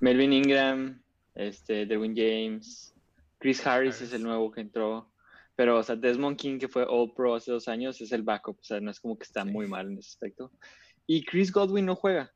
Melvin 0.00 0.32
Ingram, 0.32 1.00
este, 1.36 1.86
Derwin 1.86 2.16
James, 2.16 2.96
Chris 3.38 3.64
Harris, 3.64 4.00
es 4.00 4.12
el 4.12 4.24
nuevo 4.24 4.50
que 4.50 4.62
entró. 4.62 5.08
Pero, 5.54 5.78
o 5.78 5.82
sea, 5.84 5.94
Desmond 5.94 6.36
King, 6.36 6.58
que 6.58 6.66
fue 6.66 6.84
All 6.88 7.14
Pro 7.14 7.36
hace 7.36 7.52
dos 7.52 7.68
años, 7.68 8.00
es 8.00 8.10
el 8.10 8.22
backup. 8.24 8.58
O 8.58 8.64
sea, 8.64 8.80
no 8.80 8.90
es 8.90 8.98
como 8.98 9.16
que 9.16 9.22
está 9.22 9.44
Sí. 9.44 9.50
muy 9.50 9.68
mal 9.68 9.86
en 9.86 9.98
ese 9.98 10.08
aspecto. 10.08 10.50
Y 11.06 11.24
Chris 11.24 11.52
Godwin 11.52 11.86
no 11.86 11.94
juega. 11.94 12.32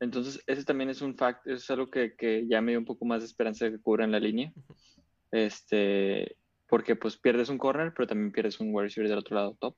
Entonces, 0.00 0.42
ese 0.46 0.64
también 0.64 0.90
es 0.90 1.00
un 1.00 1.16
fact, 1.16 1.46
es 1.46 1.70
algo 1.70 1.90
que, 1.90 2.14
que 2.16 2.46
ya 2.48 2.60
me 2.60 2.72
dio 2.72 2.78
un 2.78 2.84
poco 2.84 3.04
más 3.06 3.20
de 3.20 3.26
esperanza 3.26 3.64
de 3.64 3.72
que 3.72 3.80
cubran 3.80 4.12
la 4.12 4.20
línea. 4.20 4.52
Este, 5.30 6.36
porque 6.68 6.96
pues 6.96 7.16
pierdes 7.16 7.48
un 7.48 7.58
corner, 7.58 7.92
pero 7.94 8.06
también 8.06 8.32
pierdes 8.32 8.60
un 8.60 8.74
wide 8.74 8.84
receiver 8.84 9.08
del 9.08 9.18
otro 9.18 9.36
lado 9.36 9.56
top. 9.60 9.76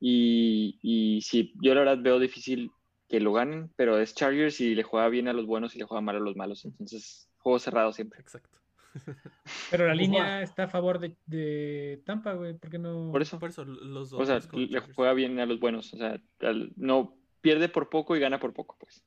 Y, 0.00 0.78
y 0.82 1.20
sí, 1.22 1.52
yo 1.62 1.74
la 1.74 1.80
verdad 1.80 1.98
veo 2.02 2.18
difícil 2.18 2.70
que 3.08 3.20
lo 3.20 3.32
ganen, 3.32 3.70
pero 3.76 3.98
es 3.98 4.14
Chargers 4.14 4.60
y 4.60 4.74
le 4.74 4.82
juega 4.82 5.08
bien 5.08 5.28
a 5.28 5.32
los 5.32 5.46
buenos 5.46 5.74
y 5.74 5.78
le 5.78 5.84
juega 5.84 6.00
mal 6.00 6.16
a 6.16 6.20
los 6.20 6.36
malos. 6.36 6.64
Entonces, 6.64 7.30
juego 7.38 7.58
cerrado 7.58 7.92
siempre. 7.92 8.20
Exacto. 8.20 8.58
Pero 9.70 9.86
la 9.86 9.94
línea 9.94 10.42
está 10.42 10.64
a 10.64 10.68
favor 10.68 10.98
de, 10.98 11.14
de 11.26 12.02
Tampa, 12.04 12.32
güey. 12.32 12.54
¿Por 12.54 12.70
qué 12.70 12.78
no? 12.78 13.10
Por 13.12 13.22
eso. 13.22 13.38
Por 13.38 13.50
eso 13.50 13.64
los 13.64 14.10
dos. 14.10 14.20
O 14.22 14.24
sea, 14.26 14.36
le 14.58 14.68
Chargers. 14.68 14.94
juega 14.94 15.12
bien 15.12 15.38
a 15.40 15.46
los 15.46 15.60
buenos. 15.60 15.92
O 15.94 15.96
sea, 15.98 16.20
al- 16.40 16.72
no 16.76 17.16
pierde 17.40 17.68
por 17.68 17.90
poco 17.90 18.16
y 18.16 18.20
gana 18.20 18.40
por 18.40 18.52
poco, 18.54 18.76
pues. 18.80 19.04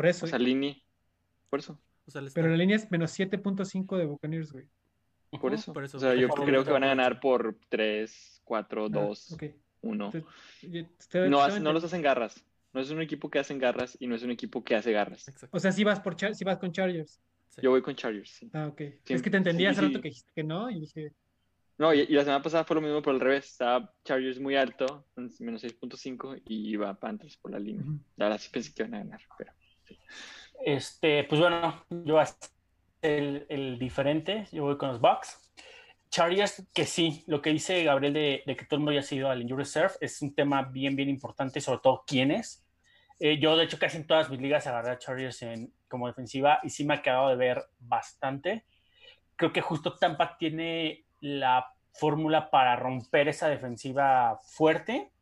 Por 0.00 0.06
eso. 0.06 0.24
O 0.24 0.28
sea, 0.28 0.38
línea. 0.38 0.74
Por 1.50 1.58
eso. 1.60 1.78
O 2.06 2.10
sea, 2.10 2.22
le 2.22 2.30
Pero 2.30 2.48
la 2.48 2.56
línea 2.56 2.76
es 2.76 2.90
menos 2.90 3.12
7.5 3.18 3.98
de 3.98 4.06
Buccaneers, 4.06 4.50
güey. 4.52 4.66
Por 5.40 5.52
eso. 5.52 5.72
Por 5.74 5.84
eso, 5.84 5.98
o 5.98 6.00
sea, 6.00 6.14
yo 6.14 6.28
por 6.28 6.44
creo 6.46 6.64
que 6.64 6.70
van 6.72 6.84
a 6.84 6.88
ganar 6.88 7.20
por 7.20 7.58
3, 7.68 8.40
4, 8.44 8.88
2, 8.88 9.30
Ah, 9.30 9.34
ok. 9.34 9.42
1. 9.82 10.04
Entonces, 10.06 10.24
yo- 10.62 10.86
te- 11.10 11.28
No, 11.28 11.36
te- 11.38 11.42
hace- 11.44 11.60
no 11.60 11.72
los 11.72 11.84
hacen 11.84 12.02
garras. 12.02 12.42
No 12.72 12.80
es 12.80 12.90
un 12.90 13.00
equipo 13.02 13.30
que 13.30 13.38
hacen 13.38 13.58
garras 13.58 13.96
y 14.00 14.06
no 14.06 14.14
es 14.14 14.22
un 14.22 14.30
equipo 14.30 14.64
que 14.64 14.74
hace 14.74 14.90
garras. 14.92 15.28
Exacto. 15.28 15.56
O 15.56 15.60
sea, 15.60 15.70
si 15.72 15.84
vas 15.84 16.00
por 16.00 16.16
Char- 16.16 16.34
si 16.34 16.44
vas 16.44 16.58
con 16.58 16.72
Chargers. 16.72 17.20
Sí. 17.50 17.60
Yo 17.62 17.70
voy 17.70 17.82
con 17.82 17.94
Chargers. 17.94 18.30
sí. 18.30 18.50
Ah, 18.54 18.68
ok. 18.68 18.80
Sí, 19.04 19.12
es 19.14 19.22
que 19.22 19.28
te 19.30 19.36
entendí 19.36 19.64
sí, 19.64 19.66
hace 19.66 19.80
sí. 19.80 19.86
rato 19.88 20.00
que 20.00 20.08
dijiste 20.08 20.32
que 20.34 20.44
no 20.44 20.70
y 20.70 20.80
dije, 20.80 21.12
No, 21.78 21.94
y, 21.94 22.00
y 22.00 22.08
la 22.12 22.22
semana 22.24 22.42
pasada 22.42 22.62
fue 22.64 22.74
lo 22.76 22.82
mismo, 22.82 23.00
pero 23.02 23.12
al 23.14 23.20
revés. 23.20 23.46
Estaba 23.52 23.92
Chargers 24.04 24.38
muy 24.38 24.54
alto, 24.54 25.06
en 25.16 25.30
menos 25.40 25.62
6.5, 25.64 26.36
y 26.44 26.70
iba 26.72 26.92
Panthers 27.00 27.36
por 27.38 27.50
la 27.52 27.58
línea. 27.58 27.82
ujú. 27.82 27.98
La 28.16 28.26
verdad 28.26 28.38
sí 28.38 28.50
pensé 28.52 28.72
que 28.74 28.82
iban 28.82 28.94
a 28.94 28.98
ganar, 28.98 29.20
pero 29.38 29.52
Este, 30.64 31.24
pues 31.24 31.40
bueno, 31.40 31.84
yo 31.88 32.14
voy 32.14 32.22
a 32.22 32.26
ser 32.26 32.50
el, 33.02 33.46
el 33.48 33.78
diferente, 33.78 34.46
yo 34.52 34.64
voy 34.64 34.76
con 34.76 34.88
los 34.88 35.00
Bucks. 35.00 35.50
Chargers, 36.10 36.64
que 36.74 36.86
sí, 36.86 37.22
lo 37.28 37.40
que 37.40 37.50
dice 37.50 37.84
Gabriel 37.84 38.12
de, 38.12 38.42
de 38.44 38.56
que 38.56 38.64
todo 38.64 38.76
el 38.76 38.80
mundo 38.80 38.90
haya 38.92 39.02
sido 39.02 39.30
al 39.30 39.42
Injury 39.42 39.62
Reserve 39.62 39.94
es 40.00 40.20
un 40.22 40.34
tema 40.34 40.62
bien, 40.62 40.96
bien 40.96 41.08
importante, 41.08 41.60
sobre 41.60 41.80
todo 41.80 42.04
quiénes. 42.06 42.64
Eh, 43.20 43.38
yo, 43.38 43.56
de 43.56 43.64
hecho, 43.64 43.78
casi 43.78 43.98
en 43.98 44.06
todas 44.06 44.30
mis 44.30 44.40
ligas 44.40 44.66
agarré 44.66 44.92
a 44.92 44.98
Chargers 44.98 45.42
en, 45.42 45.72
como 45.88 46.06
defensiva 46.06 46.58
y 46.62 46.70
sí 46.70 46.84
me 46.84 46.94
ha 46.94 47.02
quedado 47.02 47.28
de 47.28 47.36
ver 47.36 47.62
bastante. 47.78 48.64
Creo 49.36 49.52
que 49.52 49.60
justo 49.60 49.96
Tampa 49.98 50.36
tiene 50.38 51.04
la 51.20 51.72
fórmula 51.92 52.50
para 52.50 52.76
romper 52.76 53.28
esa 53.28 53.48
defensiva 53.48 54.38
fuerte. 54.42 55.12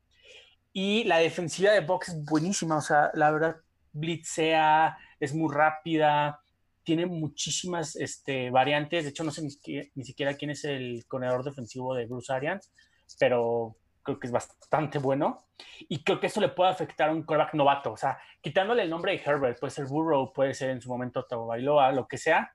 Y 0.72 1.04
la 1.04 1.18
defensiva 1.18 1.72
de 1.72 1.80
Box 1.80 2.10
es 2.10 2.24
buenísima, 2.24 2.76
o 2.76 2.80
sea, 2.80 3.10
la 3.14 3.30
verdad, 3.32 3.56
blitzea, 3.98 4.96
es 5.20 5.34
muy 5.34 5.54
rápida, 5.54 6.40
tiene 6.82 7.06
muchísimas 7.06 7.96
este, 7.96 8.50
variantes. 8.50 9.04
De 9.04 9.10
hecho, 9.10 9.24
no 9.24 9.30
sé 9.30 9.42
ni, 9.42 9.90
ni 9.94 10.04
siquiera 10.04 10.34
quién 10.34 10.50
es 10.50 10.64
el 10.64 11.04
corredor 11.06 11.44
defensivo 11.44 11.94
de 11.94 12.06
Bruce 12.06 12.32
Arians, 12.32 12.72
pero 13.18 13.76
creo 14.08 14.18
que 14.18 14.26
es 14.26 14.32
bastante 14.32 14.98
bueno. 14.98 15.44
Y 15.88 16.02
creo 16.02 16.18
que 16.18 16.28
eso 16.28 16.40
le 16.40 16.48
puede 16.48 16.70
afectar 16.70 17.10
a 17.10 17.12
un 17.12 17.24
quarterback 17.24 17.54
novato. 17.54 17.92
O 17.92 17.96
sea, 17.96 18.18
quitándole 18.40 18.82
el 18.82 18.90
nombre 18.90 19.12
de 19.12 19.22
Herbert, 19.22 19.60
puede 19.60 19.70
ser 19.70 19.84
Burrow, 19.84 20.32
puede 20.32 20.54
ser 20.54 20.70
en 20.70 20.80
su 20.80 20.88
momento 20.88 21.24
Tagovailoa, 21.24 21.92
lo 21.92 22.08
que 22.08 22.16
sea. 22.16 22.50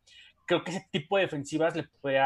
Creo 0.47 0.63
que 0.63 0.71
ese 0.71 0.88
tipo 0.91 1.17
de 1.17 1.23
defensivas 1.23 1.75
le 1.75 1.84
puede 1.84 2.19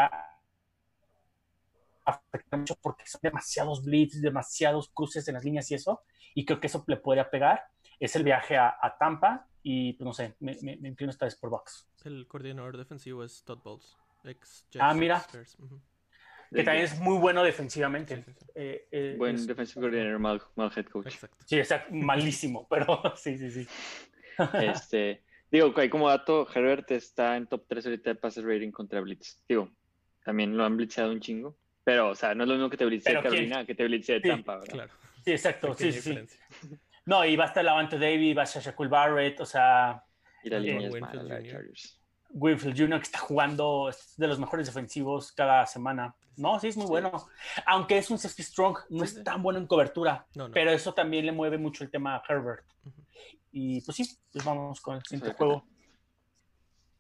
afectar 2.06 2.60
mucho 2.60 2.76
porque 2.82 3.06
son 3.06 3.20
demasiados 3.22 3.84
blitz, 3.84 4.22
demasiados 4.22 4.90
cruces 4.94 5.28
en 5.28 5.34
las 5.34 5.44
líneas 5.44 5.70
y 5.72 5.76
eso. 5.76 6.02
Y 6.34 6.46
creo 6.46 6.62
que 6.62 6.68
eso 6.68 6.84
le 6.88 6.98
podría 6.98 7.30
pegar. 7.30 7.66
Es 8.00 8.16
el 8.16 8.24
viaje 8.24 8.58
a, 8.58 8.78
a 8.82 8.98
Tampa 8.98 9.48
y, 9.64 9.94
pues 9.94 10.06
no 10.06 10.14
sé, 10.14 10.36
me, 10.40 10.56
me, 10.62 10.78
me 10.78 10.90
inclino 10.90 11.10
esta 11.12 11.26
vez 11.26 11.36
por 11.36 11.50
Bucks. 11.50 11.90
El 12.06 12.28
coordinador 12.28 12.78
defensivo 12.78 13.24
es 13.24 13.44
Todd 13.44 13.60
Bowles, 13.64 13.98
ex 14.24 14.68
Ah, 14.80 14.94
mira. 14.94 15.26
Bears. 15.34 15.58
Ujú. 15.60 15.82
Que 16.54 16.64
también 16.64 16.86
es 16.86 16.98
muy 17.00 17.18
bueno 17.18 17.44
defensivamente. 17.44 18.16
Sí, 18.16 18.24
sí, 18.24 18.34
sí. 18.40 18.46
Eh, 18.56 18.88
eh, 18.92 19.16
buen 19.18 19.36
es- 19.36 19.48
defensive 19.48 19.82
coordinator, 19.82 20.18
mal, 20.20 20.42
mal 20.56 20.72
head 20.76 20.86
coach. 20.86 21.08
Exacto. 21.08 21.38
Sí, 21.46 21.58
exacto, 21.60 21.94
malísimo, 21.94 22.66
pero 22.70 23.02
sí, 23.18 23.38
sí, 23.38 23.52
sí. 23.52 23.68
Este, 24.62 25.26
digo, 25.52 25.74
ahí 25.78 25.90
como 25.90 26.08
dato, 26.08 26.48
Herbert 26.54 26.90
está 26.92 27.36
en 27.36 27.48
top 27.48 27.66
3 27.68 27.86
ahorita 27.86 28.12
de 28.12 28.16
passes 28.16 28.44
rating 28.46 28.72
contra 28.72 29.02
Blitz. 29.02 29.44
Digo, 29.50 29.70
también 30.24 30.56
lo 30.56 30.64
han 30.64 30.78
blitzeado 30.78 31.12
un 31.12 31.20
chingo. 31.20 31.58
Pero, 31.84 32.10
o 32.10 32.16
sea, 32.16 32.36
no 32.36 32.44
es 32.44 32.50
lo 32.50 32.56
mismo 32.56 32.70
que 32.70 32.78
te 32.78 32.86
blitzee 32.86 33.12
Pero 33.14 33.22
¿quién? 33.22 33.34
Carolina 33.34 33.66
que 33.66 33.76
te 33.76 33.84
blitzee 33.86 34.22
Sí, 34.22 34.28
Tampa, 34.28 34.58
¿verdad? 34.58 34.74
Claro. 34.74 34.94
Sí, 35.26 35.32
exacto, 35.32 35.74
sí, 35.74 35.92
sí. 35.92 36.20
No, 37.08 37.26
y 37.26 37.36
va 37.36 37.46
a 37.46 37.48
estar 37.48 37.64
Lavante 37.66 37.98
David, 37.98 38.38
va 38.38 38.42
a 38.42 38.44
estar 38.44 38.62
Shaquille 38.62 38.90
Barrett, 38.90 39.40
o 39.40 39.46
sea, 39.46 40.04
Y 40.44 40.50
la 40.50 40.58
Antoine 40.58 40.74
línea 40.80 40.88
es 40.90 40.94
Winfield 40.94 41.16
mala, 41.24 41.24
la 41.24 41.36
de 41.36 41.42
Jr.. 41.42 41.52
Chargers. 41.54 42.02
Winfield 42.30 42.78
Jr., 42.78 43.00
que 43.00 43.04
está 43.06 43.20
jugando 43.20 43.90
es 43.90 44.14
de 44.18 44.28
los 44.28 44.38
mejores 44.40 44.68
defensivos 44.68 45.32
cada 45.32 45.66
semana. 45.66 46.14
No, 46.36 46.60
sí, 46.60 46.68
es 46.68 46.78
muy 46.78 46.86
bueno. 46.86 47.12
Aunque 47.66 47.98
es 47.98 48.12
un 48.12 48.20
safety 48.20 48.44
strong, 48.44 48.78
no 48.90 49.04
es 49.04 49.24
tan 49.24 49.42
bueno 49.42 49.58
en 49.58 49.66
cobertura, 49.66 50.28
No, 50.36 50.50
no. 50.50 50.54
pero 50.54 50.70
eso 50.72 50.94
también 50.94 51.26
le 51.26 51.32
mueve 51.32 51.58
mucho 51.58 51.84
el 51.84 51.90
tema 51.90 52.16
a 52.18 52.24
Herbert. 52.28 52.66
Y 53.52 53.82
pues 53.82 53.96
sí, 53.98 54.04
pues 54.34 54.44
vamos 54.46 54.80
con 54.82 54.98
el 54.98 55.04
siguiente 55.04 55.34
juego. 55.36 55.66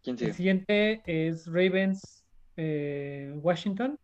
¿Quién 0.02 0.16
El 0.20 0.34
siguiente 0.34 1.02
es 1.06 1.46
Ravens 1.46 2.24
eh, 2.56 3.32
Washington. 3.36 4.00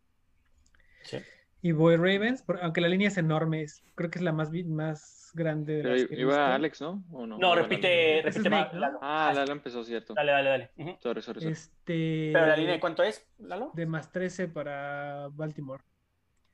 Sí. 1.03 1.17
Y 1.61 1.71
voy 1.71 1.95
Ravens, 1.95 2.43
aunque 2.61 2.81
la 2.81 2.89
línea 2.89 3.07
es 3.07 3.17
enorme, 3.17 3.63
es- 3.63 3.81
creo 3.95 4.11
que 4.11 4.19
es 4.19 4.23
la 4.23 4.33
más, 4.33 4.49
más 4.65 5.22
grande 5.33 5.77
de 5.77 5.83
las 5.83 6.05
que 6.05 6.15
iba 6.15 6.29
visto. 6.31 6.53
Alex, 6.53 6.81
¿no? 6.81 7.03
¿O 7.11 7.25
no? 7.25 7.37
No, 7.37 7.55
repite, 7.55 8.21
repite 8.23 8.49
¿no? 8.49 8.73
Lalo. 8.73 8.99
Ah, 9.01 9.31
Lalo 9.35 9.51
empezó, 9.51 9.83
cierto. 9.83 10.13
Dale, 10.13 10.31
dale, 10.31 10.49
dale. 10.49 10.71
Ujú. 10.77 10.97
Sorry, 11.01 11.21
sorry, 11.21 11.41
sorry. 11.41 11.51
Este, 11.53 12.29
Pero 12.33 12.45
la 12.47 12.55
línea 12.55 12.73
de 12.73 12.79
cuánto 12.79 13.03
es, 13.03 13.25
Lalo? 13.39 13.71
de 13.73 13.85
más 13.85 14.11
13 14.11 14.47
para 14.47 15.27
Baltimore. 15.31 15.83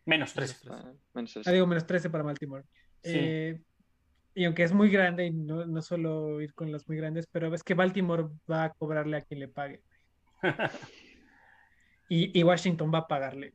Menos 0.05 0.33
Menos 0.35 0.59
3. 0.59 0.61
tres. 0.61 0.71
Ah, 0.73 0.91
menos 1.13 1.33
tres. 1.33 1.47
Ah, 1.47 1.51
digo, 1.51 1.67
menos 1.67 1.85
13 1.85 2.09
para 2.09 2.23
Baltimore. 2.23 2.63
Sí. 3.03 3.11
Eh, 3.15 3.61
y 4.35 4.45
aunque 4.45 4.63
es 4.63 4.71
muy 4.71 4.89
grande, 4.89 5.25
y 5.25 5.31
no, 5.31 5.65
no 5.65 5.81
suelo 5.81 6.39
ir 6.41 6.53
con 6.53 6.71
las 6.71 6.87
muy 6.87 6.97
grandes, 6.97 7.27
pero 7.31 7.53
es 7.53 7.63
que 7.63 7.73
Baltimore 7.73 8.27
va 8.49 8.65
a 8.65 8.69
cobrarle 8.73 9.17
a 9.17 9.21
quien 9.21 9.39
le 9.41 9.47
pague. 9.47 9.83
Y, 12.11 12.39
y 12.39 12.43
Washington 12.43 12.91
va 12.91 12.99
a 12.99 13.07
pagarle. 13.07 13.53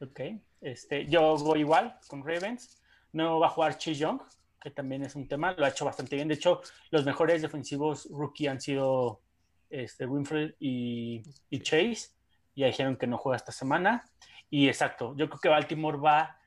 Ok, 0.00 0.20
este, 0.60 1.06
yo 1.06 1.36
voy 1.36 1.60
igual 1.60 1.96
con 2.08 2.26
Ravens. 2.26 2.82
No 3.16 3.40
va 3.40 3.46
a 3.46 3.50
jugar 3.50 3.78
Chase 3.78 3.94
Young, 3.94 4.20
que 4.60 4.70
también 4.70 5.02
es 5.02 5.16
un 5.16 5.26
tema, 5.26 5.52
lo 5.52 5.64
ha 5.64 5.70
hecho 5.70 5.86
bastante 5.86 6.16
bien. 6.16 6.28
De 6.28 6.34
hecho, 6.34 6.60
los 6.90 7.06
mejores 7.06 7.40
defensivos 7.40 8.06
rookie 8.10 8.46
han 8.46 8.60
sido 8.60 9.22
este, 9.70 10.04
Winfield 10.04 10.54
y, 10.60 11.22
y 11.48 11.60
Chase. 11.60 12.10
Ya 12.54 12.66
dijeron 12.66 12.98
que 12.98 13.06
no 13.06 13.16
juega 13.16 13.38
esta 13.38 13.52
semana. 13.52 14.04
Y 14.50 14.68
exacto, 14.68 15.14
yo 15.16 15.30
creo 15.30 15.40
que 15.40 15.48
Baltimore 15.48 15.96
va 15.96 16.38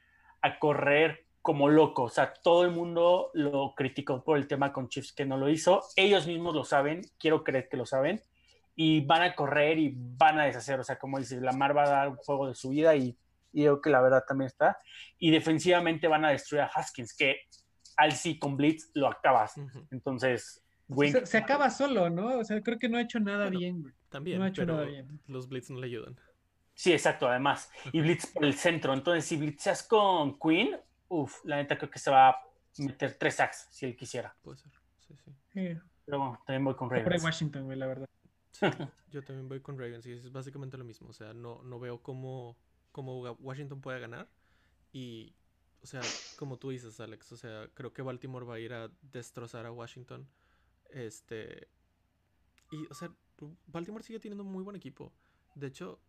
a 0.41 0.60
correr 0.60 1.25
como 1.41 1.69
loco. 1.69 2.03
O 2.03 2.10
sea, 2.10 2.34
todo 2.34 2.63
el 2.63 2.69
mundo 2.69 3.32
lo 3.34 3.73
criticó 3.75 4.23
por 4.23 4.38
el 4.38 4.45
tema 4.45 4.71
con 4.71 4.89
Chiefs 4.89 5.12
que 5.12 5.25
no 5.25 5.38
lo 5.38 5.49
hizo. 5.49 5.82
Ellos 5.95 6.27
mismos 6.27 6.53
lo 6.53 6.65
saben, 6.65 7.01
quiero 7.17 7.43
creer 7.43 7.67
que 7.67 7.77
lo 7.77 7.88
saben. 7.88 8.21
Y 8.75 9.01
van 9.01 9.23
a 9.23 9.34
correr 9.34 9.79
y 9.79 9.95
van 9.97 10.39
a 10.39 10.45
deshacer. 10.45 10.79
O 10.79 10.84
sea, 10.84 10.99
como 10.99 11.17
dice, 11.17 11.41
Lamar 11.41 11.75
va 11.75 11.86
a 11.86 11.89
dar 11.89 12.10
un 12.10 12.17
juego 12.17 12.47
de 12.47 12.53
su 12.53 12.69
vida 12.69 12.95
y 12.95 13.17
y 13.51 13.62
creo 13.63 13.81
que 13.81 13.89
la 13.89 14.01
verdad 14.01 14.23
también 14.27 14.47
está. 14.47 14.77
Y 15.17 15.31
defensivamente 15.31 16.07
van 16.07 16.25
a 16.25 16.29
destruir 16.29 16.62
a 16.62 16.67
Haskins, 16.67 17.15
que 17.15 17.38
al 17.97 18.12
sí 18.13 18.38
con 18.39 18.55
Blitz 18.57 18.91
lo 18.93 19.07
acabas. 19.07 19.55
Entonces, 19.91 20.63
Wink, 20.88 21.13
Se, 21.19 21.25
se 21.25 21.38
acaba 21.38 21.69
solo, 21.69 22.09
¿no? 22.09 22.39
O 22.39 22.43
sea, 22.43 22.62
creo 22.62 22.79
que 22.79 22.89
no 22.89 22.97
ha 22.97 23.01
hecho 23.01 23.19
nada 23.19 23.45
Bueno, 23.45 23.59
bien. 23.59 23.81
güey. 23.81 23.93
También, 24.09 24.39
No 24.39 24.45
ha 24.45 24.47
hecho 24.47 24.62
pero 24.63 24.73
nada 24.75 24.85
bien. 24.88 25.19
los 25.27 25.47
Blitz 25.47 25.69
no 25.69 25.79
le 25.79 25.85
ayudan. 25.88 26.17
Sí, 26.73 26.93
exacto, 26.93 27.27
además. 27.27 27.69
Y 27.91 28.01
Blitz 28.01 28.25
por 28.27 28.45
el 28.45 28.53
centro. 28.55 28.93
Entonces, 28.93 29.25
si 29.25 29.35
blitzeas 29.38 29.83
con 29.83 30.39
Queen, 30.39 30.79
uff, 31.09 31.43
la 31.43 31.57
neta 31.57 31.77
creo 31.77 31.91
que 31.91 31.99
se 31.99 32.09
va 32.09 32.29
a 32.29 32.38
meter 32.77 33.15
tres 33.19 33.35
sacks 33.35 33.67
si 33.69 33.85
él 33.85 33.95
quisiera. 33.97 34.33
Puede 34.41 34.57
ser. 34.59 34.71
Sí, 34.99 35.13
sí. 35.17 35.31
Sí, 35.53 35.77
Pero 36.05 36.19
bueno, 36.19 36.39
también 36.45 36.63
voy 36.63 36.75
con 36.75 36.88
por 36.88 36.97
Ravens. 36.99 37.23
Washington, 37.23 37.65
güey, 37.65 37.77
la 37.77 37.85
verdad. 37.88 38.05
Sí, 38.51 38.62
yo 39.12 39.23
también 39.23 39.47
voy 39.49 39.59
con 39.62 39.77
Ravens 39.77 40.05
y 40.07 40.13
es 40.13 40.31
básicamente 40.31 40.77
lo 40.77 40.85
mismo. 40.85 41.09
O 41.09 41.13
sea, 41.13 41.33
no, 41.33 41.62
no 41.63 41.79
veo 41.79 42.01
cómo, 42.01 42.57
cómo 42.91 43.21
Wa- 43.21 43.32
Washington 43.39 43.82
puede 43.82 43.99
ganar. 43.99 44.30
Y, 44.91 45.36
o 45.82 45.88
sea, 45.88 46.02
como 46.38 46.58
tú 46.58 46.69
dices, 46.69 46.99
Alex, 46.99 47.32
o 47.32 47.38
sea, 47.38 47.67
creo 47.73 47.93
que 47.93 48.02
Baltimore 48.02 48.45
va 48.45 48.56
a 48.56 48.60
ir 48.60 48.73
a 48.73 48.91
destrozar 49.02 49.65
a 49.65 49.71
Washington. 49.71 50.28
Este. 50.89 51.67
Y, 52.71 52.86
o 52.89 52.93
sea, 52.93 53.13
Baltimore 53.67 54.04
sigue 54.04 54.19
teniendo 54.19 54.43
un 54.43 54.52
muy 54.52 54.63
buen 54.63 54.75
equipo. 54.75 55.13
De 55.56 55.67
hecho, 55.67 55.99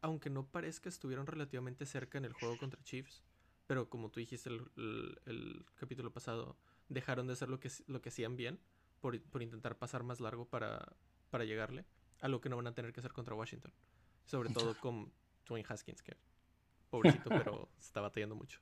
aunque 0.00 0.30
no 0.30 0.46
parezca, 0.46 0.88
estuvieron 0.88 1.26
relativamente 1.26 1.86
cerca 1.86 2.18
en 2.18 2.24
el 2.24 2.32
juego 2.32 2.56
contra 2.58 2.82
Chiefs. 2.82 3.22
Pero 3.66 3.88
como 3.90 4.10
tú 4.10 4.20
dijiste 4.20 4.48
el, 4.48 4.62
el- 4.76 5.20
el 5.26 5.66
capítulo 5.74 6.12
pasado, 6.12 6.56
dejaron 6.88 7.26
de 7.26 7.32
hacer 7.32 7.48
lo 7.48 7.58
que, 7.58 7.70
lo 7.88 8.00
que 8.00 8.10
hacían 8.10 8.36
bien 8.36 8.60
por, 9.00 9.20
por 9.24 9.42
intentar 9.42 9.76
pasar 9.76 10.04
más 10.04 10.20
largo 10.20 10.48
para, 10.48 10.96
para 11.30 11.44
llegarle. 11.44 11.84
Algo 12.20 12.40
que 12.40 12.48
no 12.48 12.56
van 12.56 12.68
a 12.68 12.74
tener 12.74 12.92
que 12.92 13.00
hacer 13.00 13.12
contra 13.12 13.34
Washington. 13.34 13.72
Sobre 14.24 14.48
todo 14.74 14.78
con 14.78 15.12
Dwayne 15.46 15.66
Haskins, 15.68 16.02
que 16.02 16.16
pobrecito, 16.90 17.28
pero 17.28 17.68
está 17.78 18.00
batallando 18.00 18.36
mucho. 18.36 18.60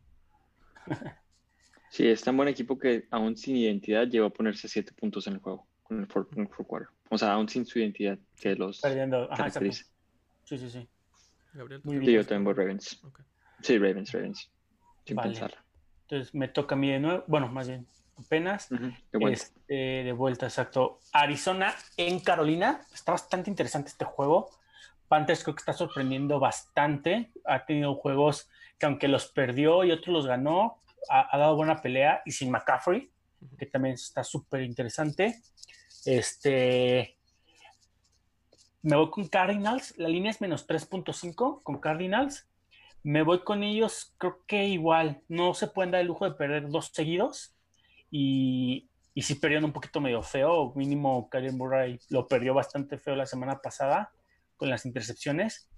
Sí, 1.91 2.09
es 2.09 2.23
tan 2.23 2.37
buen 2.37 2.49
equipo 2.49 2.79
que 2.79 3.07
aún 3.11 3.37
sin 3.37 3.57
identidad 3.57 4.07
llegó 4.09 4.27
a 4.27 4.33
ponerse 4.33 4.69
7 4.69 4.93
puntos 4.95 5.27
en 5.29 5.35
el 5.35 5.39
juego, 5.39 5.67
con 5.83 6.01
el 6.01 6.07
fourth, 6.07 6.33
en 6.33 6.43
el 6.43 6.49
fourth 6.49 6.67
quarter. 6.67 6.89
O 7.09 7.17
sea, 7.17 7.33
aún 7.33 7.49
sin 7.49 7.65
su 7.65 7.79
identidad, 7.79 8.19
que 8.37 8.57
los 8.57 8.81
Perdiendo. 8.81 9.25
Ajá, 9.25 9.37
caracteriza. 9.37 9.85
Sí, 10.45 10.59
sí, 10.59 10.71
sí. 10.71 10.89
Gabriel, 11.53 11.83
¿tú 11.83 11.89
Muy 11.89 12.01
qué 12.01 12.07
Sí, 12.07 12.13
yo 12.13 12.27
también 12.27 12.45
voy 12.45 12.55
Ravens. 12.55 13.01
Sí, 13.63 13.79
Ravens, 13.79 14.11
Ravens. 14.13 14.51
Sin 15.07 15.17
Vale. 15.17 15.31
pensarlo. 15.31 15.57
Entonces 16.03 16.35
me 16.35 16.49
toca 16.49 16.75
a 16.75 16.79
mí 16.79 16.91
de 16.91 16.99
nuevo. 16.99 17.25
Bueno, 17.29 17.49
más 17.49 17.69
bien, 17.69 17.87
apenas. 18.17 18.69
De 18.69 18.79
vuelta. 19.13 19.45
Este, 19.45 19.75
de 19.75 20.13
vuelta, 20.13 20.47
exacto. 20.47 20.99
Arizona 21.13 21.75
en 21.97 22.21
Carolina. 22.21 22.81
Está 22.93 23.13
bastante 23.13 23.51
interesante 23.51 23.91
este 23.91 24.05
juego. 24.05 24.51
Panthers 25.15 25.45
creo 25.45 25.55
que 25.55 25.61
está 25.61 25.73
sorprendiendo 25.73 26.41
bastante. 26.41 27.31
Ha 27.45 27.65
tenido 27.65 27.95
juegos 27.95 28.51
que 28.81 28.87
aunque 28.87 29.07
los 29.07 29.29
perdió 29.29 29.85
y 29.85 29.93
otros 29.93 30.13
los 30.13 30.27
ganó, 30.27 30.83
ha, 31.09 31.29
ha 31.31 31.39
dado 31.39 31.55
buena 31.55 31.81
pelea. 31.81 32.21
Y 32.25 32.33
sin 32.33 32.51
McCaffrey, 32.51 33.13
que 33.57 33.67
también 33.67 33.95
está 33.95 34.25
súper 34.25 34.63
interesante. 34.63 35.41
Este, 36.05 37.17
me 38.83 38.97
voy 38.97 39.09
con 39.11 39.29
Cardinals. 39.29 39.97
La 39.99 40.09
línea 40.09 40.33
es 40.33 40.41
menos 40.41 40.67
3.5 40.67 41.63
con 41.63 41.79
Cardinals. 41.79 42.49
Me 43.05 43.23
voy 43.23 43.45
con 43.45 43.63
ellos, 43.63 44.17
creo 44.19 44.41
que 44.49 44.67
igual. 44.67 45.23
No 45.29 45.55
se 45.55 45.69
pueden 45.69 45.93
dar 45.93 46.01
el 46.01 46.09
lujo 46.09 46.25
de 46.25 46.35
perder 46.35 46.71
dos 46.71 46.91
seguidos. 46.93 47.55
Y, 48.11 48.91
y 49.15 49.23
si 49.23 49.37
perdieron 49.37 49.67
un 49.67 49.73
poquito 49.73 50.01
medio 50.01 50.23
feo. 50.23 50.73
Mínimo, 50.75 51.31
Kyler 51.31 51.53
Murray 51.53 52.01
lo 52.09 52.27
perdió 52.27 52.53
bastante 52.53 52.99
feo 52.99 53.15
la 53.15 53.27
semana 53.27 53.61
pasada 53.63 54.11
con 54.57 54.71
las 54.71 54.87
intercepciones. 54.87 55.71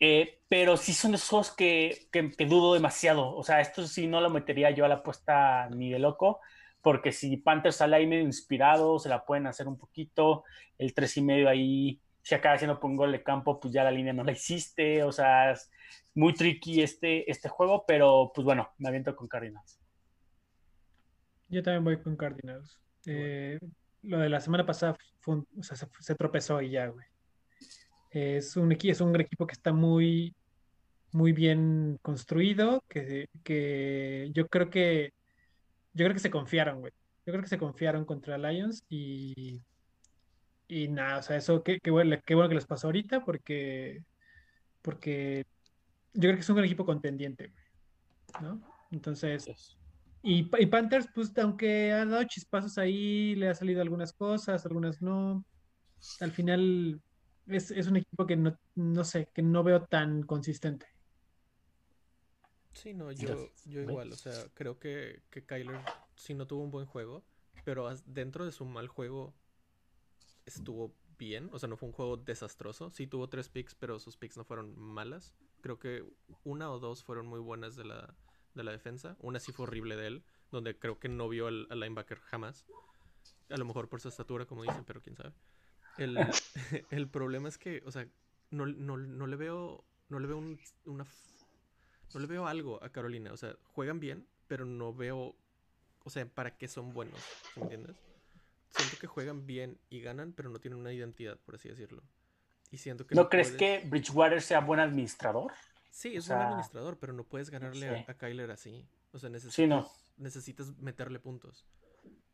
Eh, 0.00 0.40
pero 0.48 0.76
sí 0.76 0.92
son 0.92 1.14
esos 1.14 1.28
juegos 1.28 1.54
que, 1.54 2.08
que, 2.10 2.32
que, 2.32 2.46
dudo 2.46 2.74
demasiado. 2.74 3.36
O 3.36 3.44
sea, 3.44 3.60
esto 3.60 3.86
sí 3.86 4.08
no 4.08 4.20
lo 4.20 4.30
metería 4.30 4.70
yo 4.70 4.84
a 4.84 4.88
la 4.88 4.96
apuesta 4.96 5.68
ni 5.70 5.90
de 5.92 6.00
loco, 6.00 6.40
porque 6.80 7.12
si 7.12 7.36
Panthers 7.36 7.76
sale 7.76 7.96
ahí 7.96 8.06
medio 8.06 8.24
inspirado, 8.24 8.98
se 8.98 9.08
la 9.08 9.24
pueden 9.24 9.46
hacer 9.46 9.68
un 9.68 9.78
poquito. 9.78 10.44
El 10.76 10.92
tres 10.94 11.16
y 11.16 11.22
medio 11.22 11.48
ahí, 11.48 12.00
si 12.22 12.34
acaba 12.34 12.56
haciendo 12.56 12.80
un 12.82 12.96
gol 12.96 13.12
de 13.12 13.22
campo, 13.22 13.60
pues 13.60 13.72
ya 13.72 13.84
la 13.84 13.92
línea 13.92 14.12
no 14.12 14.24
la 14.24 14.32
hiciste. 14.32 15.04
O 15.04 15.12
sea, 15.12 15.52
es 15.52 15.70
muy 16.14 16.34
tricky 16.34 16.82
este, 16.82 17.30
este 17.30 17.48
juego, 17.48 17.84
pero 17.86 18.32
pues 18.34 18.44
bueno, 18.44 18.70
me 18.78 18.88
aviento 18.88 19.14
con 19.14 19.28
Cardinals. 19.28 19.78
Yo 21.48 21.62
también 21.62 21.84
voy 21.84 22.02
con 22.02 22.16
Cardinals. 22.16 22.80
Eh, 23.06 23.58
lo 24.02 24.18
de 24.18 24.28
la 24.28 24.40
semana 24.40 24.66
pasada 24.66 24.96
fue 25.20 25.36
un, 25.36 25.48
o 25.58 25.62
sea, 25.62 25.76
se, 25.76 25.86
se, 26.00 26.14
tropezó 26.14 26.60
y 26.60 26.70
ya, 26.70 26.86
güey. 26.86 27.06
Es 28.12 28.56
un, 28.56 28.72
es 28.72 29.00
un 29.00 29.20
equipo 29.20 29.46
que 29.46 29.54
está 29.54 29.72
muy, 29.72 30.34
muy 31.12 31.32
bien 31.32 31.98
construido, 32.02 32.84
que, 32.88 33.28
que 33.42 34.30
yo 34.34 34.46
creo 34.48 34.70
que 34.70 35.12
yo 35.94 36.04
creo 36.04 36.14
que 36.14 36.20
se 36.20 36.30
confiaron, 36.30 36.80
güey. 36.80 36.92
Yo 37.26 37.32
creo 37.32 37.42
que 37.42 37.48
se 37.48 37.58
confiaron 37.58 38.04
contra 38.04 38.38
Lions 38.38 38.84
y, 38.88 39.62
y 40.68 40.88
nada, 40.88 41.18
o 41.18 41.22
sea, 41.22 41.36
eso 41.36 41.62
qué, 41.62 41.78
qué, 41.80 41.90
bueno, 41.90 42.16
qué 42.24 42.34
bueno 42.34 42.48
que 42.48 42.56
les 42.56 42.66
pasó 42.66 42.88
ahorita 42.88 43.24
porque, 43.24 44.02
porque 44.82 45.44
yo 46.14 46.22
creo 46.22 46.34
que 46.34 46.40
es 46.40 46.48
un 46.48 46.64
equipo 46.64 46.84
contendiente, 46.84 47.48
güey, 47.48 48.42
¿no? 48.42 48.60
Entonces, 48.90 49.76
y, 50.22 50.50
y, 50.58 50.66
Panthers, 50.66 51.08
pues 51.14 51.36
aunque 51.38 51.92
ha 51.92 52.04
dado 52.04 52.24
chispazos 52.24 52.76
ahí, 52.78 53.34
le 53.36 53.48
ha 53.48 53.54
salido 53.54 53.82
algunas 53.82 54.12
cosas, 54.12 54.66
algunas 54.66 55.00
no, 55.00 55.44
al 56.20 56.32
final 56.32 57.00
es, 57.46 57.70
es 57.70 57.86
un 57.86 57.96
equipo 57.96 58.26
que 58.26 58.36
no, 58.36 58.56
no 58.74 59.04
sé, 59.04 59.28
que 59.34 59.42
no 59.42 59.62
veo 59.62 59.84
tan 59.84 60.22
consistente. 60.22 60.86
Sí, 62.74 62.94
no, 62.94 63.12
yo, 63.12 63.48
yo 63.66 63.82
igual, 63.82 64.12
o 64.12 64.16
sea, 64.16 64.32
creo 64.54 64.78
que, 64.78 65.22
que 65.30 65.44
Kyler 65.44 65.80
sí 66.16 66.34
no 66.34 66.46
tuvo 66.46 66.62
un 66.62 66.70
buen 66.70 66.86
juego, 66.86 67.22
pero 67.64 67.88
dentro 68.06 68.44
de 68.44 68.52
su 68.52 68.64
mal 68.64 68.88
juego 68.88 69.34
estuvo 70.46 70.94
bien, 71.18 71.50
o 71.52 71.58
sea, 71.58 71.68
no 71.68 71.76
fue 71.76 71.88
un 71.88 71.92
juego 71.92 72.16
desastroso, 72.16 72.90
sí 72.90 73.06
tuvo 73.06 73.28
tres 73.28 73.48
picks, 73.48 73.74
pero 73.74 73.98
sus 74.00 74.16
picks 74.16 74.36
no 74.36 74.44
fueron 74.44 74.76
malas, 74.78 75.34
creo 75.60 75.78
que 75.78 76.04
una 76.44 76.70
o 76.72 76.78
dos 76.78 77.04
fueron 77.04 77.26
muy 77.26 77.40
buenas 77.40 77.76
de 77.76 77.84
la, 77.84 78.16
de 78.54 78.64
la 78.64 78.72
defensa, 78.72 79.16
una 79.20 79.38
sí 79.38 79.52
fue 79.52 79.64
horrible 79.64 79.96
de 79.96 80.06
él, 80.06 80.24
donde 80.50 80.76
creo 80.78 80.98
que 80.98 81.08
no 81.08 81.28
vio 81.28 81.46
al, 81.46 81.66
al 81.70 81.80
linebacker 81.80 82.18
jamás, 82.20 82.66
a 83.50 83.56
lo 83.56 83.64
mejor 83.64 83.88
por 83.88 84.00
su 84.00 84.08
estatura, 84.08 84.46
como 84.46 84.62
dicen, 84.62 84.84
pero 84.84 85.02
quién 85.02 85.16
sabe. 85.16 85.32
El, 85.98 86.16
el 86.90 87.08
problema 87.08 87.48
es 87.48 87.58
que, 87.58 87.82
o 87.86 87.90
sea, 87.90 88.06
no, 88.50 88.66
no, 88.66 88.96
no 88.96 89.26
le 89.26 89.36
veo, 89.36 89.84
no 90.08 90.18
le 90.18 90.26
veo 90.26 90.38
un, 90.38 90.60
una 90.84 91.06
no 92.14 92.20
le 92.20 92.26
veo 92.26 92.46
algo 92.46 92.82
a 92.82 92.90
Carolina. 92.90 93.32
O 93.32 93.36
sea, 93.36 93.56
juegan 93.72 94.00
bien, 94.00 94.26
pero 94.48 94.64
no 94.64 94.92
veo. 94.92 95.34
O 96.04 96.10
sea, 96.10 96.26
¿para 96.26 96.56
qué 96.56 96.68
son 96.68 96.92
buenos? 96.92 97.20
¿Me 97.56 97.62
entiendes? 97.62 97.96
Siento 98.68 98.96
que 98.98 99.06
juegan 99.06 99.46
bien 99.46 99.78
y 99.90 100.00
ganan, 100.00 100.32
pero 100.32 100.50
no 100.50 100.58
tienen 100.58 100.80
una 100.80 100.92
identidad, 100.92 101.38
por 101.38 101.54
así 101.54 101.68
decirlo. 101.68 102.02
Y 102.70 102.78
siento 102.78 103.06
que. 103.06 103.14
¿No, 103.14 103.22
no 103.22 103.28
crees 103.28 103.52
puedes... 103.52 103.82
que 103.82 103.88
Bridgewater 103.88 104.42
sea 104.42 104.60
buen 104.60 104.80
administrador? 104.80 105.52
Sí, 105.90 106.16
es 106.16 106.24
o 106.24 106.26
sea... 106.28 106.36
buen 106.36 106.48
administrador, 106.48 106.98
pero 106.98 107.12
no 107.12 107.24
puedes 107.24 107.50
ganarle 107.50 107.88
sí. 107.88 108.04
a, 108.08 108.10
a, 108.10 108.14
Kyler 108.14 108.50
así. 108.50 108.86
O 109.12 109.18
sea, 109.18 109.28
necesitas, 109.28 109.54
sí, 109.54 109.66
no. 109.66 109.88
necesitas 110.16 110.78
meterle 110.78 111.18
puntos. 111.18 111.66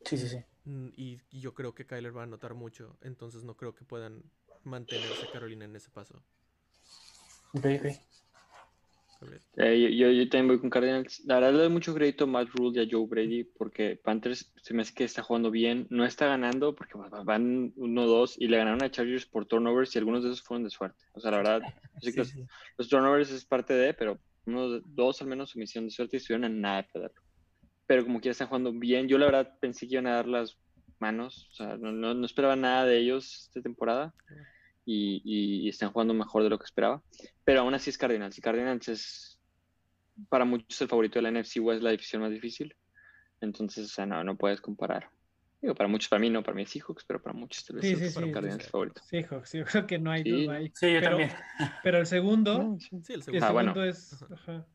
Sí, 0.08 0.16
sí, 0.16 0.28
sí. 0.28 0.38
Y, 0.96 1.20
y, 1.30 1.40
yo 1.40 1.52
creo 1.52 1.74
que 1.74 1.86
Kyler 1.86 2.16
va 2.16 2.22
a 2.22 2.24
anotar 2.24 2.54
mucho, 2.54 2.96
entonces 3.02 3.44
no 3.44 3.56
creo 3.56 3.74
que 3.74 3.84
puedan 3.84 4.22
mantenerse 4.64 5.28
Carolina 5.30 5.66
en 5.66 5.76
ese 5.76 5.90
paso. 5.90 6.22
Ok, 7.52 7.66
ok. 7.78 7.86
Eh, 9.56 9.96
yo, 9.96 10.10
yo, 10.10 10.28
también 10.30 10.48
voy 10.48 10.60
con 10.60 10.70
Cardinals. 10.70 11.22
La 11.26 11.34
verdad 11.34 11.52
le 11.52 11.58
doy 11.58 11.68
mucho 11.68 11.92
crédito 11.94 12.24
a 12.24 12.26
Matt 12.28 12.48
Rule 12.54 12.78
y 12.80 12.82
a 12.82 12.88
Joe 12.90 13.06
Brady 13.06 13.44
porque 13.44 14.00
Panthers 14.02 14.50
se 14.62 14.72
me 14.72 14.82
hace 14.82 14.94
que 14.94 15.04
está 15.04 15.22
jugando 15.22 15.50
bien. 15.50 15.86
No 15.90 16.06
está 16.06 16.26
ganando 16.26 16.74
porque 16.74 16.94
van 17.24 17.74
1-2 17.74 18.36
y 18.38 18.46
le 18.46 18.56
ganaron 18.56 18.82
a 18.82 18.90
Chargers 18.90 19.26
por 19.26 19.44
turnovers 19.44 19.94
y 19.94 19.98
algunos 19.98 20.22
de 20.22 20.30
esos 20.30 20.42
fueron 20.42 20.64
de 20.64 20.70
suerte. 20.70 21.04
O 21.12 21.20
sea, 21.20 21.32
la 21.32 21.38
verdad, 21.38 21.60
sí, 22.00 22.12
los, 22.12 22.28
sí. 22.28 22.46
los, 22.78 22.88
turnovers 22.88 23.30
es 23.30 23.44
parte 23.44 23.74
de, 23.74 23.92
pero 23.92 24.18
unos 24.46 24.82
dos 24.86 25.20
al 25.20 25.28
menos 25.28 25.50
su 25.50 25.58
misión 25.58 25.84
de 25.84 25.90
suerte 25.90 26.16
y 26.16 26.18
estuvieron 26.18 26.44
a 26.44 26.48
nada 26.48 26.76
de 26.78 26.88
perderlo. 26.92 27.27
Pero 27.88 28.04
como 28.04 28.20
que 28.20 28.28
están 28.28 28.46
jugando 28.46 28.72
bien, 28.72 29.08
yo 29.08 29.18
la 29.18 29.26
verdad 29.26 29.58
pensé 29.60 29.88
que 29.88 29.94
iban 29.94 30.06
a 30.06 30.14
dar 30.14 30.28
las 30.28 30.56
manos. 31.00 31.48
O 31.50 31.54
sea, 31.54 31.76
no, 31.76 31.90
no, 31.90 32.14
no 32.14 32.26
esperaba 32.26 32.54
nada 32.54 32.84
de 32.84 32.98
ellos 32.98 33.46
esta 33.48 33.60
temporada. 33.60 34.14
Y, 34.84 35.20
y, 35.24 35.66
y, 35.66 35.68
están 35.68 35.90
jugando 35.90 36.14
mejor 36.14 36.44
de 36.44 36.50
lo 36.50 36.58
que 36.58 36.64
esperaba. 36.64 37.02
Pero 37.44 37.60
aún 37.60 37.74
así 37.74 37.90
es 37.90 37.98
Cardinals. 37.98 38.38
Y 38.38 38.40
Cardinals 38.40 38.88
es 38.88 39.40
para 40.28 40.44
muchos 40.44 40.80
el 40.80 40.88
favorito 40.88 41.18
de 41.18 41.22
la 41.30 41.40
NFC 41.40 41.56
West, 41.60 41.82
la 41.82 41.90
división 41.90 42.22
más 42.22 42.30
difícil. 42.30 42.74
Entonces, 43.40 43.86
o 43.86 43.88
sea, 43.88 44.06
no, 44.06 44.22
no 44.22 44.36
puedes 44.36 44.60
comparar. 44.60 45.10
Digo, 45.60 45.74
para 45.74 45.88
muchos, 45.88 46.08
para 46.08 46.20
mí 46.20 46.30
no, 46.30 46.42
para 46.42 46.54
mí 46.54 46.62
es 46.62 46.70
Seahawks, 46.70 47.04
pero 47.04 47.20
para 47.20 47.34
muchos 47.34 47.64
tal 47.64 47.76
vez 47.76 47.86
sí, 47.86 47.92
es 47.92 48.08
sí, 48.10 48.14
para 48.14 48.26
sí, 48.26 48.32
Cardinals 48.32 48.64
sí, 48.64 48.70
favorito. 48.70 49.02
Seahawks, 49.04 49.52
yo 49.54 49.64
creo 49.64 49.86
que 49.86 49.98
no 49.98 50.10
hay 50.12 50.22
Sí. 50.22 50.30
duda 50.44 50.54
ahí. 50.54 50.72
Sí, 50.74 50.92
yo 50.92 51.00
pero, 51.00 51.08
también. 51.10 51.30
pero 51.82 51.98
el 51.98 52.06
segundo, 52.06 52.58
No, 52.58 52.78
sí. 52.78 53.12
El 53.12 53.22
segundo. 53.22 53.46
Ah, 53.46 53.48
segundo 53.48 53.72
bueno. 53.74 53.84
es... 53.84 54.22
ajá. 54.22 54.66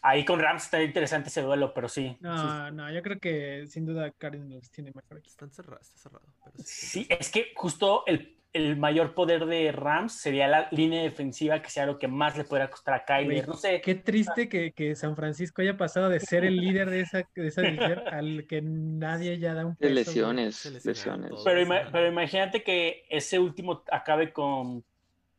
Ahí 0.00 0.24
con 0.24 0.40
Rams 0.40 0.64
está 0.64 0.82
interesante 0.82 1.28
ese 1.28 1.42
duelo, 1.42 1.74
pero 1.74 1.88
sí. 1.88 2.16
No, 2.20 2.70
no, 2.70 2.90
yo 2.92 3.02
creo 3.02 3.18
que 3.20 3.66
sin 3.66 3.84
duda 3.86 4.10
Cardinals 4.12 4.70
tiene 4.70 4.92
mejor 4.94 5.18
equipo. 5.18 5.30
Está 5.44 5.48
cerrado, 5.50 5.80
está 5.80 5.96
cerrado. 5.98 6.24
Pero 6.44 6.56
sí, 6.58 7.04
Sí, 7.04 7.06
es 7.10 7.30
que 7.30 7.52
justo 7.54 8.04
el, 8.06 8.38
el 8.52 8.76
mayor 8.76 9.14
poder 9.14 9.46
de 9.46 9.72
Rams 9.72 10.12
sería 10.12 10.46
la 10.48 10.68
línea 10.72 11.02
defensiva, 11.02 11.62
que 11.62 11.70
sea 11.70 11.86
lo 11.86 11.98
que 11.98 12.06
más 12.08 12.36
le 12.36 12.44
podría 12.44 12.68
costar 12.70 12.94
a 12.94 13.04
Kyler. 13.04 13.48
No 13.48 13.54
sé. 13.54 13.80
Qué 13.80 13.94
triste 13.94 14.48
que, 14.48 14.72
que 14.72 14.94
San 14.94 15.16
Francisco 15.16 15.62
haya 15.62 15.76
pasado 15.76 16.08
de 16.10 16.20
ser 16.20 16.44
el 16.44 16.56
líder 16.56 16.90
de 16.90 17.00
esa, 17.00 17.26
de 17.34 17.46
esa 17.46 17.62
división 17.62 18.00
al 18.12 18.46
que 18.46 18.60
nadie 18.62 19.38
ya 19.38 19.54
da 19.54 19.64
un 19.66 19.72
Es 19.72 19.78
peso. 19.78 19.88
güey. 19.92 20.04
lesiones, 20.04 20.84
lesiones. 20.84 21.30
Pero, 21.44 21.60
ima- 21.62 21.88
pero 21.90 22.08
imagínate 22.08 22.62
que 22.62 23.04
ese 23.08 23.38
último 23.38 23.82
acabe 23.90 24.32
con 24.32 24.84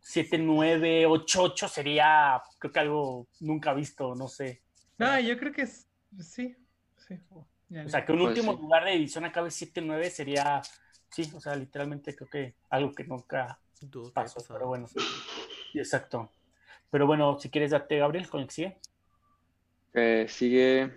7-9, 0.04 1.08
8-8, 1.08 1.68
sería 1.68 2.42
creo 2.60 2.72
que 2.72 2.80
algo 2.80 3.28
nunca 3.40 3.74
visto, 3.74 4.16
no 4.16 4.28
sé. 4.28 4.62
No, 4.98 5.20
yo 5.20 5.38
creo 5.38 5.52
que 5.54 5.64
es, 5.64 5.88
sí, 6.20 6.56
sí. 7.08 7.20
O 7.32 7.90
sea, 7.90 8.06
que 8.06 8.12
un 8.12 8.20
Pues 8.20 8.30
último 8.30 8.54
sí. 8.54 8.62
lugar 8.62 8.86
de 8.86 8.92
división 8.92 9.26
acabe 9.26 9.50
7-9 9.50 10.10
sería, 10.10 10.62
sí, 11.10 11.32
o 11.34 11.40
sea, 11.40 11.56
literalmente 11.56 12.16
creo 12.16 12.30
que 12.30 12.56
algo 12.70 12.94
que 12.94 13.04
nunca 13.06 13.58
pasó, 14.14 14.44
pero 14.48 14.68
bueno. 14.68 14.88
Sí, 14.88 15.00
Exacto. 15.74 16.32
Pero 16.92 17.08
bueno, 17.08 17.40
si 17.40 17.50
quieres 17.50 17.72
date, 17.72 17.98
Gabriel, 17.98 18.30
con 18.30 18.42
el 18.42 18.48
que 18.48 18.54
sigue. 18.54 18.78
Eh, 19.96 20.28
sigue 20.30 20.92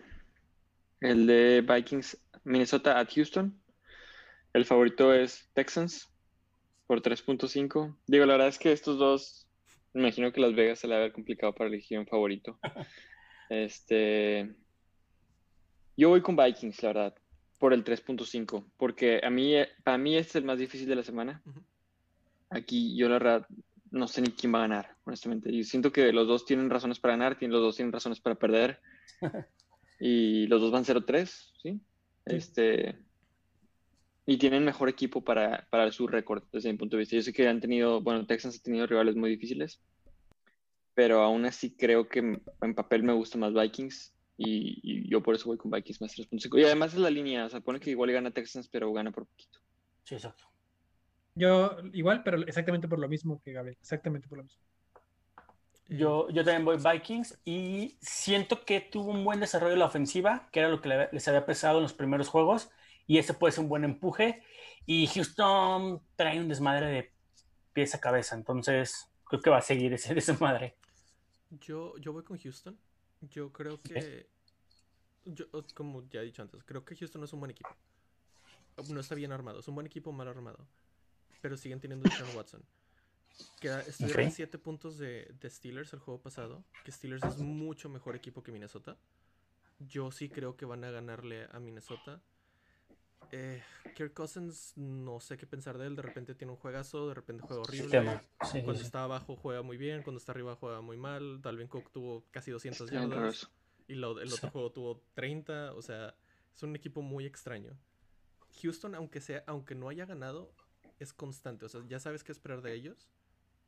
el 1.00 1.26
de 1.26 1.62
Vikings, 1.62 2.18
Minnesota 2.44 2.98
at 2.98 3.08
Houston. 3.14 3.58
El 4.52 4.64
favorito 4.66 5.14
es 5.14 5.48
Texans 5.54 6.10
por 6.86 7.02
3.5. 7.02 7.96
Digo, 8.06 8.26
la 8.26 8.34
verdad 8.34 8.48
es 8.48 8.58
que 8.58 8.72
estos 8.72 8.98
dos, 8.98 9.46
me 9.92 10.02
imagino 10.02 10.32
que 10.32 10.40
Las 10.40 10.54
Vegas 10.54 10.78
se 10.78 10.88
le 10.88 10.94
va 10.94 11.00
a 11.00 11.02
ver 11.04 11.12
complicado 11.12 11.54
para 11.54 11.68
elegir 11.68 11.98
un 11.98 12.06
favorito. 12.06 12.58
Este, 13.48 14.56
yo 15.96 16.08
voy 16.08 16.20
con 16.20 16.34
Vikings, 16.34 16.82
la 16.82 16.88
verdad, 16.88 17.14
por 17.60 17.72
el 17.72 17.84
3.5, 17.84 18.64
porque 18.76 19.20
a 19.22 19.30
mí, 19.30 19.54
para 19.84 19.98
mí 19.98 20.16
este 20.16 20.30
es 20.30 20.36
el 20.36 20.44
más 20.44 20.58
difícil 20.58 20.88
de 20.88 20.96
la 20.96 21.04
semana. 21.04 21.40
Aquí 22.50 22.96
yo 22.96 23.08
la 23.08 23.20
verdad 23.20 23.46
no 23.92 24.08
sé 24.08 24.20
ni 24.20 24.32
quién 24.32 24.52
va 24.52 24.58
a 24.58 24.62
ganar, 24.62 24.96
honestamente. 25.04 25.56
Yo 25.56 25.62
siento 25.62 25.92
que 25.92 26.12
los 26.12 26.26
dos 26.26 26.44
tienen 26.44 26.70
razones 26.70 26.98
para 26.98 27.14
ganar, 27.14 27.38
los 27.40 27.60
dos 27.60 27.76
tienen 27.76 27.92
razones 27.92 28.18
para 28.18 28.34
perder. 28.34 28.80
Y 29.98 30.46
los 30.48 30.60
dos 30.60 30.70
van 30.70 30.84
0-3, 30.84 31.52
¿sí? 31.62 31.80
Este, 32.26 32.98
y 34.26 34.38
tienen 34.38 34.64
mejor 34.64 34.88
equipo 34.88 35.24
para, 35.24 35.68
para 35.70 35.92
su 35.92 36.06
récord, 36.08 36.44
desde 36.52 36.72
mi 36.72 36.78
punto 36.78 36.96
de 36.96 37.00
vista. 37.00 37.16
Yo 37.16 37.22
sé 37.22 37.32
que 37.32 37.48
han 37.48 37.60
tenido, 37.60 38.02
bueno, 38.02 38.26
Texans 38.26 38.58
ha 38.58 38.62
tenido 38.62 38.86
rivales 38.86 39.16
muy 39.16 39.30
difíciles, 39.30 39.80
pero 40.94 41.22
aún 41.22 41.44
así 41.44 41.76
creo 41.76 42.08
que 42.08 42.20
en 42.20 42.74
papel 42.74 43.02
me 43.02 43.12
gusta 43.12 43.38
más 43.38 43.52
Vikings. 43.52 44.14
Y, 44.38 44.80
y 44.82 45.10
yo 45.10 45.22
por 45.22 45.34
eso 45.34 45.46
voy 45.46 45.56
con 45.56 45.70
Vikings 45.70 46.00
más 46.00 46.12
3.5. 46.12 46.58
Y 46.58 46.64
además 46.64 46.92
es 46.92 47.00
la 47.00 47.10
línea, 47.10 47.46
o 47.46 47.48
sea, 47.50 47.60
pone 47.60 47.80
que 47.80 47.90
igual 47.90 48.12
gana 48.12 48.30
Texans, 48.32 48.68
pero 48.68 48.92
gana 48.92 49.10
por 49.12 49.26
poquito. 49.26 49.58
Sí, 50.04 50.14
exacto. 50.14 50.44
Yo 51.34 51.78
igual, 51.92 52.22
pero 52.24 52.38
exactamente 52.46 52.88
por 52.88 52.98
lo 52.98 53.08
mismo 53.08 53.40
que 53.44 53.52
Gabriel, 53.52 53.78
exactamente 53.80 54.28
por 54.28 54.38
lo 54.38 54.44
mismo. 54.44 54.62
Yo, 55.88 56.28
yo 56.30 56.44
también 56.44 56.64
voy 56.64 56.78
Vikings 56.78 57.38
y 57.44 57.96
siento 58.00 58.64
que 58.64 58.80
tuvo 58.80 59.12
un 59.12 59.24
buen 59.24 59.38
desarrollo 59.38 59.72
de 59.74 59.78
la 59.78 59.86
ofensiva, 59.86 60.48
que 60.50 60.60
era 60.60 60.68
lo 60.68 60.80
que 60.80 60.88
le- 60.88 61.08
les 61.12 61.28
había 61.28 61.46
pesado 61.46 61.78
en 61.78 61.84
los 61.84 61.94
primeros 61.94 62.28
juegos, 62.28 62.70
y 63.06 63.18
ese 63.18 63.34
puede 63.34 63.52
ser 63.52 63.64
un 63.64 63.68
buen 63.68 63.84
empuje. 63.84 64.42
Y 64.84 65.06
Houston 65.08 66.02
trae 66.16 66.40
un 66.40 66.48
desmadre 66.48 66.86
de 66.86 67.12
pies 67.72 67.94
a 67.94 68.00
cabeza. 68.00 68.34
Entonces, 68.34 69.10
creo 69.24 69.40
que 69.40 69.50
va 69.50 69.58
a 69.58 69.62
seguir 69.62 69.92
ese, 69.92 70.12
esa 70.18 70.36
madre. 70.38 70.76
Yo, 71.50 71.96
yo 71.98 72.12
voy 72.12 72.24
con 72.24 72.38
Houston. 72.38 72.78
Yo 73.20 73.52
creo 73.52 73.80
que. 73.80 74.28
Yo, 75.24 75.46
como 75.74 76.08
ya 76.08 76.20
he 76.20 76.24
dicho 76.24 76.42
antes, 76.42 76.62
creo 76.64 76.84
que 76.84 76.94
Houston 76.94 77.20
no 77.20 77.24
es 77.24 77.32
un 77.32 77.40
buen 77.40 77.50
equipo. 77.50 77.70
No 78.88 79.00
está 79.00 79.14
bien 79.14 79.32
armado. 79.32 79.60
Es 79.60 79.68
un 79.68 79.74
buen 79.74 79.86
equipo 79.86 80.12
mal 80.12 80.28
armado. 80.28 80.66
Pero 81.40 81.56
siguen 81.56 81.80
teniendo 81.80 82.08
a 82.08 82.12
Sean 82.12 82.36
Watson. 82.36 82.62
Queda, 83.60 83.80
estuvieron 83.82 84.26
Ok. 84.26 84.32
7 84.32 84.58
puntos 84.58 84.98
de, 84.98 85.34
de 85.40 85.50
Steelers 85.50 85.92
el 85.92 85.98
juego 85.98 86.20
pasado. 86.20 86.64
Que 86.84 86.92
Steelers 86.92 87.24
es 87.24 87.38
mucho 87.38 87.88
mejor 87.88 88.14
equipo 88.16 88.42
que 88.42 88.52
Minnesota. 88.52 88.96
Yo 89.78 90.10
sí 90.10 90.28
creo 90.28 90.56
que 90.56 90.64
van 90.64 90.84
a 90.84 90.90
ganarle 90.90 91.48
a 91.50 91.58
Minnesota. 91.58 92.20
Eh, 93.32 93.62
Kirk 93.94 94.12
Cousins, 94.14 94.72
no 94.76 95.20
sé 95.20 95.36
qué 95.36 95.46
pensar 95.46 95.78
de 95.78 95.86
él. 95.86 95.96
De 95.96 96.02
repente 96.02 96.34
tiene 96.34 96.52
un 96.52 96.58
juegazo, 96.58 97.08
de 97.08 97.14
repente 97.14 97.42
juega 97.46 97.62
horrible. 97.62 97.82
Sistema. 97.84 98.22
Sí, 98.42 98.48
sí, 98.58 98.62
Cuando 98.62 98.80
sí. 98.80 98.86
está 98.86 99.04
abajo 99.04 99.36
juega 99.36 99.62
muy 99.62 99.76
bien, 99.76 100.02
cuando 100.02 100.18
está 100.18 100.32
arriba 100.32 100.54
juega 100.56 100.80
muy 100.80 100.96
mal. 100.96 101.40
Dalvin 101.42 101.68
Cook 101.68 101.90
tuvo 101.92 102.24
casi 102.30 102.50
200 102.50 102.82
Está 102.82 102.98
bien 103.00 103.10
raro 103.10 103.22
yardas 103.22 103.50
y 103.88 103.94
lo- 103.94 104.20
el 104.20 104.28
otro 104.32 104.48
Sí. 104.48 104.52
juego 104.52 104.72
tuvo 104.72 105.02
30. 105.14 105.72
O 105.74 105.82
sea, 105.82 106.14
es 106.54 106.62
un 106.62 106.74
equipo 106.76 107.02
muy 107.02 107.24
extraño. 107.26 107.72
Houston, 108.62 108.94
aunque 108.94 109.20
sea, 109.20 109.44
aunque 109.46 109.74
no 109.74 109.88
haya 109.88 110.06
ganado, 110.06 110.50
es 110.98 111.12
constante. 111.12 111.64
O 111.66 111.68
sea, 111.68 111.82
ya 111.86 111.98
sabes 112.00 112.24
qué 112.24 112.32
esperar 112.32 112.62
de 112.62 112.74
ellos. 112.74 113.08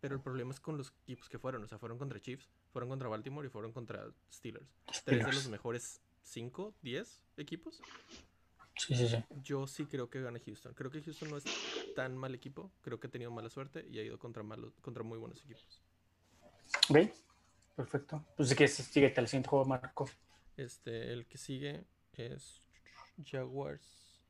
Pero 0.01 0.15
el 0.15 0.21
problema 0.23 0.53
es 0.53 0.61
con 0.61 0.77
los 0.79 0.93
equipos 1.03 1.29
que 1.29 1.41
fueron. 1.41 1.65
O 1.65 1.67
sea, 1.67 1.77
fueron 1.79 1.99
contra 1.99 2.21
Chiefs, 2.21 2.49
fueron 2.73 2.89
contra 2.89 3.09
Baltimore 3.09 3.47
y 3.47 3.51
fueron 3.51 3.73
contra 3.73 4.09
Steelers. 4.33 4.69
Tres 4.87 4.95
de 4.95 5.01
Steelers. 5.17 5.35
los 5.35 5.49
mejores 5.49 6.01
5, 6.23 6.73
10 6.83 7.21
equipos. 7.37 7.81
Sí, 8.79 8.95
sí, 8.95 9.09
sí. 9.09 9.25
Yo 9.43 9.67
sí 9.67 9.87
creo 9.87 10.09
que 10.09 10.23
gana 10.23 10.41
Houston. 10.45 10.73
Creo 10.75 10.91
que 10.91 11.03
Houston 11.03 11.31
no 11.31 11.37
es 11.37 11.45
tan 11.95 12.17
mal 12.17 12.35
equipo. 12.35 12.73
Creo 12.81 12.99
que 13.01 13.09
ha 13.09 13.11
tenido 13.11 13.31
mala 13.31 13.51
suerte 13.51 13.85
y 13.91 13.99
ha 13.99 14.03
ido 14.03 14.19
contra, 14.19 14.43
malos, 14.43 14.73
contra 14.81 15.03
muy 15.03 15.19
buenos 15.19 15.43
equipos. 15.43 15.83
Ok, 16.89 16.99
perfecto. 17.75 18.25
Pues 18.37 18.55
que 18.55 18.69
sigue 18.69 19.13
el 19.17 19.27
siguiente 19.27 19.49
juego, 19.49 19.65
Marco. 19.65 20.09
Este, 20.57 21.13
el 21.13 21.27
que 21.27 21.39
sigue 21.39 21.87
es 22.13 22.63
Jaguars. 23.25 24.23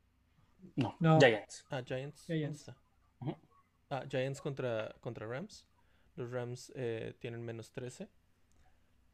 No, 0.76 0.96
No. 0.98 1.18
Giants. 1.18 1.66
Ah, 1.70 1.82
Giants. 1.84 2.24
Giants. 2.26 2.70
Ujú. 3.20 3.36
Ah, 3.90 4.04
Giants 4.08 4.40
contra, 4.40 4.94
contra 5.00 5.26
Rams. 5.26 5.66
Los 6.16 6.30
Rams 6.30 6.72
eh, 6.74 7.14
tienen 7.20 7.42
menos 7.42 7.70
13. 7.70 8.08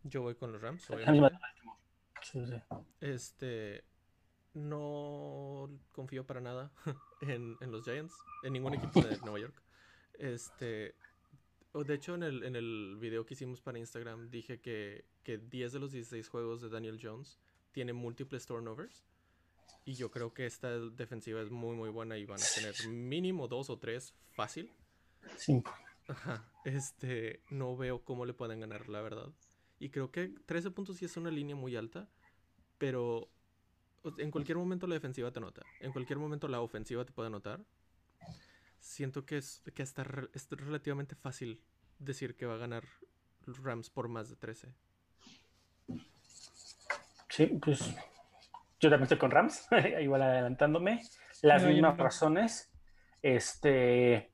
Yo 0.05 0.23
voy 0.23 0.35
con 0.35 0.53
los 0.53 0.61
Rams, 0.61 0.89
obviamente. 0.91 1.37
Sí, 2.23 2.47
sí. 2.47 2.55
Este. 3.01 3.85
No 4.55 5.69
confío 5.93 6.25
para 6.25 6.41
nada 6.41 6.73
en, 7.21 7.57
en 7.61 7.73
los 7.73 7.85
Giants. 7.85 8.15
En 8.43 8.53
ningún 8.53 8.75
equipo 8.75 9.01
de 9.03 9.19
Nueva 9.19 9.41
York. 9.41 9.63
Este. 10.15 10.95
De 11.73 11.95
hecho, 11.95 12.15
en 12.15 12.23
el, 12.23 12.45
en 12.45 12.55
el 12.55 12.97
video 13.01 13.27
que 13.27 13.35
hicimos 13.35 13.61
para 13.61 13.81
Instagram 13.81 14.31
dije 14.31 14.61
que, 14.61 15.07
que 15.25 15.39
10 15.39 15.73
de 15.73 15.79
los 15.81 15.91
16 15.91 16.29
juegos 16.29 16.63
de 16.63 16.69
Daniel 16.69 17.01
Jones 17.03 17.41
tiene 17.73 17.93
múltiples 17.93 18.47
turnovers. 18.47 19.05
Y 19.85 19.95
yo 19.95 20.11
creo 20.11 20.33
que 20.33 20.47
esta 20.47 20.79
defensiva 20.79 21.43
es 21.43 21.51
muy, 21.51 21.77
muy 21.77 21.91
buena 21.91 22.17
y 22.17 22.25
van 22.25 22.41
a 22.41 22.45
tener 22.55 22.75
mínimo 22.89 23.49
dos 23.49 23.71
o 23.71 23.79
tres 23.79 24.15
fácil. 24.31 24.73
Cinco. 25.37 25.75
Ajá, 26.07 26.49
este, 26.65 27.43
no 27.51 27.77
veo 27.77 28.05
cómo 28.05 28.25
le 28.25 28.35
pueden 28.35 28.61
ganar, 28.61 28.89
la 28.89 29.03
verdad. 29.03 29.33
Y 29.79 29.91
creo 29.91 30.11
que 30.11 30.29
13 30.47 30.71
puntos 30.71 30.97
sí 30.99 31.05
es 31.05 31.17
una 31.17 31.31
línea 31.31 31.57
muy 31.57 31.77
alta, 31.77 32.09
pero 32.79 33.29
en 34.19 34.31
cualquier 34.31 34.59
momento 34.59 34.87
la 34.87 34.95
defensiva 34.95 35.31
te 35.31 35.39
anota, 35.39 35.63
en 35.81 35.93
cualquier 35.93 36.19
momento 36.19 36.49
la 36.49 36.61
ofensiva 36.61 37.05
te 37.05 37.13
puede 37.13 37.29
anotar. 37.29 37.61
Siento 38.81 39.25
que 39.25 39.39
es 39.39 39.63
que 39.75 39.83
está 39.83 40.05
re- 40.05 40.29
es 40.35 40.49
relativamente 40.51 41.15
fácil 41.15 41.63
decir 41.99 42.37
que 42.37 42.47
va 42.47 42.55
a 42.55 42.59
ganar 42.59 42.85
Rams 43.47 43.89
por 43.91 44.09
más 44.09 44.29
de 44.29 44.37
13. 44.37 44.75
Sí, 47.29 47.47
pues 47.47 47.81
yo 48.81 48.91
también 48.91 49.05
estoy 49.05 49.19
con 49.19 49.31
Rams, 49.31 49.67
igual 50.01 50.23
adelantándome. 50.23 51.01
Las 51.43 51.63
No, 51.63 51.69
mismas 51.71 51.97
no. 51.97 52.05
razones. 52.05 52.71
Este, 53.23 54.33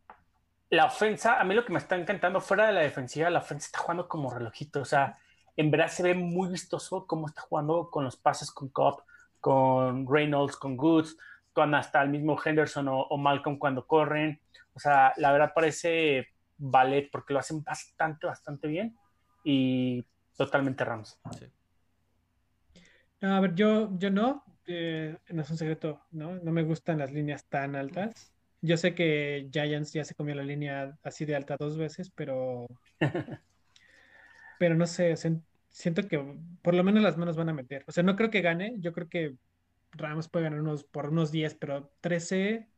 la 0.71 0.87
ofensa, 0.87 1.41
a 1.41 1.45
mí 1.45 1.55
lo 1.55 1.65
que 1.65 1.73
me 1.73 1.79
está 1.79 1.97
encantando 1.97 2.41
fuera 2.41 2.67
de 2.67 2.73
la 2.73 2.81
defensiva, 2.81 3.31
la 3.31 3.39
ofensa 3.39 3.67
está 3.67 3.79
jugando 3.79 4.09
como 4.09 4.31
relojito. 4.31 4.81
O 4.81 4.85
sea, 4.85 5.17
en 5.57 5.71
verdad 5.71 5.89
se 5.89 6.03
ve 6.03 6.15
muy 6.15 6.49
vistoso 6.51 7.07
cómo 7.07 7.27
está 7.27 7.43
jugando 7.43 7.89
con 7.91 8.05
los 8.05 8.17
pases 8.17 8.51
con 8.51 8.69
Cobb, 8.69 9.03
con 9.41 10.07
Reynolds, 10.07 10.57
con 10.57 10.77
Goods, 10.77 11.17
con 11.53 11.75
hasta 11.75 12.03
el 12.03 12.11
mismo 12.11 12.39
Henderson 12.43 12.89
o, 12.89 13.01
o 13.03 13.17
Malcolm 13.17 13.59
cuando 13.59 13.87
corren. 13.87 14.41
O 14.75 14.79
sea, 14.79 15.13
la 15.17 15.33
verdad 15.33 15.53
parece 15.55 16.29
ballet 16.57 17.11
porque 17.11 17.33
lo 17.33 17.41
hacen 17.41 17.63
bastante, 17.65 18.27
bastante 18.27 18.69
bien. 18.69 18.97
Y 19.45 20.05
totalmente 20.37 20.85
Rams. 20.85 21.19
Sí. 21.39 21.47
No, 23.21 23.37
a 23.37 23.41
ver, 23.41 23.55
yo, 23.55 23.91
yo 23.99 24.11
no, 24.11 24.45
eh, 24.67 25.17
no 25.29 25.43
es 25.43 25.51
un 25.51 25.57
secreto, 25.59 26.01
¿no? 26.11 26.37
No 26.37 26.53
me 26.53 26.63
gustan 26.63 26.99
las 26.99 27.13
líneas 27.13 27.45
tan 27.47 27.77
altas. 27.77 28.33
Yo 28.63 28.77
sé 28.77 28.95
que 28.95 29.49
Giants 29.53 29.93
ya 29.93 30.05
se 30.05 30.15
comió 30.15 30.35
la 30.35 30.43
línea 30.43 30.97
así 31.03 31.25
de 31.25 31.37
alta 31.37 31.57
dos 31.59 31.77
veces, 31.77 32.11
pero, 32.11 32.67
pero 34.59 34.75
no 34.75 34.87
sé, 34.87 35.17
siento 35.71 36.07
que 36.07 36.23
por 36.63 36.75
lo 36.75 36.85
menos 36.85 37.03
las 37.03 37.17
manos 37.17 37.37
van 37.37 37.49
a 37.49 37.55
meter. 37.55 37.85
O 37.87 37.93
sea, 37.93 38.03
no 38.03 38.17
creo 38.17 38.31
que 38.31 38.43
gane, 38.43 38.75
yo 38.79 38.93
creo 38.93 39.09
que 39.09 39.37
Rams 39.93 40.29
puede 40.29 40.45
ganar 40.45 40.61
unos, 40.61 40.85
por 40.85 41.07
unos 41.11 41.33
10, 41.33 41.55
pero 41.55 41.91
13 42.01 42.69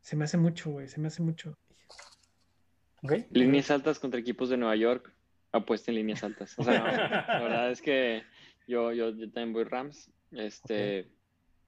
se 0.00 0.16
me 0.16 0.24
hace 0.24 0.36
mucho, 0.36 0.70
güey, 0.70 0.88
se 0.88 1.00
me 1.00 1.08
hace 1.08 1.22
mucho. 1.22 1.56
¿Ok? 3.02 3.12
Líneas 3.30 3.70
altas 3.70 3.98
contra 3.98 4.20
equipos 4.20 4.48
de 4.48 4.56
Nueva 4.56 4.76
York. 4.76 5.12
Apuesta 5.52 5.90
en 5.90 5.96
líneas 5.96 6.24
altas. 6.24 6.54
O 6.58 6.64
sea, 6.64 6.78
no, 6.80 6.86
la 6.86 7.40
verdad 7.42 7.70
es 7.70 7.80
que 7.80 8.22
yo, 8.66 8.92
yo, 8.92 9.10
yo 9.10 9.30
también 9.30 9.52
voy 9.52 9.64
Rams. 9.64 10.10
Este, 10.32 11.08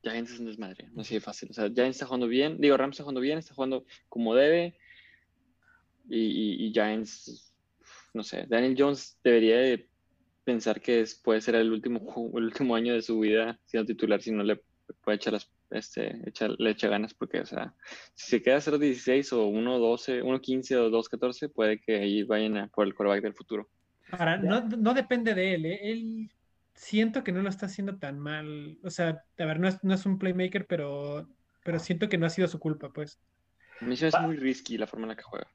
Giants 0.03 0.33
es 0.33 0.41
un 0.41 0.47
desmadre, 0.47 0.89
no 0.93 1.03
así 1.03 1.15
de 1.15 1.21
fácil. 1.21 1.51
O 1.51 1.53
sea, 1.53 1.69
Giants 1.71 1.97
está 1.97 2.07
jugando 2.07 2.27
bien. 2.27 2.61
Digo, 2.61 2.77
Rams 2.77 2.95
está 2.95 3.05
jugando 3.05 3.21
bien, 3.21 3.39
está 3.39 3.55
jugando 3.55 3.85
como 4.09 4.35
debe. 4.35 4.77
Y, 6.09 6.19
y- 6.19 6.67
y 6.67 6.73
Giants, 6.73 7.55
no 8.15 8.23
sé, 8.23 8.47
Daniel 8.49 8.75
Jones 8.79 9.19
debería 9.23 9.57
de 9.59 9.89
pensar 10.47 10.81
que 10.81 11.01
es- 11.03 11.21
puede 11.23 11.43
ser 11.43 11.57
el 11.57 11.73
último, 11.73 12.01
el 12.37 12.45
último 12.45 12.77
año 12.77 12.95
de 12.95 13.03
su 13.03 13.19
vida 13.21 13.59
siendo 13.67 13.87
titular 13.89 14.23
si 14.23 14.33
no 14.33 14.45
le 14.45 14.63
puede 15.03 15.17
echar 15.17 15.35
las, 15.35 15.53
este, 15.71 16.13
echar- 16.31 16.57
le 16.59 16.71
echa 16.71 16.89
ganas 16.89 17.13
porque, 17.15 17.41
o 17.41 17.47
sea, 17.47 17.75
si 18.15 18.31
se 18.31 18.43
queda 18.43 18.61
0-16 18.61 19.33
o 19.33 19.47
1-12, 19.49 20.23
1-15 20.23 20.77
o 20.77 20.89
2-14, 20.91 21.49
puede 21.51 21.81
que 21.81 21.97
ahí 21.99 22.23
vayan 22.23 22.57
a 22.57 22.69
por 22.69 22.87
el 22.87 22.95
quarterback 22.95 23.25
del 23.25 23.35
futuro. 23.35 23.69
Ahora, 24.13 24.37
no, 24.39 24.63
no 24.69 24.95
depende 24.95 25.35
de 25.35 25.55
él, 25.55 25.67
¿eh? 25.67 25.81
Él 25.83 26.31
siento 26.75 27.25
que 27.25 27.33
no 27.33 27.43
lo 27.43 27.49
está 27.49 27.67
haciendo 27.67 27.99
tan 27.99 28.21
mal. 28.21 28.79
O 28.85 28.91
sea, 28.91 29.21
a 29.39 29.45
ver, 29.45 29.59
no 29.59 29.67
es, 29.69 29.83
no 29.83 29.95
es 29.95 30.07
un 30.07 30.19
playmaker, 30.19 30.67
pero, 30.67 31.29
pero 31.65 31.81
siento 31.81 32.09
que 32.09 32.19
no 32.19 32.27
ha 32.27 32.31
sido 32.31 32.47
su 32.47 32.61
culpa, 32.61 32.93
pues. 32.93 33.19
A 33.81 33.85
mí 33.85 33.97
se 33.97 34.05
me 34.05 34.09
hace 34.09 34.21
muy 34.21 34.37
risky 34.37 34.79
la 34.79 34.87
forma 34.87 35.07
en 35.07 35.09
la 35.11 35.17
que 35.17 35.23
juega. 35.25 35.49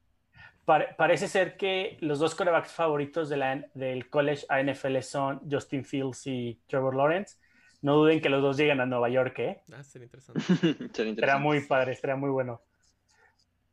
Pare- 0.64 0.94
parece 0.96 1.26
ser 1.28 1.56
que 1.56 1.96
los 2.00 2.18
dos 2.20 2.34
quarterbacks 2.34 2.70
favoritos 2.72 3.28
de 3.28 3.36
la, 3.36 3.64
del 3.74 4.08
college 4.08 4.46
a 4.48 4.62
NFL 4.62 5.00
son 5.00 5.40
Justin 5.50 5.84
Fields 5.84 6.26
y 6.26 6.60
Trevor 6.68 6.94
Lawrence. 6.94 7.36
No 7.80 7.96
duden 7.96 8.20
que 8.20 8.28
los 8.28 8.40
dos 8.42 8.56
lleguen 8.56 8.80
a 8.80 8.86
Nueva 8.86 9.08
York, 9.08 9.36
¿eh? 9.40 9.62
Ah, 9.72 9.82
sería 9.82 10.04
interesante. 10.06 10.40
Sería 10.94 11.14
Será 11.16 11.38
muy 11.38 11.60
padre, 11.66 11.96
será 11.96 12.14
muy 12.14 12.30
bueno. 12.30 12.60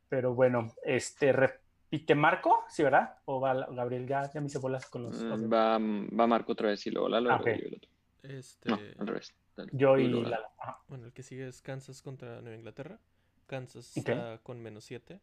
Pero 0.08 0.34
bueno, 0.34 0.72
este, 0.84 1.32
repite 1.32 2.16
Marco, 2.16 2.64
¿sí, 2.68 2.82
verdad? 2.82 3.14
O 3.26 3.40
va 3.40 3.54
Gabriel, 3.70 4.08
ya, 4.08 4.28
ya 4.32 4.40
me 4.40 4.48
hice 4.48 4.58
bolas 4.58 4.86
con 4.86 5.04
los. 5.04 5.22
Mm, 5.22 5.52
Va, 5.52 5.78
va 5.78 6.26
Marco 6.26 6.52
otra 6.52 6.70
vez 6.70 6.84
y 6.88 6.90
luego 6.90 7.08
Lalo. 7.08 7.30
y 7.30 7.32
Ah. 7.32 7.78
Este, 8.24 8.68
No, 8.68 8.78
al 8.98 9.06
revés. 9.06 9.32
Dale. 9.56 9.70
Yo 9.72 9.96
y 9.96 10.08
luego 10.08 10.28
Lalo. 10.28 10.48
Bueno, 10.88 11.06
el 11.06 11.12
que 11.12 11.22
sigue 11.22 11.46
es 11.46 11.62
Kansas 11.62 12.02
contra 12.02 12.40
Nueva 12.40 12.56
Inglaterra. 12.56 12.98
Kansas 13.46 13.92
Ok. 13.96 14.08
está 14.08 14.38
con 14.42 14.60
menos 14.60 14.84
7. 14.84 15.20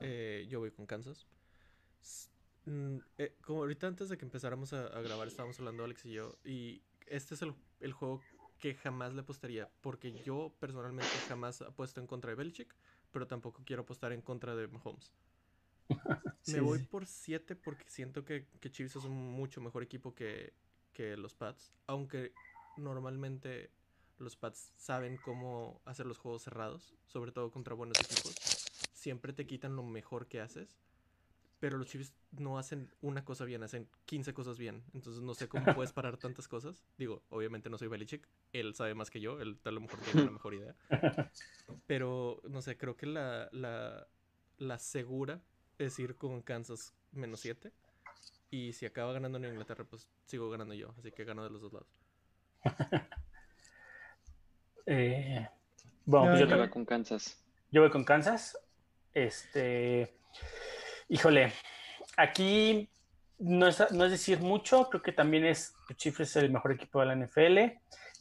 Yo 0.00 0.60
voy 0.60 0.70
con 0.70 0.86
Kansas. 0.86 1.26
Mm, 2.64 2.98
eh, 3.16 3.34
como 3.42 3.60
ahorita 3.60 3.86
antes 3.86 4.08
de 4.08 4.18
que 4.18 4.24
empezáramos 4.24 4.72
a, 4.72 4.86
a 4.86 5.00
grabar 5.00 5.26
estábamos 5.26 5.58
hablando 5.58 5.84
Alex 5.84 6.04
y 6.04 6.12
yo 6.12 6.36
y 6.44 6.82
este 7.06 7.34
es 7.34 7.40
el, 7.42 7.54
el 7.80 7.92
juego 7.92 8.20
que 8.58 8.74
jamás 8.74 9.14
le 9.14 9.20
apostaría 9.22 9.70
porque 9.80 10.12
yo 10.22 10.54
personalmente 10.60 11.10
jamás 11.28 11.62
apuesto 11.62 12.00
en 12.00 12.06
contra 12.06 12.30
de 12.30 12.34
Belichick 12.34 12.74
pero 13.10 13.26
tampoco 13.26 13.62
quiero 13.64 13.82
apostar 13.82 14.12
en 14.12 14.22
contra 14.22 14.54
de 14.56 14.68
Mahomes. 14.68 15.12
Sí, 16.42 16.52
Me 16.54 16.60
voy 16.60 16.78
sí. 16.78 16.84
por 16.84 17.04
7 17.04 17.56
porque 17.56 17.84
siento 17.88 18.24
que, 18.24 18.46
que 18.60 18.70
Chiefs 18.70 18.96
es 18.96 19.04
un 19.04 19.32
mucho 19.32 19.60
mejor 19.60 19.82
equipo 19.82 20.14
que, 20.14 20.54
que 20.92 21.16
los 21.16 21.34
Pats. 21.34 21.72
Aunque 21.86 22.32
normalmente 22.76 23.70
los 24.18 24.36
Pats 24.36 24.72
saben 24.76 25.16
cómo 25.18 25.82
hacer 25.84 26.06
los 26.06 26.18
juegos 26.18 26.42
cerrados, 26.42 26.94
sobre 27.06 27.32
todo 27.32 27.50
contra 27.50 27.74
buenos 27.74 27.98
equipos. 28.00 28.67
Siempre 29.08 29.32
te 29.32 29.46
quitan 29.46 29.74
lo 29.74 29.82
mejor 29.82 30.26
que 30.26 30.38
haces. 30.38 30.76
Pero 31.60 31.78
los 31.78 31.86
Chiefs 31.86 32.12
no 32.30 32.58
hacen 32.58 32.92
una 33.00 33.24
cosa 33.24 33.46
bien, 33.46 33.62
hacen 33.62 33.88
15 34.04 34.34
cosas 34.34 34.58
bien. 34.58 34.84
Entonces 34.92 35.22
no 35.22 35.32
sé 35.34 35.48
cómo 35.48 35.64
puedes 35.82 35.94
parar 35.94 36.18
tantas 36.18 36.46
cosas. 36.46 36.84
Digo, 36.98 37.22
obviamente 37.30 37.70
no 37.70 37.78
soy 37.78 37.88
Belichick. 37.88 38.28
Él 38.52 38.74
sabe 38.74 38.92
más 38.94 39.08
que 39.10 39.18
yo. 39.22 39.40
Él 39.40 39.58
a 39.64 39.70
lo 39.70 39.80
mejor 39.80 39.98
tiene 40.00 40.24
una 40.24 40.32
mejor 40.32 40.52
idea. 40.52 40.76
Pero, 41.86 42.42
no 42.50 42.60
sé, 42.60 42.76
creo 42.76 42.98
que 42.98 43.06
la, 43.06 43.48
la, 43.50 44.06
la 44.58 44.78
segura 44.78 45.40
es 45.78 45.98
ir 45.98 46.16
con 46.16 46.42
Kansas 46.42 46.92
menos 47.12 47.40
7. 47.40 47.72
Y 48.50 48.74
si 48.74 48.84
acaba 48.84 49.14
ganando 49.14 49.38
en 49.38 49.46
Inglaterra, 49.46 49.84
pues 49.84 50.06
sigo 50.26 50.50
ganando 50.50 50.74
yo. 50.74 50.94
Así 50.98 51.12
que 51.12 51.24
gano 51.24 51.44
de 51.44 51.48
los 51.50 51.62
dos 51.62 51.72
lados. 51.72 51.88
Eh, 54.86 55.46
bueno, 56.04 56.26
No, 56.26 56.32
pues 56.32 56.40
yo, 56.40 56.46
yo- 56.46 56.56
voy 56.58 56.70
con 56.70 56.84
Kansas. 56.84 57.42
yo 57.70 57.82
voy 57.82 57.90
con 57.90 58.04
Kansas. 58.04 58.58
Este. 59.24 60.14
Híjole. 61.08 61.52
Aquí 62.16 62.88
no 63.38 63.66
es, 63.68 63.90
no 63.92 64.04
es 64.04 64.10
decir 64.10 64.40
mucho. 64.40 64.88
Creo 64.88 65.02
que 65.02 65.12
también 65.12 65.44
es. 65.46 65.74
Es 65.88 66.36
el 66.36 66.50
mejor 66.50 66.72
equipo 66.72 67.00
de 67.00 67.06
la 67.06 67.16
NFL. 67.16 67.58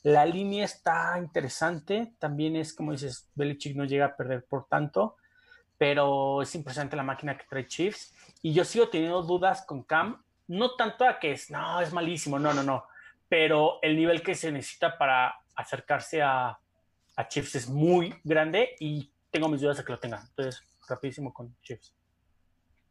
La 0.03 0.25
línea 0.25 0.65
está 0.65 1.17
interesante. 1.17 2.13
También 2.19 2.55
es, 2.55 2.73
como 2.73 2.91
dices, 2.91 3.29
Belichick 3.35 3.75
no 3.75 3.85
llega 3.85 4.05
a 4.05 4.15
perder 4.15 4.45
por 4.45 4.67
tanto. 4.67 5.17
Pero 5.77 6.41
es 6.41 6.55
impresionante 6.55 6.95
la 6.95 7.03
máquina 7.03 7.37
que 7.37 7.45
trae 7.47 7.67
Chiefs. 7.67 8.15
Y 8.41 8.53
yo 8.53 8.65
sigo 8.65 8.89
teniendo 8.89 9.21
dudas 9.21 9.65
con 9.65 9.83
Cam. 9.83 10.23
No 10.47 10.75
tanto 10.75 11.05
a 11.05 11.19
que 11.19 11.33
es, 11.33 11.51
no, 11.51 11.81
es 11.81 11.93
malísimo. 11.93 12.39
No, 12.39 12.53
no, 12.53 12.63
no. 12.63 12.85
Pero 13.29 13.79
el 13.81 13.95
nivel 13.95 14.23
que 14.23 14.33
se 14.33 14.51
necesita 14.51 14.97
para 14.97 15.35
acercarse 15.55 16.21
a, 16.21 16.57
a 17.17 17.27
Chiefs 17.27 17.55
es 17.55 17.69
muy 17.69 18.15
grande 18.23 18.75
y 18.79 19.11
tengo 19.37 19.49
mis 19.49 19.61
dudas 19.61 19.77
de 19.77 19.83
que 19.83 19.91
lo 19.91 19.99
tengan. 19.99 20.21
Entonces, 20.29 20.63
rapidísimo 20.89 21.31
con 21.31 21.55
Chiefs. 21.61 21.93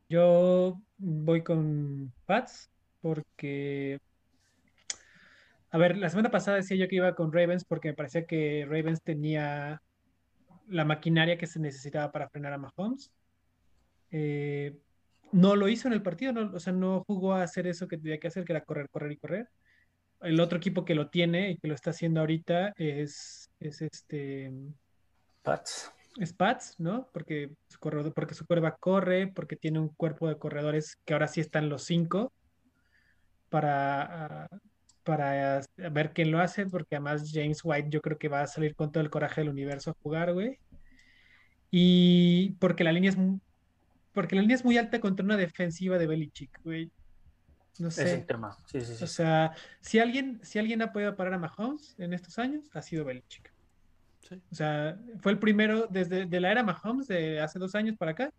Yo 0.08 0.80
voy 0.96 1.42
con 1.42 2.12
Pats 2.24 2.70
porque, 3.00 3.98
a 5.70 5.78
ver, 5.78 5.98
la 5.98 6.08
semana 6.08 6.30
pasada 6.30 6.58
decía 6.58 6.76
yo 6.76 6.86
que 6.86 6.96
iba 6.96 7.16
con 7.16 7.32
Ravens 7.32 7.64
porque 7.64 7.88
me 7.88 7.94
parecía 7.94 8.26
que 8.26 8.64
Ravens 8.64 9.02
tenía 9.02 9.82
la 10.68 10.84
maquinaria 10.84 11.36
que 11.36 11.48
se 11.48 11.58
necesitaba 11.58 12.12
para 12.12 12.28
frenar 12.28 12.52
a 12.52 12.58
Mahomes. 12.58 13.10
Eh, 14.12 14.78
no 15.32 15.56
lo 15.56 15.68
hizo 15.68 15.88
en 15.88 15.94
el 15.94 16.02
partido, 16.02 16.32
no, 16.32 16.54
o 16.54 16.60
sea, 16.60 16.72
no 16.72 17.02
jugó 17.08 17.34
a 17.34 17.42
hacer 17.42 17.66
eso 17.66 17.88
que 17.88 17.98
tenía 17.98 18.20
que 18.20 18.28
hacer, 18.28 18.44
que 18.44 18.52
era 18.52 18.64
correr, 18.64 18.88
correr 18.88 19.10
y 19.10 19.16
correr. 19.16 19.48
El 20.20 20.38
otro 20.38 20.58
equipo 20.58 20.84
que 20.84 20.94
lo 20.94 21.10
tiene 21.10 21.50
y 21.50 21.58
que 21.58 21.66
lo 21.66 21.74
está 21.74 21.90
haciendo 21.90 22.20
ahorita 22.20 22.72
es, 22.76 23.50
es 23.58 23.82
este 23.82 24.52
Pats. 25.42 25.92
Es 26.18 26.32
Pats, 26.32 26.76
¿no? 26.78 27.08
Porque 27.12 27.50
su 27.68 27.78
corredor, 27.78 28.12
porque 28.14 28.34
su 28.34 28.46
cuerva 28.46 28.76
corre, 28.76 29.28
porque 29.28 29.56
tiene 29.56 29.78
un 29.78 29.88
cuerpo 29.88 30.28
de 30.28 30.38
corredores 30.38 30.96
que 31.04 31.12
ahora 31.12 31.28
sí 31.28 31.40
están 31.40 31.68
los 31.68 31.84
cinco 31.84 32.32
para, 33.48 34.48
para 35.04 35.60
ver 35.76 36.12
quién 36.12 36.30
lo 36.30 36.40
hace, 36.40 36.66
porque 36.66 36.96
además 36.96 37.30
James 37.32 37.60
White 37.62 37.88
yo 37.90 38.00
creo 38.00 38.18
que 38.18 38.28
va 38.28 38.42
a 38.42 38.46
salir 38.46 38.74
con 38.74 38.92
todo 38.92 39.02
el 39.02 39.10
coraje 39.10 39.40
del 39.40 39.50
universo 39.50 39.90
a 39.90 39.96
jugar, 40.02 40.32
güey. 40.32 40.58
Y 41.70 42.50
porque 42.58 42.84
la 42.84 42.92
línea 42.92 43.10
es 43.10 43.16
porque 44.12 44.34
la 44.34 44.40
línea 44.40 44.56
es 44.56 44.64
muy 44.64 44.78
alta 44.78 44.98
contra 44.98 45.24
una 45.24 45.36
defensiva 45.36 45.98
de 45.98 46.06
Belichick, 46.06 46.62
güey. 46.64 46.90
No 47.78 47.88
Es 47.88 47.94
sé. 47.94 48.14
el 48.14 48.24
tema. 48.24 48.56
Sí, 48.66 48.80
sí, 48.80 48.94
sí. 48.94 49.04
O 49.04 49.06
sea, 49.06 49.52
si 49.80 49.98
alguien, 49.98 50.40
si 50.42 50.58
alguien 50.58 50.80
ha 50.80 50.92
podido 50.92 51.14
parar 51.16 51.34
a 51.34 51.38
Mahomes 51.38 51.94
en 51.98 52.14
estos 52.14 52.38
años, 52.38 52.70
ha 52.72 52.80
sido 52.80 53.04
Belichick. 53.04 53.52
Sí. 54.28 54.40
O 54.50 54.54
sea, 54.54 54.98
fue 55.20 55.32
el 55.32 55.38
primero, 55.38 55.86
desde 55.88 56.26
de 56.26 56.40
la 56.40 56.50
era 56.50 56.62
Mahomes, 56.62 57.06
de 57.06 57.40
hace 57.40 57.58
dos 57.58 57.74
años 57.74 57.96
para 57.96 58.12
acá, 58.12 58.32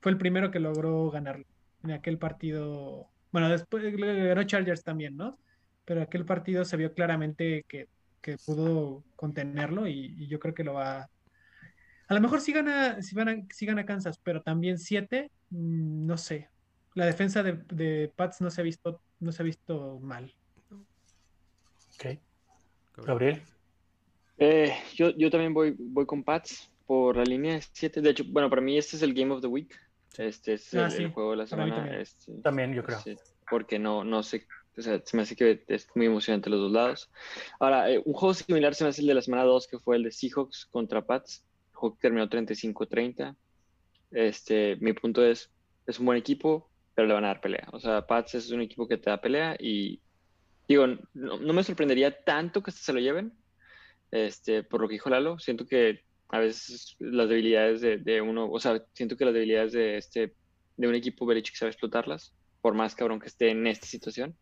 fue 0.00 0.12
el 0.12 0.18
primero 0.18 0.50
que 0.50 0.60
logró 0.60 1.10
ganarlo 1.10 1.46
en 1.82 1.92
aquel 1.92 2.18
partido. 2.18 3.08
Bueno, 3.32 3.48
después 3.48 3.82
ganó 3.96 4.42
Chargers 4.44 4.82
también, 4.82 5.16
¿no? 5.16 5.38
Pero 5.84 6.02
aquel 6.02 6.24
partido 6.24 6.64
se 6.64 6.76
vio 6.76 6.92
claramente 6.92 7.64
que, 7.68 7.88
que 8.20 8.36
pudo 8.44 9.04
contenerlo 9.16 9.86
y, 9.86 10.14
y 10.18 10.26
yo 10.28 10.38
creo 10.38 10.54
que 10.54 10.64
lo 10.64 10.74
va. 10.74 11.08
A 12.08 12.14
lo 12.14 12.20
mejor 12.20 12.40
sí 12.40 12.52
gana, 12.52 13.00
sí 13.02 13.14
gana, 13.14 13.36
sí 13.50 13.66
gana 13.66 13.86
Kansas, 13.86 14.18
pero 14.22 14.42
también 14.42 14.78
siete, 14.78 15.30
mm, 15.50 16.06
no 16.06 16.18
sé. 16.18 16.48
La 16.94 17.06
defensa 17.06 17.42
de, 17.42 17.52
de 17.72 18.12
Pats 18.14 18.40
no 18.40 18.50
se 18.50 18.60
ha 18.60 18.64
visto, 18.64 19.00
no 19.20 19.32
se 19.32 19.42
ha 19.42 19.44
visto 19.44 20.00
mal. 20.00 20.34
Ok. 21.94 22.18
Gabriel. 23.06 23.42
Eh, 24.40 24.74
yo, 24.94 25.10
yo 25.10 25.30
también 25.30 25.52
voy, 25.54 25.74
voy 25.78 26.06
con 26.06 26.24
Pats 26.24 26.70
por 26.86 27.16
la 27.16 27.24
línea 27.24 27.60
7. 27.60 28.00
De 28.00 28.10
hecho, 28.10 28.24
bueno, 28.26 28.48
para 28.50 28.62
mí 28.62 28.76
este 28.78 28.96
es 28.96 29.02
el 29.02 29.12
Game 29.14 29.32
of 29.32 29.40
the 29.42 29.46
Week. 29.46 29.70
Este 30.16 30.54
es 30.54 30.74
Ah, 30.74 30.86
el, 30.86 30.90
sí. 30.90 31.02
el 31.04 31.12
juego 31.12 31.32
de 31.32 31.36
la 31.36 31.46
semana. 31.46 31.76
también. 31.76 32.00
este, 32.00 32.32
También, 32.42 32.74
yo 32.74 32.82
creo. 32.82 32.98
sí, 33.00 33.16
porque 33.48 33.78
no, 33.78 34.02
no 34.02 34.22
sé, 34.22 34.46
o 34.76 34.82
sea, 34.82 35.00
se 35.04 35.16
me 35.16 35.22
hace 35.24 35.36
que 35.36 35.62
es 35.68 35.88
muy 35.94 36.06
emocionante 36.06 36.48
los 36.50 36.58
dos 36.60 36.72
lados. 36.72 37.10
Ahora, 37.60 37.90
eh, 37.90 38.02
un 38.04 38.14
juego 38.14 38.32
similar 38.34 38.74
se 38.74 38.84
me 38.84 38.90
hace 38.90 39.02
el 39.02 39.06
de 39.08 39.14
la 39.14 39.22
semana 39.22 39.44
2, 39.44 39.68
que 39.68 39.78
fue 39.78 39.96
el 39.96 40.02
de 40.04 40.10
Seahawks 40.10 40.66
contra 40.66 41.04
Pats. 41.04 41.44
El 41.70 41.76
juego 41.76 41.94
que 41.96 42.00
terminó 42.02 42.28
35-30. 42.28 43.36
Este, 44.10 44.76
mi 44.80 44.92
punto 44.92 45.24
es, 45.24 45.50
es 45.86 45.98
un 46.00 46.06
buen 46.06 46.18
equipo, 46.18 46.68
pero 46.94 47.06
le 47.06 47.14
van 47.14 47.24
a 47.24 47.28
dar 47.28 47.40
pelea. 47.40 47.68
O 47.72 47.78
sea, 47.78 48.06
Pats 48.06 48.34
es 48.34 48.50
un 48.50 48.62
equipo 48.62 48.88
que 48.88 48.96
te 48.96 49.10
da 49.10 49.20
pelea 49.20 49.56
y 49.60 50.00
digo, 50.68 50.86
no, 51.14 51.38
no 51.38 51.52
me 51.52 51.62
sorprendería 51.62 52.22
tanto 52.24 52.62
que 52.62 52.70
se 52.72 52.92
lo 52.92 53.00
lleven, 53.00 53.32
este, 54.10 54.62
por 54.62 54.80
lo 54.80 54.88
que 54.88 54.94
dijo 54.94 55.10
Lalo. 55.10 55.38
Siento 55.38 55.66
que 55.66 56.02
a 56.28 56.38
veces 56.38 56.96
las 56.98 57.28
debilidades 57.28 57.80
de, 57.80 57.98
de 57.98 58.20
uno, 58.20 58.50
o 58.50 58.60
sea, 58.60 58.82
siento 58.92 59.16
que 59.16 59.24
las 59.24 59.34
debilidades 59.34 59.72
de 59.72 59.96
este, 59.96 60.34
de 60.76 60.88
un 60.88 60.94
equipo 60.94 61.26
Belichick 61.26 61.56
sabe 61.56 61.70
explotarlas, 61.70 62.34
por 62.60 62.74
más 62.74 62.94
cabrón 62.94 63.20
que 63.20 63.26
esté 63.28 63.50
en 63.50 63.66
esta 63.66 63.86
situación. 63.86 64.36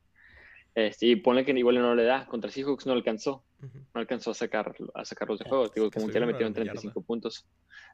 Este, 0.75 1.07
y 1.07 1.17
ponle 1.17 1.45
que 1.45 1.53
igual 1.53 1.77
no 1.77 1.95
le 1.95 2.05
da, 2.05 2.27
contra 2.27 2.51
Seahawks 2.51 2.87
no 2.87 2.93
alcanzó, 2.93 3.43
no 3.61 4.01
alcanzó 4.01 4.31
a, 4.31 4.35
sacar, 4.35 4.77
a 4.95 5.05
sacarlos 5.05 5.41
de 5.41 5.49
juego. 5.49 5.69
Digo, 5.75 5.91
que 5.91 5.99
como 5.99 6.13
que 6.13 6.21
le 6.21 6.27
metieron 6.27 6.53
una 6.53 6.59
yarda. 6.61 6.73
35 6.81 7.03
puntos, 7.03 7.49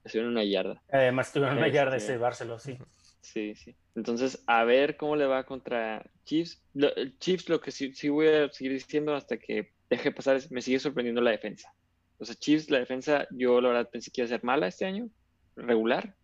estuvieron 0.04 0.32
una 0.32 0.44
yarda. 0.44 0.82
Además, 0.90 1.32
tuvieron 1.32 1.56
una 1.56 1.68
yarda 1.68 1.96
Este- 1.96 2.12
llevárselo, 2.12 2.58
sí. 2.58 2.76
Sí, 3.22 3.54
sí. 3.54 3.74
Entonces, 3.94 4.42
a 4.46 4.64
ver 4.64 4.98
cómo 4.98 5.16
le 5.16 5.24
va 5.24 5.44
contra 5.46 6.04
Chiefs. 6.24 6.62
Lo- 6.74 6.90
Chiefs, 7.20 7.48
lo 7.48 7.58
que 7.58 7.70
sí, 7.70 7.94
sí 7.94 8.10
voy 8.10 8.26
a 8.26 8.52
seguir 8.52 8.74
diciendo 8.74 9.14
hasta 9.14 9.38
que 9.38 9.72
deje 9.96 10.12
pasar 10.12 10.40
me 10.50 10.62
sigue 10.62 10.78
sorprendiendo 10.78 11.20
la 11.20 11.30
defensa. 11.30 11.72
O 12.18 12.24
sea, 12.24 12.34
Chiefs, 12.34 12.70
la 12.70 12.78
defensa, 12.78 13.26
yo 13.30 13.60
la 13.60 13.68
verdad 13.68 13.90
pensé 13.90 14.10
que 14.10 14.20
iba 14.20 14.26
a 14.26 14.28
ser 14.28 14.44
mala 14.44 14.68
este 14.68 14.84
año, 14.84 15.08
regular, 15.56 16.14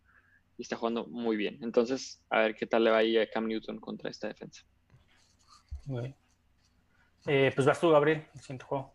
y 0.57 0.63
está 0.63 0.75
jugando 0.75 1.05
muy 1.07 1.35
bien. 1.35 1.59
Entonces, 1.61 2.23
a 2.29 2.39
ver 2.39 2.55
qué 2.55 2.65
tal 2.65 2.83
le 2.83 2.91
va 2.91 2.97
ahí 2.97 3.17
a 3.17 3.29
Cam 3.29 3.47
Newton 3.47 3.79
contra 3.79 4.09
esta 4.09 4.27
defensa. 4.27 4.63
Eh, 7.27 7.51
pues 7.53 7.67
vas 7.67 7.79
tú, 7.79 7.89
Gabriel, 7.89 8.25
el 8.33 8.39
siguiente 8.39 8.65
juego. 8.65 8.93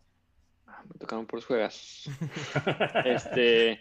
Ah, 0.65 0.83
me 0.87 0.99
tocaron 0.99 1.25
por 1.25 1.37
los 1.37 1.45
juegos. 1.45 2.05
Este, 3.05 3.79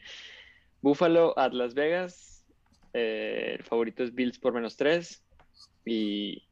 Buffalo 0.83 1.37
at 1.39 1.53
Las 1.53 1.75
Vegas. 1.75 2.45
eh, 2.93 3.57
el 3.59 3.65
favorito 3.65 4.03
es 4.05 4.15
Bills 4.15 4.39
por 4.39 4.53
menos 4.53 4.77
3. 4.77 5.25
Y 5.85 6.47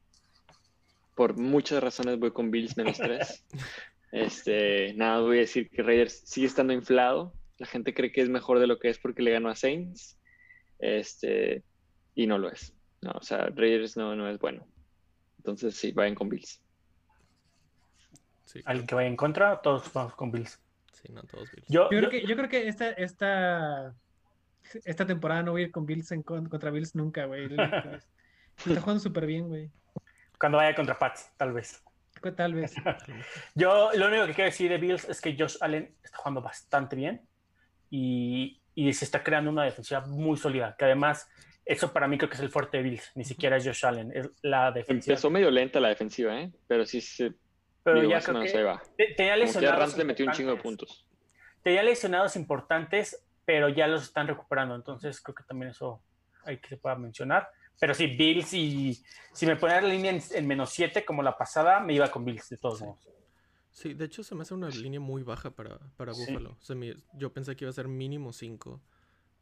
por 1.14 1.36
muchas 1.36 1.82
razones 1.82 2.18
voy 2.18 2.32
con 2.32 2.50
Bills 2.50 2.76
menos 2.76 2.98
3. 2.98 3.46
Este, 4.16 4.94
nada, 4.94 5.20
voy 5.20 5.38
a 5.38 5.40
decir 5.40 5.68
que 5.70 5.82
Raiders 5.82 6.22
sigue 6.24 6.46
estando 6.46 6.72
inflado. 6.72 7.32
La 7.58 7.66
gente 7.66 7.92
cree 7.94 8.12
que 8.12 8.20
es 8.20 8.28
mejor 8.28 8.58
de 8.60 8.66
lo 8.66 8.78
que 8.78 8.88
es 8.88 8.98
porque 8.98 9.22
le 9.22 9.32
ganó 9.32 9.48
a 9.48 9.56
Saints. 9.56 10.18
Este, 10.78 11.64
y 12.14 12.26
no 12.26 12.38
lo 12.38 12.48
es. 12.50 12.72
No, 13.00 13.10
o 13.12 13.22
sea, 13.22 13.46
Raiders 13.54 13.96
no, 13.96 14.14
no 14.14 14.28
es 14.28 14.38
bueno. 14.38 14.66
Entonces 15.38 15.74
sí, 15.76 15.92
vayan 15.92 16.14
con 16.14 16.28
Bills. 16.28 16.60
Sí, 18.44 18.60
Alguien 18.66 18.86
que 18.86 18.94
vaya 18.94 19.08
en 19.08 19.16
contra, 19.16 19.60
todos 19.62 19.92
vamos 19.92 20.14
con 20.14 20.30
Bills. 20.30 20.60
sí, 20.92 21.12
no, 21.12 21.22
todos 21.24 21.50
Bills. 21.50 21.66
Yo, 21.68 21.84
Yo 21.84 21.88
creo 21.88 22.02
yo- 22.02 22.10
que, 22.10 22.26
yo 22.26 22.36
creo 22.36 22.48
que 22.48 22.68
esta, 22.68 22.90
esta, 22.92 23.94
esta 24.84 25.06
temporada 25.06 25.42
no 25.42 25.52
voy 25.52 25.62
a 25.62 25.64
ir 25.66 25.70
con 25.72 25.86
Bills 25.86 26.12
en 26.12 26.22
con- 26.22 26.48
contra 26.48 26.70
Bills 26.70 26.94
nunca, 26.94 27.24
güey. 27.26 27.46
Está 28.66 28.80
jugando 28.80 29.00
súper 29.00 29.26
bien, 29.26 29.48
güey. 29.48 29.70
cuando 30.38 30.58
vaya 30.58 30.74
contra 30.74 30.98
Pats, 30.98 31.32
tal 31.36 31.52
vez. 31.52 31.82
Tal 32.32 32.54
vez. 32.54 32.74
Yo 33.54 33.90
lo 33.94 34.06
único 34.08 34.26
que 34.26 34.34
quiero 34.34 34.50
decir 34.50 34.70
de 34.70 34.78
Bills 34.78 35.04
es 35.08 35.20
que 35.20 35.36
Josh 35.38 35.56
Allen 35.60 35.94
está 36.02 36.18
jugando 36.18 36.40
bastante 36.42 36.96
bien 36.96 37.26
y, 37.90 38.60
y 38.74 38.92
se 38.92 39.04
está 39.04 39.22
creando 39.22 39.50
una 39.50 39.64
defensiva 39.64 40.00
muy 40.06 40.36
sólida, 40.36 40.74
que 40.78 40.84
además 40.84 41.28
eso 41.64 41.92
para 41.92 42.06
mí 42.08 42.18
creo 42.18 42.28
que 42.28 42.34
es 42.36 42.42
el 42.42 42.50
fuerte 42.50 42.78
de 42.78 42.82
Bills, 42.82 43.12
ni 43.14 43.24
siquiera 43.24 43.56
es 43.56 43.64
Josh 43.66 43.86
Allen, 43.86 44.12
es 44.14 44.28
la 44.42 44.70
defensiva. 44.72 45.14
Empezó 45.14 45.30
medio 45.30 45.50
lenta 45.50 45.80
la 45.80 45.88
defensiva, 45.88 46.38
¿eh? 46.40 46.52
Pero 46.66 46.84
sí 46.84 47.00
se 47.00 47.32
Pero 47.82 48.00
digo, 48.00 48.12
ya 48.12 48.20
creo 48.20 48.42
que 48.42 48.62
va. 48.62 48.82
te- 48.96 49.14
tenía 49.16 49.36
lesionados 49.36 49.96
le 49.96 50.04
metió 50.04 50.26
un 50.26 50.32
chingo 50.32 50.50
de 50.50 50.56
importantes. 50.56 50.88
puntos. 50.88 51.08
Tenía 51.62 51.82
lesionados 51.82 52.36
importantes, 52.36 53.24
pero 53.46 53.68
ya 53.68 53.86
los 53.86 54.02
están 54.02 54.26
recuperando, 54.26 54.74
entonces 54.74 55.20
creo 55.22 55.34
que 55.34 55.44
también 55.44 55.70
eso 55.70 56.02
hay 56.44 56.58
que 56.58 56.68
se 56.68 56.76
pueda 56.76 56.96
mencionar. 56.96 57.48
Pero 57.80 57.94
sí, 57.94 58.06
Bills 58.06 58.52
y 58.54 59.02
si 59.32 59.46
me 59.46 59.56
ponen 59.56 59.82
la 59.82 59.88
línea 59.94 60.10
en, 60.12 60.22
en 60.32 60.46
menos 60.46 60.70
7 60.70 61.04
como 61.04 61.22
la 61.22 61.36
pasada, 61.36 61.80
me 61.80 61.92
iba 61.94 62.10
con 62.10 62.24
Bills 62.24 62.48
de 62.48 62.56
todos 62.56 62.78
Sí. 62.78 62.84
modos. 62.84 63.08
Sí, 63.72 63.92
de 63.94 64.04
hecho 64.04 64.22
se 64.22 64.34
me 64.36 64.42
hace 64.42 64.54
una 64.54 64.68
línea 64.68 65.00
muy 65.00 65.22
baja 65.24 65.50
para, 65.50 65.78
para 65.96 66.14
Sí. 66.14 66.20
Buffalo. 66.26 66.56
Se 66.60 66.74
me- 66.76 66.94
yo 67.14 67.32
pensé 67.32 67.56
que 67.56 67.64
iba 67.64 67.70
a 67.70 67.74
ser 67.74 67.88
mínimo 67.88 68.32
5. 68.32 68.80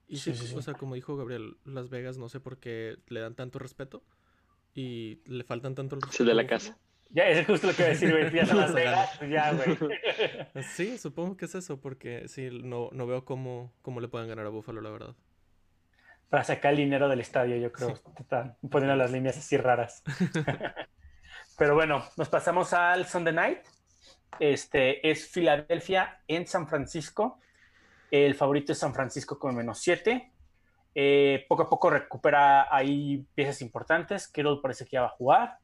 Y 0.09 0.17
sí, 0.19 0.35
Sí, 0.35 0.55
o 0.57 0.63
sea, 0.63 0.75
como 0.75 0.95
dijo 0.95 1.17
Gabriel, 1.17 1.57
Las 1.65 1.89
Vegas 1.91 2.17
no 2.19 2.29
sé 2.29 2.41
por 2.41 2.59
qué 2.59 2.97
le 3.09 3.21
dan 3.21 3.35
tanto 3.35 3.59
respeto 3.59 4.03
y 4.75 5.21
le 5.27 5.45
faltan 5.45 5.75
tanto 5.75 5.97
el 5.97 6.03
respeto. 6.03 6.25
de 6.25 6.35
la 6.35 6.43
Buffalo. 6.43 6.59
casa. 6.59 6.79
Ya, 7.11 7.29
es 7.29 7.47
justo 7.47 7.67
lo 7.67 7.75
que 7.75 7.83
iba 7.83 7.87
a 7.89 7.93
decir, 7.93 8.11
güey. 8.11 8.25
Empieza 8.25 8.55
Las 8.55 8.73
Vegas, 8.73 9.21
ya, 9.31 9.53
güey. 9.53 9.77
Sí, 10.65 10.97
supongo 10.97 11.37
que 11.37 11.45
es 11.45 11.55
eso, 11.55 11.79
porque 11.79 12.27
sí, 12.29 12.49
no, 12.51 12.89
no 12.93 13.07
veo 13.07 13.27
cómo, 13.27 13.75
cómo 13.83 14.01
le 14.01 14.09
puedan 14.09 14.29
ganar 14.29 14.47
a 14.47 14.49
Buffalo, 14.49 14.81
la 14.81 14.89
verdad. 14.91 15.15
Para 16.33 16.45
sacar 16.45 16.71
el 16.73 16.79
dinero 16.79 17.11
del 17.11 17.21
estadio, 17.21 17.57
yo 17.59 17.71
creo. 17.71 17.95
Sí. 17.95 18.03
Están 18.19 18.57
poniendo 18.71 18.97
las 18.97 19.11
líneas 19.13 19.37
así 19.37 19.59
raras. 19.59 20.03
Pero 21.59 21.75
bueno, 21.75 22.03
nos 22.17 22.31
pasamos 22.31 22.73
al 22.73 23.05
Sunday 23.05 23.35
Night. 23.35 23.59
Este 24.41 25.11
es 25.11 25.29
Filadelfia 25.29 26.23
en 26.27 26.47
San 26.47 26.67
Francisco. 26.67 27.39
El 28.11 28.35
favorito 28.35 28.73
es 28.73 28.79
San 28.79 28.95
Francisco 28.95 29.39
con 29.39 29.55
menos 29.55 29.79
7. 29.81 30.33
Eh, 30.95 31.45
poco 31.51 31.65
a 31.65 31.69
poco 31.69 31.91
recupera 31.91 32.75
ahí 32.75 33.27
piezas 33.35 33.61
importantes. 33.61 34.27
Kittle 34.27 34.57
parece 34.63 34.87
que 34.87 34.93
ya 34.93 35.03
va 35.03 35.09
a 35.09 35.11
jugar. 35.11 35.59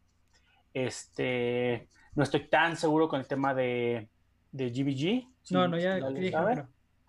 Este, 0.75 1.89
no 2.15 2.25
estoy 2.25 2.47
tan 2.51 2.77
seguro 2.77 3.09
con 3.09 3.21
el 3.21 3.27
tema 3.27 3.55
de, 3.55 4.11
de 4.53 4.69
GBG. 4.69 5.33
Si- 5.43 5.55
No, 5.55 5.67
no, 5.67 5.79
ya. 5.79 5.99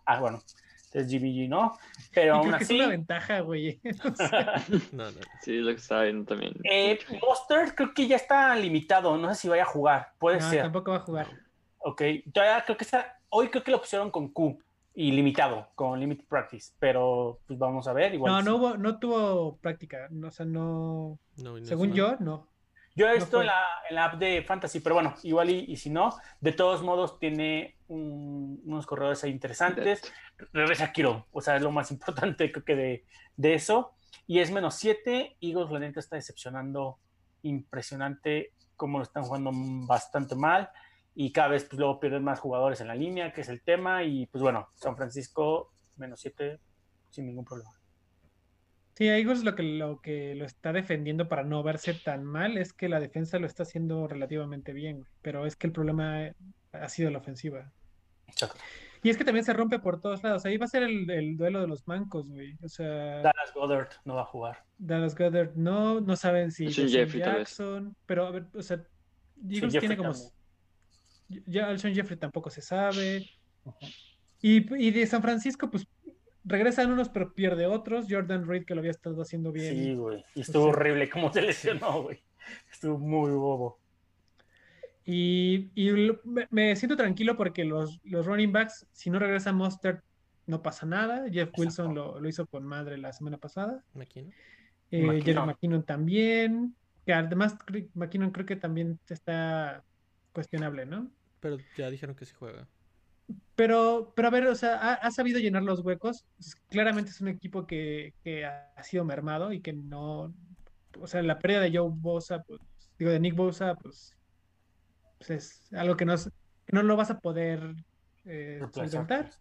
Ah, 0.05 0.21
bueno. 0.21 0.39
Entonces 0.91 1.11
GBG 1.11 1.47
no. 1.49 1.77
Pero 2.13 2.35
aún 2.35 2.47
creo 2.47 2.57
que 2.57 2.63
es 2.63 2.69
así. 2.69 2.79
una 2.79 2.87
ventaja, 2.87 3.39
güey. 3.41 3.79
O 4.11 4.15
sea, 4.15 4.63
No, 4.91 5.05
no. 5.11 5.17
Sí, 5.41 5.57
es 5.57 5.61
lo 5.63 5.71
que 5.71 5.77
estaba 5.77 6.03
viendo 6.03 6.25
también. 6.25 6.53
Eh, 6.63 6.99
Mostert 7.21 7.75
creo 7.75 7.93
que 7.93 8.07
ya 8.07 8.15
está 8.15 8.55
limitado. 8.55 9.17
No 9.17 9.29
sé 9.33 9.41
si 9.41 9.49
vaya 9.49 9.63
a 9.63 9.67
jugar. 9.67 10.13
Puede 10.17 10.39
no, 10.39 10.49
ser. 10.49 10.63
tampoco 10.63 10.91
va 10.91 10.97
a 10.97 11.01
jugar. 11.01 11.27
Ok. 11.79 12.01
Todavía 12.33 12.63
creo 12.65 12.77
que 12.77 12.83
está. 12.83 13.19
Hoy 13.29 13.49
creo 13.49 13.63
que 13.63 13.71
lo 13.71 13.79
pusieron 13.79 14.09
con 14.09 14.29
Q 14.29 14.57
y 14.95 15.11
limitado, 15.11 15.69
con 15.75 15.99
Limited 15.99 16.25
Practice. 16.27 16.73
Pero 16.79 17.39
pues 17.45 17.57
vamos 17.59 17.87
a 17.87 17.93
ver. 17.93 18.15
Igual 18.15 18.31
No, 18.33 18.39
sí. 18.39 18.45
no 18.45 18.55
hubo, 18.57 18.77
no 18.77 18.99
tuvo 18.99 19.57
práctica. 19.57 20.07
No, 20.09 20.27
o 20.27 20.31
sea, 20.31 20.45
no. 20.45 21.19
no 21.37 21.63
Según 21.65 21.91
es 21.91 21.95
yo, 21.95 22.15
no. 22.19 22.48
Yo 22.99 23.05
he 23.07 23.09
no 23.09 23.15
visto 23.15 23.31
fue. 23.37 23.41
en 23.41 23.47
la, 23.47 23.63
en 23.89 23.95
la 23.95 24.05
app 24.05 24.15
de 24.15 24.43
Fantasy, 24.43 24.79
pero 24.81 24.95
bueno, 24.95 25.15
igual 25.23 25.49
y, 25.49 25.59
y 25.71 25.75
si 25.77 25.89
no, 25.89 26.15
de 26.41 26.51
todos 26.51 26.83
modos 26.83 27.17
tiene 27.19 27.77
un- 27.87 28.61
unos 28.65 28.85
corredores 28.85 29.23
interesantes. 29.23 30.01
Regresa 30.53 30.91
Kiro, 30.91 31.27
o 31.31 31.41
sea, 31.41 31.55
es 31.55 31.61
lo 31.61 31.71
más 31.71 31.91
importante 31.95 32.51
creo 32.51 32.63
que 32.65 32.75
de, 32.75 33.05
de 33.37 33.53
eso. 33.53 33.93
Y 34.27 34.39
es 34.39 34.51
menos 34.51 34.75
7. 34.75 35.37
Eagles, 35.41 35.71
la 35.71 35.79
neta, 35.79 35.99
está 35.99 36.15
decepcionando 36.15 36.99
impresionante 37.41 38.53
cómo 38.75 38.97
lo 38.99 39.03
están 39.03 39.23
jugando 39.23 39.51
bastante 39.87 40.35
mal. 40.35 40.69
Y 41.15 41.31
cada 41.31 41.49
vez 41.49 41.65
pues, 41.65 41.79
luego 41.79 41.99
pierden 41.99 42.23
más 42.23 42.39
jugadores 42.39 42.79
en 42.81 42.87
la 42.87 42.95
línea, 42.95 43.33
que 43.33 43.41
es 43.41 43.49
el 43.49 43.61
tema. 43.61 44.03
Y 44.03 44.25
pues 44.27 44.41
bueno, 44.41 44.69
San 44.75 44.95
Francisco, 44.95 45.71
menos 45.97 46.19
7, 46.21 46.59
sin 47.09 47.25
ningún 47.25 47.45
problema. 47.45 47.71
Sí, 48.99 49.07
a 49.07 49.17
Eagles 49.17 49.45
lo 49.45 49.55
que, 49.55 49.63
lo 49.63 50.01
que 50.01 50.35
lo 50.35 50.43
está 50.43 50.73
defendiendo 50.73 51.29
para 51.29 51.45
no 51.45 51.63
verse 51.63 51.93
tan 51.93 52.25
mal 52.25 52.57
es 52.57 52.73
que 52.73 52.89
la 52.89 52.99
defensa 52.99 53.39
lo 53.39 53.47
está 53.47 53.63
haciendo 53.63 54.05
relativamente 54.09 54.73
bien. 54.73 55.05
Pero 55.21 55.45
es 55.45 55.55
que 55.55 55.67
el 55.67 55.73
problema 55.73 56.33
ha 56.73 56.89
sido 56.89 57.09
la 57.09 57.19
ofensiva. 57.19 57.71
Exacto. 58.27 58.59
Y 59.01 59.09
es 59.09 59.15
que 59.15 59.23
también 59.23 59.45
se 59.45 59.53
rompe 59.53 59.79
por 59.79 60.01
todos 60.01 60.21
lados. 60.21 60.45
Ahí 60.45 60.57
va 60.57 60.65
a 60.65 60.67
ser 60.67 60.83
el, 60.83 61.09
el 61.09 61.37
duelo 61.37 61.61
de 61.61 61.67
los 61.67 61.87
mancos, 61.87 62.27
güey. 62.29 62.57
O 62.61 62.67
sea, 62.67 63.21
Dallas 63.21 63.53
Goddard 63.55 63.87
no 64.03 64.15
va 64.15 64.23
a 64.23 64.25
jugar. 64.25 64.65
Dallas 64.77 65.15
Goddard 65.15 65.55
no, 65.55 66.01
no 66.01 66.17
saben 66.17 66.51
si 66.51 66.69
Jeffrey, 66.69 67.23
tal 67.23 67.37
vez. 67.37 67.49
Jackson, 67.57 67.95
pero 68.05 68.27
a 68.27 68.31
ver, 68.31 68.47
o 68.53 68.61
sea, 68.61 68.83
Eagles 69.49 69.79
tiene 69.79 69.95
como 69.95 70.11
también. 70.11 71.43
ya 71.47 71.67
Alshon 71.69 71.95
Jeffrey 71.95 72.19
tampoco 72.19 72.49
se 72.49 72.61
sabe. 72.61 73.29
Y, 74.41 74.75
y 74.75 74.91
de 74.91 75.07
San 75.07 75.21
Francisco, 75.21 75.69
pues 75.71 75.87
regresan 76.49 76.91
unos, 76.91 77.07
pero 77.09 77.33
pierde 77.33 77.65
otros. 77.67 78.07
Jordan 78.09 78.45
Reed, 78.47 78.65
que 78.65 78.75
lo 78.75 78.81
había 78.81 78.91
estado 78.91 79.21
haciendo 79.21 79.51
bien. 79.51 79.73
Sí, 79.75 79.95
güey. 79.95 80.23
Y 80.35 80.41
estuvo 80.41 80.65
horrible 80.65 81.09
cómo 81.09 81.31
se 81.31 81.41
lesionó, 81.41 82.03
güey. 82.03 82.21
Estuvo 82.71 82.97
muy 82.97 83.31
bobo. 83.31 83.79
Y, 85.05 85.71
y 85.75 85.89
lo- 85.91 86.19
me, 86.23 86.47
me 86.51 86.75
siento 86.75 86.95
tranquilo 86.95 87.35
porque 87.35 87.65
los, 87.65 87.99
los 88.03 88.25
running 88.25 88.51
backs, 88.51 88.85
si 88.91 89.09
no 89.09 89.17
regresa 89.19 89.51
Mustard, 89.53 90.01
no 90.45 90.61
pasa 90.61 90.85
nada. 90.85 91.29
Jeff 91.31 91.49
Wilson 91.57 91.93
lo, 91.95 92.19
lo 92.19 92.29
hizo 92.29 92.45
con 92.47 92.65
madre 92.65 92.97
la 92.97 93.13
semana 93.13 93.37
pasada. 93.37 93.83
McKinnon. 93.93 94.31
Eh, 94.91 95.01
McKinnon. 95.03 95.21
Jerry 95.23 95.47
McKinnon 95.47 95.83
también. 95.83 96.75
Que 97.05 97.13
además 97.13 97.55
McKinnon 97.95 98.31
creo 98.31 98.45
que 98.45 98.55
también 98.55 98.99
está 99.09 99.83
cuestionable, 100.33 100.85
¿no? 100.85 101.09
Pero 101.39 101.57
ya 101.77 101.89
dijeron 101.89 102.15
que 102.15 102.25
sí 102.25 102.33
juega. 102.37 102.67
Pero, 103.55 104.13
pero 104.15 104.29
a 104.29 104.31
ver, 104.31 104.47
o 104.47 104.55
sea, 104.55 104.75
ha, 104.77 104.93
ha 104.93 105.11
sabido 105.11 105.39
llenar 105.39 105.63
los 105.63 105.81
huecos. 105.81 106.25
Pues, 106.37 106.55
Claramente 106.69 107.11
es 107.11 107.19
un 107.21 107.27
equipo 107.27 107.67
que, 107.67 108.13
que 108.23 108.45
ha, 108.45 108.71
sido 108.83 109.03
mermado 109.03 109.51
y 109.51 109.59
que 109.61 109.73
no. 109.73 110.33
O 110.99 111.07
sea, 111.07 111.21
la 111.21 111.39
pérdida 111.39 111.61
de 111.61 111.77
Joe 111.77 111.89
Bosa, 111.91 112.41
pues, 112.43 112.59
digo, 112.97 113.11
de 113.11 113.19
Nick 113.19 113.35
Bosa, 113.35 113.75
pues, 113.75 114.15
pues 115.17 115.29
es 115.29 115.73
algo 115.73 115.97
que 115.97 116.05
no, 116.05 116.13
es- 116.13 116.29
que 116.65 116.73
no 116.75 116.83
lo 116.83 116.95
vas 116.95 117.11
a 117.11 117.19
poder 117.19 117.75
eh, 118.25 118.61
solventar. 118.71 119.31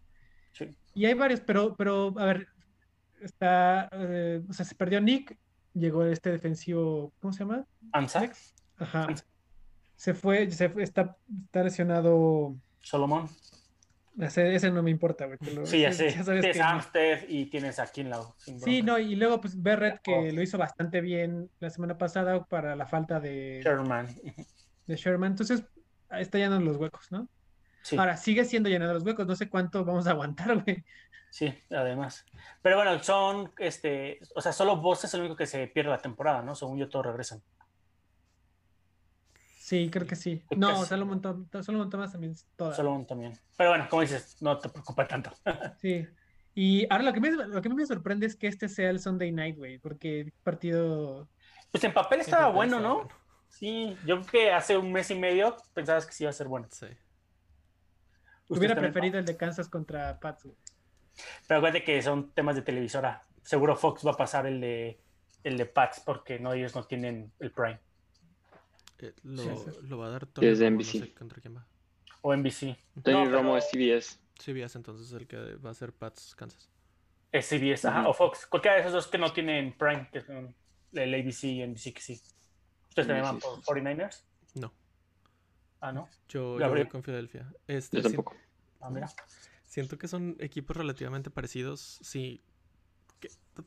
Sí. 0.51 0.69
Y 0.93 1.05
hay 1.05 1.13
varios, 1.13 1.41
pero, 1.41 1.75
pero 1.75 2.13
a 2.17 2.25
ver, 2.25 2.47
está. 3.21 3.87
eh, 3.93 4.41
o 4.49 4.53
sea, 4.53 4.65
se 4.65 4.75
perdió 4.75 4.99
Nick, 4.99 5.37
llegó 5.73 6.03
este 6.05 6.31
defensivo, 6.31 7.13
¿cómo 7.19 7.31
se 7.31 7.39
llama? 7.39 7.65
Ansa, 7.93 8.29
Ajá. 8.77 9.05
Ansa. 9.05 9.25
Se 9.95 10.13
fue, 10.13 10.49
se 10.51 10.69
fue, 10.69 10.83
está, 10.83 11.17
está 11.45 11.63
lesionado. 11.63 12.55
Solomon. 12.81 13.29
Ese, 14.19 14.53
ese 14.53 14.69
no 14.69 14.83
me 14.83 14.91
importa, 14.91 15.25
güey. 15.27 15.37
lo- 15.55 15.65
Sí, 15.65 15.81
ya 15.81 15.89
ese- 15.89 16.11
sé. 16.11 16.23
sabes 16.23 16.41
Tienes 16.41 16.87
que 16.87 17.25
y 17.29 17.45
tienes 17.45 17.79
a 17.79 17.87
Kinlaw. 17.87 18.33
Sí, 18.37 18.81
no, 18.81 18.97
y 18.99 19.15
luego 19.15 19.39
pues 19.39 19.61
Berret 19.61 20.01
que 20.01 20.13
Oh. 20.13 20.31
lo 20.33 20.41
hizo 20.41 20.57
bastante 20.57 20.99
bien 21.01 21.49
la 21.59 21.69
semana 21.69 21.97
pasada 21.97 22.43
para 22.45 22.75
la 22.75 22.85
falta 22.85 23.19
de, 23.19 23.61
Sherman. 23.63 24.07
de 24.87 24.95
Sherman. 24.95 25.31
Entonces, 25.31 25.63
está 26.11 26.37
llenando 26.37 26.65
los 26.65 26.77
huecos, 26.77 27.11
¿no? 27.11 27.29
Sí, 27.81 27.95
Ahora, 27.97 28.17
sigue 28.17 28.43
siendo 28.43 28.67
llenando 28.67 28.93
los 28.93 29.03
huecos, 29.03 29.25
no 29.25 29.35
sé 29.37 29.49
cuánto 29.49 29.85
vamos 29.85 30.05
a 30.07 30.11
aguantar, 30.11 30.47
güey. 30.65 30.83
sí, 31.31 31.53
además. 31.71 32.25
Pero 32.61 32.75
bueno, 32.75 33.01
son, 33.01 33.53
este, 33.57 34.19
o 34.35 34.41
sea, 34.41 34.51
solo 34.51 34.77
Bosa 34.81 35.07
es 35.07 35.13
el 35.13 35.21
único 35.21 35.37
que 35.37 35.45
se 35.45 35.67
pierde 35.67 35.91
la 35.91 35.99
temporada, 35.99 36.41
¿no? 36.41 36.55
Según 36.55 36.77
yo, 36.77 36.89
todos 36.89 37.05
regresan. 37.05 37.41
Sí, 39.69 39.87
creo 39.91 40.07
que 40.07 40.15
sí. 40.15 40.43
Casi. 40.49 40.59
No, 40.59 40.83
Solomon, 40.83 41.21
Tom- 41.21 41.47
Solomon 41.61 41.91
Thomas 41.91 42.11
también 42.11 42.31
es 42.33 42.43
toda. 42.55 42.73
Solomon 42.73 43.05
también. 43.05 43.33
Pero 43.55 43.69
bueno, 43.69 43.85
como 43.87 44.01
dices, 44.01 44.41
no 44.41 44.57
te 44.57 44.67
preocupa 44.67 45.07
tanto. 45.07 45.31
Sí. 45.79 46.07
Y 46.55 46.91
ahora 46.91 47.03
lo 47.03 47.13
que, 47.13 47.21
me, 47.21 47.29
lo 47.29 47.61
que 47.61 47.67
a 47.67 47.69
mí 47.69 47.75
me 47.75 47.85
sorprende 47.85 48.25
es 48.25 48.35
que 48.35 48.47
este 48.47 48.67
sea 48.67 48.89
el 48.89 48.99
Sunday 48.99 49.31
Night, 49.31 49.57
güey, 49.57 49.77
porque 49.77 50.21
el 50.21 50.31
partido... 50.43 51.29
Pues 51.71 51.83
en 51.83 51.93
papel 51.93 52.17
En 52.17 52.25
estaba 52.25 52.45
papel 52.45 52.55
bueno, 52.55 52.77
estaba 52.77 53.03
¿no? 53.03 53.09
Sí, 53.47 53.95
yo 54.07 54.21
creo 54.21 54.31
que 54.31 54.51
hace 54.51 54.75
un 54.75 54.91
mes 54.91 55.11
y 55.11 55.15
medio 55.15 55.55
pensabas 55.75 56.07
que 56.07 56.13
sí 56.13 56.23
iba 56.23 56.31
a 56.31 56.33
ser 56.33 56.47
bueno. 56.47 56.67
Sí. 56.71 56.87
¿Ustedes 56.87 56.97
Hubiera 58.47 58.75
preferido 58.75 59.19
el 59.19 59.25
de 59.25 59.37
Kansas 59.37 59.69
contra 59.69 60.19
Pats, 60.19 60.45
güey. 60.45 60.57
Pero 61.47 61.59
acuérdate 61.59 61.83
que 61.83 62.01
son 62.01 62.31
temas 62.31 62.55
de 62.55 62.63
televisora. 62.63 63.21
Seguro 63.43 63.75
Fox 63.75 64.03
va 64.03 64.11
a 64.13 64.17
pasar 64.17 64.47
el 64.47 64.59
de 64.59 64.99
el 65.43 65.57
de 65.57 65.67
Pats 65.67 65.99
porque 65.99 66.39
no 66.39 66.53
ellos 66.53 66.73
no 66.73 66.83
tienen 66.85 67.31
el 67.39 67.51
Prime. 67.51 67.79
Eh, 68.99 69.13
lo, 69.23 69.41
Sí, 69.43 69.49
sí. 69.71 69.87
lo 69.87 69.97
va 69.97 70.07
a 70.07 70.09
dar 70.09 70.23
es 70.23 70.33
Tony 70.33 70.47
de 70.47 70.53
Romo, 70.55 70.69
no 70.69 70.75
NBC. 70.77 70.91
sé 70.99 71.13
contra 71.13 71.41
quién 71.41 71.55
va. 71.55 71.65
O 72.21 72.33
NBC. 72.35 72.77
Tony 73.03 73.17
No, 73.17 73.23
pero 73.23 73.31
Romo 73.31 73.57
es 73.57 73.69
CBS. 73.71 74.19
CBS 74.37 74.77
entonces 74.77 75.07
es 75.07 75.13
el 75.13 75.27
que 75.27 75.37
va 75.55 75.69
a 75.71 75.73
ser 75.73 75.93
Pats 75.93 76.35
Kansas. 76.35 76.69
Es 77.31 77.45
CBS, 77.47 77.87
ajá, 77.87 78.07
o 78.09 78.13
Fox. 78.13 78.45
Cualquiera 78.47 78.75
de 78.75 78.81
esos 78.81 78.93
dos 78.93 79.07
que 79.07 79.17
no 79.17 79.31
tienen 79.31 79.77
Prime, 79.77 80.09
que 80.11 80.21
son 80.21 80.55
el 80.93 81.13
ABC 81.13 81.43
y 81.45 81.61
NBC 81.63 81.93
que 81.93 82.01
sí. 82.01 82.21
¿Ustedes 82.89 83.07
también 83.07 83.23
van 83.23 83.39
sí, 83.39 83.47
por 83.65 83.77
49ers? 83.77 84.23
No, 84.55 84.73
Ah, 85.81 85.91
¿no? 85.93 86.09
yo, 86.27 86.59
yo 86.59 86.69
voy 86.69 86.85
con 86.87 87.03
Filadelfia. 87.03 87.53
Este, 87.67 87.97
Yo 87.97 88.03
si- 88.09 88.15
tampoco. 88.15 88.35
Ah, 88.81 88.89
mira. 88.89 89.07
siento 89.63 89.97
que 89.97 90.07
son 90.07 90.35
equipos 90.39 90.75
relativamente 90.75 91.29
parecidos. 91.29 91.99
Sí, 92.01 92.41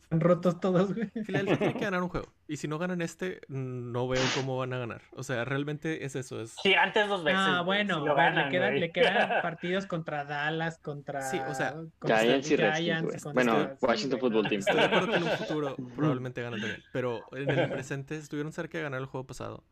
Están 0.03 0.20
rotos 0.20 0.61
todos, 0.61 0.95
güey. 0.95 1.09
Filadelfia 1.24 1.59
tiene 1.59 1.74
que 1.74 1.84
ganar 1.84 2.03
un 2.03 2.09
juego. 2.09 2.32
Y 2.49 2.57
si 2.59 2.68
no 2.68 2.78
ganan 2.78 3.01
este, 3.03 3.40
no 3.49 4.09
veo 4.09 4.22
cómo 4.34 4.59
van 4.59 4.72
a 4.72 4.78
ganar. 4.78 5.03
O 5.12 5.22
sea, 5.22 5.45
realmente 5.45 6.05
es 6.05 6.16
eso. 6.16 6.40
Es... 6.40 6.55
Sí, 6.62 6.74
antes 6.74 7.09
dos 7.09 7.24
veces. 7.24 7.40
Ah, 7.43 7.62
bueno, 7.62 8.01
si 8.01 8.07
lo 8.07 8.12
a 8.12 8.14
ver, 8.14 8.24
ganan, 8.34 8.45
le, 8.47 8.51
quedan, 8.51 8.68
güey. 8.70 8.80
le 8.80 8.93
quedan 8.93 9.28
partidos 9.43 9.86
contra 9.86 10.24
Dallas, 10.24 10.78
contra, 10.78 11.22
Sí, 11.22 11.38
o 11.49 11.55
sea, 11.55 11.72
contra 11.99 12.18
Giants 12.20 12.51
y 12.51 12.57
Redskins, 12.57 12.84
Giants, 12.84 13.22
contra- 13.24 13.32
Bueno, 13.32 13.68
sí, 13.78 13.86
Washington 13.86 14.20
Football 14.20 14.49
Team. 14.49 14.59
Estoy 14.61 14.76
de 14.76 14.82
acuerdo 14.82 15.09
que 15.11 15.16
en 15.16 15.22
un 15.24 15.30
futuro 15.30 15.76
probablemente 15.97 16.43
ganan 16.43 16.61
también. 16.61 16.82
Pero 16.93 17.20
en 17.32 17.51
el 17.51 17.70
presente 17.70 18.16
estuvieron 18.16 18.53
cerca 18.53 18.78
de 18.78 18.84
ganar 18.84 19.01
el 19.01 19.07
juego 19.07 19.26
pasado. 19.26 19.64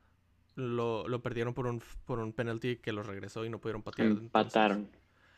Lo, 0.56 1.06
lo 1.08 1.22
perdieron 1.22 1.54
por 1.54 1.66
un, 1.66 1.80
por 2.04 2.18
un 2.18 2.32
penalty 2.32 2.76
que 2.76 2.92
los 2.92 3.06
regresó 3.06 3.44
y 3.44 3.50
no 3.50 3.60
pudieron 3.60 3.82
patear. 3.82 4.08
entonces- 4.08 4.30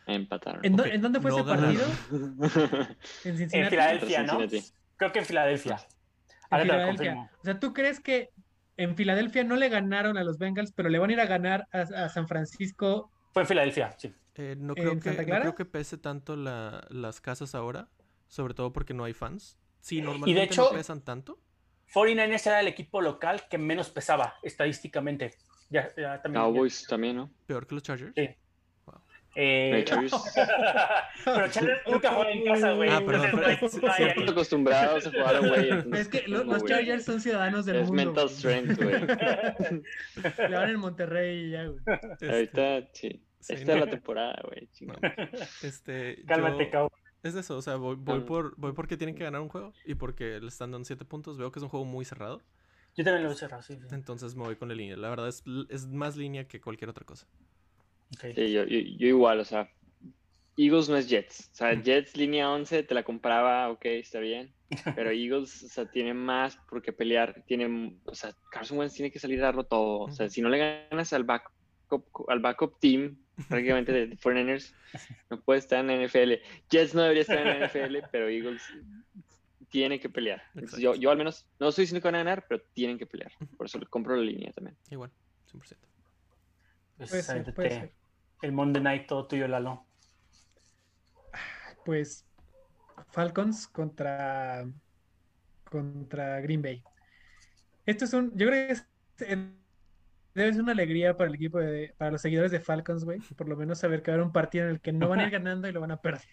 Empataron. 0.07 0.65
¿En, 0.65 0.77
dónde 1.01 1.21
fue 1.21 1.31
no 1.31 1.39
ese 1.39 1.47
ganaron. 1.49 1.77
partido? 1.77 2.89
En. 3.25 3.69
Filadelfia, 3.71 4.23
¿no? 4.25 4.41
Cincinnati. 4.41 4.73
Creo 4.97 5.13
que 5.13 5.19
en 5.21 5.25
Filadelfia. 5.25 5.75
En 5.77 6.37
Ahora 6.51 6.63
Filadelfia. 6.65 7.31
O 7.41 7.45
sea, 7.45 7.59
¿tú 7.61 7.73
crees 7.73 8.01
que 8.01 8.31
en 8.77 8.97
Filadelfia 8.97 9.45
no 9.45 9.57
le 9.57 9.69
ganaron 9.69 10.17
a 10.19 10.25
los 10.25 10.39
Bengals, 10.39 10.73
pero 10.73 10.89
le 10.89 10.99
van 10.99 11.11
a 11.11 11.13
ir 11.15 11.21
a 11.21 11.27
ganar 11.27 11.67
a, 11.73 11.81
a 11.81 12.09
San 12.09 12.27
Francisco? 12.29 13.11
Fue 13.33 13.43
en 13.43 13.49
Filadelfia, 13.49 13.95
sí. 13.99 14.13
Eh, 14.35 14.57
no, 14.59 14.75
¿En 14.77 14.83
creo 14.83 14.95
que, 14.97 15.03
Santa 15.03 15.23
no 15.23 15.27
Clara? 15.27 15.41
creo 15.43 15.55
que 15.55 15.65
pese 15.65 15.99
tanto 15.99 16.37
la- 16.37 16.87
las 16.91 17.21
casas 17.21 17.55
ahora, 17.55 17.89
sobre 18.29 18.55
todo 18.55 18.73
porque 18.73 18.95
no 18.95 19.05
hay 19.05 19.13
fans. 19.13 19.59
Sí, 19.81 20.01
normalmente 20.01 20.43
hecho- 20.45 20.65
no 20.71 20.77
pesan 20.77 21.03
tanto. 21.03 21.39
49ers 21.93 22.47
era 22.47 22.61
el 22.61 22.69
equipo 22.69 23.03
local 23.03 23.43
que 23.51 23.59
menos 23.59 23.91
pesaba 23.91 24.35
estadísticamente. 24.43 25.35
Ya, 25.69 25.89
ya 25.97 26.21
también. 26.23 26.43
Cowboys 26.45 26.87
también, 26.87 27.17
¿no? 27.17 27.31
Peor 27.47 27.67
que 27.67 27.75
los 27.75 27.83
Chargers. 27.83 28.13
Sí. 28.15 28.29
Eh, 29.35 29.85
pero 31.25 31.49
Chargers 31.49 31.81
nunca 31.91 32.13
juega 32.13 32.31
en 32.33 32.45
casa, 32.45 32.73
güey. 32.73 32.91
Ah, 32.91 33.03
perdón, 33.05 33.43
ahí. 33.45 33.59
Estamos 33.63 34.31
acostumbrados 34.31 35.07
a 35.07 35.11
jugar 35.11 35.37
entonces, 35.43 36.01
Es 36.01 36.09
que 36.09 36.29
lo- 36.29 36.39
como, 36.41 36.53
los 36.53 36.63
güey, 36.63 36.75
Chargers 36.75 37.05
son 37.05 37.21
ciudadanos 37.21 37.65
del 37.65 37.77
Es 37.77 37.89
mundo. 37.89 38.05
mental 38.05 38.25
güey. 38.27 38.37
strength, 38.37 38.83
güey. 38.83 39.83
Le 40.51 40.57
van 40.57 40.71
en 40.71 40.79
Monterrey 40.79 41.47
y 41.47 41.51
ya, 41.51 41.65
güey. 41.67 41.81
Ahorita, 42.31 42.89
sí. 42.93 43.09
sí, 43.41 43.53
Esta 43.55 43.55
es 43.55 43.67
no, 43.67 43.77
la 43.87 43.91
temporada, 43.91 44.43
güey. 44.45 44.69
este, 45.63 46.23
Cálmate, 46.27 46.65
yo- 46.65 46.71
cabrón. 46.71 46.91
Es 47.23 47.35
de 47.35 47.41
eso, 47.41 47.57
o 47.57 47.63
sea, 47.63 47.77
voy, 47.77 47.95
voy 47.97 48.21
Ah. 48.21 48.27
por 48.27 48.57
voy 48.57 48.73
porque 48.73 48.97
tienen 48.97 49.15
que 49.15 49.23
ganar 49.23 49.41
un 49.41 49.49
juego 49.49 49.73
y 49.87 49.95
porque 49.95 50.41
le 50.41 50.49
están 50.49 50.73
dando 50.73 50.85
7 50.85 51.05
puntos. 51.05 51.39
Veo 51.39 51.53
que 51.53 51.61
es 51.61 51.63
un 51.63 51.69
juego 51.69 51.85
muy 51.87 52.05
cerrado, 52.05 52.43
Yo 52.97 53.05
también 53.05 53.23
lo 53.25 53.31
he 53.31 53.35
cerrado, 53.37 53.63
sí. 53.63 53.77
sí. 53.81 53.95
entonces 53.95 54.35
me 54.35 54.43
voy 54.43 54.57
con 54.57 54.69
la 54.69 54.75
línea. 54.75 54.97
La 54.97 55.09
verdad 55.09 55.29
es, 55.29 55.45
es 55.69 55.87
más 55.87 56.17
línea 56.17 56.49
que 56.49 56.61
cualquier 56.61 56.91
otra 56.91 57.05
cosa. 57.07 57.27
Sí, 58.21 58.53
yo, 58.53 58.65
yo, 58.65 58.79
yo 58.79 59.07
igual, 59.07 59.41
o 59.41 59.45
sea, 59.45 59.71
Eagles 60.57 60.89
no 60.89 60.97
es 60.97 61.09
Jets. 61.09 61.51
O 61.53 61.55
sea, 61.55 61.81
Jets 61.81 62.17
línea 62.17 62.51
11 62.51 62.83
te 62.83 62.95
la 62.95 63.03
compraba, 63.03 63.71
ok, 63.71 63.85
está 63.87 64.21
bien. 64.21 64.55
Pero 64.97 65.11
Eagles, 65.11 65.63
o 65.65 65.69
sea, 65.69 65.91
tiene 65.91 66.15
más 66.15 66.57
por 66.69 66.83
qué 66.83 66.93
pelear. 66.93 67.43
Tiene, 67.47 67.99
o 68.05 68.15
sea, 68.15 68.33
Carson 68.51 68.79
Wentz 68.79 68.95
tiene 68.95 69.11
que 69.11 69.19
salir 69.19 69.41
a 69.41 69.47
darlo 69.47 69.65
todo. 69.65 70.01
O 70.01 70.13
sea, 70.13 70.29
si 70.29 70.41
no 70.43 70.49
le 70.49 70.87
ganas 70.91 71.13
al 71.13 71.25
backup, 71.25 72.05
al 72.29 72.41
backup 72.41 72.79
team, 72.81 73.19
prácticamente 73.49 73.93
de 73.93 74.17
49ers, 74.17 74.75
no 75.31 75.41
puede 75.41 75.61
estar 75.61 75.81
en 75.81 75.87
la 75.87 76.07
NFL. 76.07 76.33
Jets 76.71 76.95
no 76.95 77.03
debería 77.03 77.23
estar 77.23 77.39
en 77.39 77.61
la 77.61 77.67
NFL, 77.67 77.97
pero 78.13 78.29
Eagles 78.29 78.63
tiene 79.69 79.99
que 79.99 80.11
pelear. 80.11 80.43
Entonces, 80.55 80.81
yo, 80.81 80.95
yo 80.95 81.11
al 81.11 81.17
menos, 81.17 81.47
no 81.59 81.69
estoy 81.69 81.85
diciendo 81.85 82.03
que 82.03 82.09
van 82.09 82.17
a 82.17 82.25
ganar, 82.25 82.45
pero 82.47 82.63
tienen 82.75 82.99
que 82.99 83.07
pelear. 83.07 83.33
Por 83.57 83.67
eso 83.67 83.79
le 83.79 83.87
compro 83.87 84.17
la 84.17 84.23
línea 84.23 84.53
también. 84.53 84.77
Igual, 84.91 85.11
100%. 85.51 85.77
Pues, 86.99 87.11
Puede 87.11 87.23
ser, 87.23 87.55
puede 87.55 87.71
ser. 87.71 88.02
El 88.43 88.53
Monday 88.53 88.83
Night 88.83 89.07
todo 89.07 89.27
tuyo, 89.27 89.49
Lalo. 89.49 89.87
Pues 91.85 92.27
Falcons 93.11 93.67
contra 93.69 94.67
contra 95.65 96.41
Green 96.41 96.61
Bay. 96.61 96.83
Esto 97.87 98.05
es 98.05 98.13
un, 98.13 98.31
yo 98.37 98.47
creo 98.49 98.67
que 98.67 98.73
es- 98.73 98.87
eh, 99.21 99.53
debe 100.35 100.53
ser 100.53 100.63
una 100.63 100.73
alegría 100.73 101.17
para 101.17 101.29
el 101.29 101.35
equipo 101.37 101.59
de, 101.59 101.95
para 101.97 102.11
los 102.11 102.21
seguidores 102.21 102.51
de 102.53 102.61
Falcons, 102.61 103.05
güey, 103.05 103.21
por 103.37 103.49
lo 103.49 103.57
menos 103.57 103.79
saber 103.79 104.03
que 104.03 104.11
va 104.11 104.15
a 104.15 104.17
haber 104.17 104.27
un 104.27 104.33
partido 104.33 104.65
en 104.65 104.71
el 104.73 104.81
que 104.81 104.93
no 104.93 105.09
van 105.09 105.21
a 105.21 105.25
ir 105.25 105.31
ganando 105.33 105.69
y 105.69 105.73
lo 105.73 105.81
van 105.81 105.93
a 105.93 105.97
perder, 105.97 106.27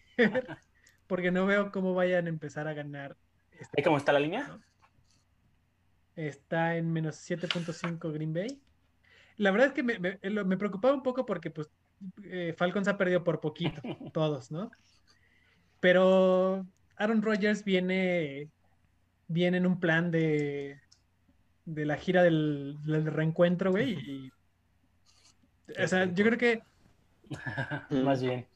porque 1.07 1.32
no 1.32 1.45
veo 1.45 1.72
cómo 1.72 1.93
vayan 1.93 2.26
a 2.26 2.30
empezar 2.30 2.68
a 2.68 2.74
ganar. 2.74 3.16
este 3.51 3.80
¿Ahí 3.80 3.84
cómo 3.84 3.97
está 3.97 4.12
la 4.12 4.20
línea? 4.20 4.60
Está 6.16 6.76
en 6.76 6.91
menos 6.91 7.16
7.5 7.16 8.12
Green 8.12 8.34
Bay. 8.34 8.62
La 9.38 9.51
verdad 9.51 9.68
es 9.68 9.74
que 9.74 9.84
me, 9.84 9.99
me 9.99 10.57
preocupaba 10.57 10.93
un 10.93 11.01
poco 11.03 11.26
porque 11.26 11.49
pues 11.49 11.70
eh, 12.24 12.54
Falcons 12.58 12.88
ha 12.88 12.97
perdido 12.97 13.24
por 13.24 13.39
poquito, 13.39 13.82
todos, 14.14 14.52
¿no? 14.52 14.72
Pero 15.80 16.66
Aaron 16.97 17.22
Rodgers 17.22 17.64
viene, 17.64 18.50
viene 19.28 19.58
en 19.58 19.66
un 19.66 19.80
plan 19.80 20.12
de, 20.12 20.80
de 21.66 21.86
la 21.86 21.97
gira 21.97 22.24
del, 22.24 22.78
del 22.84 23.06
reencuentro, 23.06 23.72
güey. 23.72 23.93
Y, 23.93 24.32
o 25.84 25.88
sea, 25.88 26.06
yo 26.06 26.26
creo 26.26 26.38
que 26.38 26.62
Más 27.89 28.22
bien. 28.22 28.47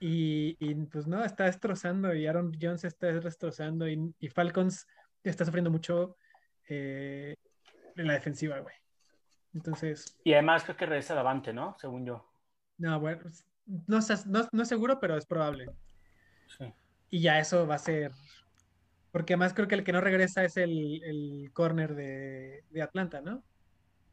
Y, 0.00 0.56
y, 0.58 0.74
pues 0.86 1.06
no, 1.06 1.24
está 1.24 1.44
destrozando 1.44 2.14
y 2.14 2.26
Aaron 2.26 2.52
Jones 2.60 2.84
está 2.84 3.06
destrozando 3.06 3.88
y, 3.88 4.14
y 4.18 4.28
Falcons 4.28 4.86
está 5.22 5.44
sufriendo 5.44 5.70
mucho 5.70 6.16
eh, 6.68 7.36
en 7.96 8.06
la 8.06 8.14
defensiva, 8.14 8.58
güey. 8.58 8.74
Entonces, 9.54 10.18
Y 10.24 10.32
además 10.32 10.64
creo 10.64 10.76
que 10.76 10.86
regresa 10.86 11.14
Davante, 11.14 11.52
¿no? 11.52 11.76
Según 11.78 12.04
yo. 12.06 12.28
no, 12.78 12.98
bueno, 13.00 13.22
no, 13.86 13.98
no, 14.26 14.48
no 14.52 14.62
es 14.62 14.68
seguro, 14.68 14.98
pero 15.00 15.16
es 15.16 15.26
probable. 15.26 15.66
Sí. 16.58 16.72
Y 17.10 17.20
ya 17.20 17.38
eso 17.38 17.66
va 17.66 17.76
a 17.76 17.78
ser, 17.78 18.12
porque 19.12 19.34
además 19.34 19.54
creo 19.54 19.68
que 19.68 19.76
el 19.76 19.84
que 19.84 19.92
no 19.92 20.00
regresa 20.00 20.44
es 20.44 20.56
el, 20.56 21.02
el 21.04 21.50
corner 21.52 21.94
de, 21.94 22.64
de 22.70 22.82
Atlanta, 22.82 23.20
¿no? 23.20 23.42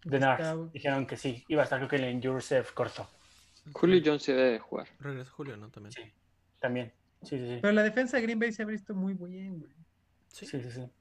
De 0.03 0.17
Está- 0.17 0.37
Nars. 0.55 0.71
Dijeron 0.73 1.05
que 1.07 1.17
sí. 1.17 1.43
Iba 1.47 1.61
a 1.61 1.63
estar 1.65 1.79
creo 1.79 1.89
que 1.89 2.09
en 2.09 2.21
Joseph 2.21 2.71
corto. 2.73 3.09
Julio 3.73 4.01
Jones 4.03 4.23
se 4.23 4.33
debe 4.33 4.51
de 4.53 4.59
jugar. 4.59 4.87
Regresa 4.99 5.31
Julio, 5.31 5.57
¿no? 5.57 5.69
También. 5.69 5.91
Sí. 5.91 6.01
También. 6.59 6.93
Sí, 7.21 7.37
sí, 7.37 7.47
sí. 7.47 7.59
Pero 7.61 7.71
la 7.73 7.83
defensa 7.83 8.17
de 8.17 8.23
Green 8.23 8.39
Bay 8.39 8.51
se 8.51 8.63
ha 8.63 8.65
visto 8.65 8.95
muy 8.95 9.13
bien, 9.13 9.59
güey. 9.59 9.71
Sí. 10.27 10.45
Sí, 10.47 10.61
sí, 10.61 10.71
sí. 10.71 10.91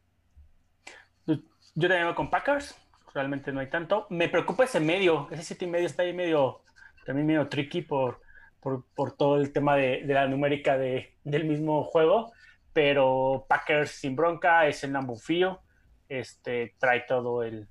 Yo 1.27 1.35
yo 1.75 1.89
también 1.89 2.07
voy 2.07 2.15
con 2.15 2.29
Packers. 2.31 2.77
Realmente 3.15 3.53
no 3.53 3.61
hay 3.61 3.69
tanto. 3.69 4.07
Me 4.11 4.29
preocupa 4.29 4.65
ese 4.65 4.81
medio. 4.81 5.29
Ese 5.31 5.43
siete 5.43 5.65
y 5.65 5.69
medio 5.69 5.87
está 5.87 6.03
ahí 6.03 6.13
medio, 6.13 6.63
también 7.05 7.27
medio 7.27 7.49
tricky 7.49 7.83
por, 7.83 8.21
por, 8.61 8.85
por 8.95 9.17
todo 9.17 9.37
el 9.37 9.53
tema 9.53 9.77
de, 9.77 10.05
de 10.05 10.15
la 10.15 10.29
numérica 10.29 10.79
de, 10.79 11.17
del 11.25 11.45
mismo 11.45 11.83
juego. 11.85 12.33
Pero 12.73 13.47
Packers 13.49 13.91
sin 13.91 14.15
bronca, 14.15 14.67
es 14.67 14.85
el 14.85 14.93
Nambufío. 14.93 15.61
Este, 16.09 16.75
trae 16.79 17.01
todo 17.01 17.43
el, 17.43 17.69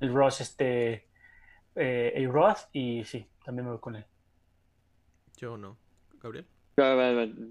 el 0.00 0.14
Ross, 0.14 0.40
este, 0.40 1.08
eh, 1.74 2.26
a 2.26 2.30
Roth. 2.30 2.68
Y 2.72 3.04
sí, 3.04 3.26
también 3.44 3.66
me 3.66 3.72
voy 3.72 3.80
con 3.80 3.96
él. 3.96 4.06
Yo 5.36 5.56
no. 5.56 5.76
Gabriel. 6.22 6.46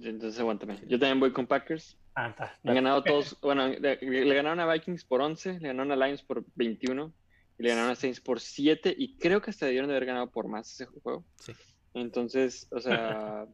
Entonces 0.04 0.40
aguántame. 0.40 0.80
Yo 0.88 1.00
también 1.00 1.20
voy 1.20 1.32
con 1.32 1.46
Packers. 1.46 1.98
Ah, 2.20 2.28
está. 2.28 2.60
Han 2.66 2.76
ganado 2.76 3.02
todos, 3.02 3.40
bueno, 3.40 3.70
le, 3.70 3.96
le 3.96 4.36
ganaron 4.36 4.60
a 4.60 4.70
Vikings 4.74 5.06
por 5.06 5.22
11, 5.22 5.62
le 5.62 5.68
ganaron 5.70 5.94
a 5.94 5.96
Lions 5.96 6.22
por 6.22 6.44
21 6.56 7.14
y 7.58 7.64
le 7.64 7.70
ganaron 7.70 7.92
a 7.92 7.96
Saints 7.96 8.20
por 8.20 8.42
7 8.42 8.94
y 8.98 9.18
creo 9.18 9.42
que 9.42 9.52
hasta 9.52 9.68
debieron 9.68 9.88
de 9.88 9.96
haber 9.96 10.08
ganado 10.08 10.30
por 10.30 10.50
más 10.50 10.70
ese 10.70 10.86
juego. 10.86 11.24
Sí. 11.38 11.54
Entonces, 11.94 12.68
o 12.72 12.82
sea, 12.82 13.46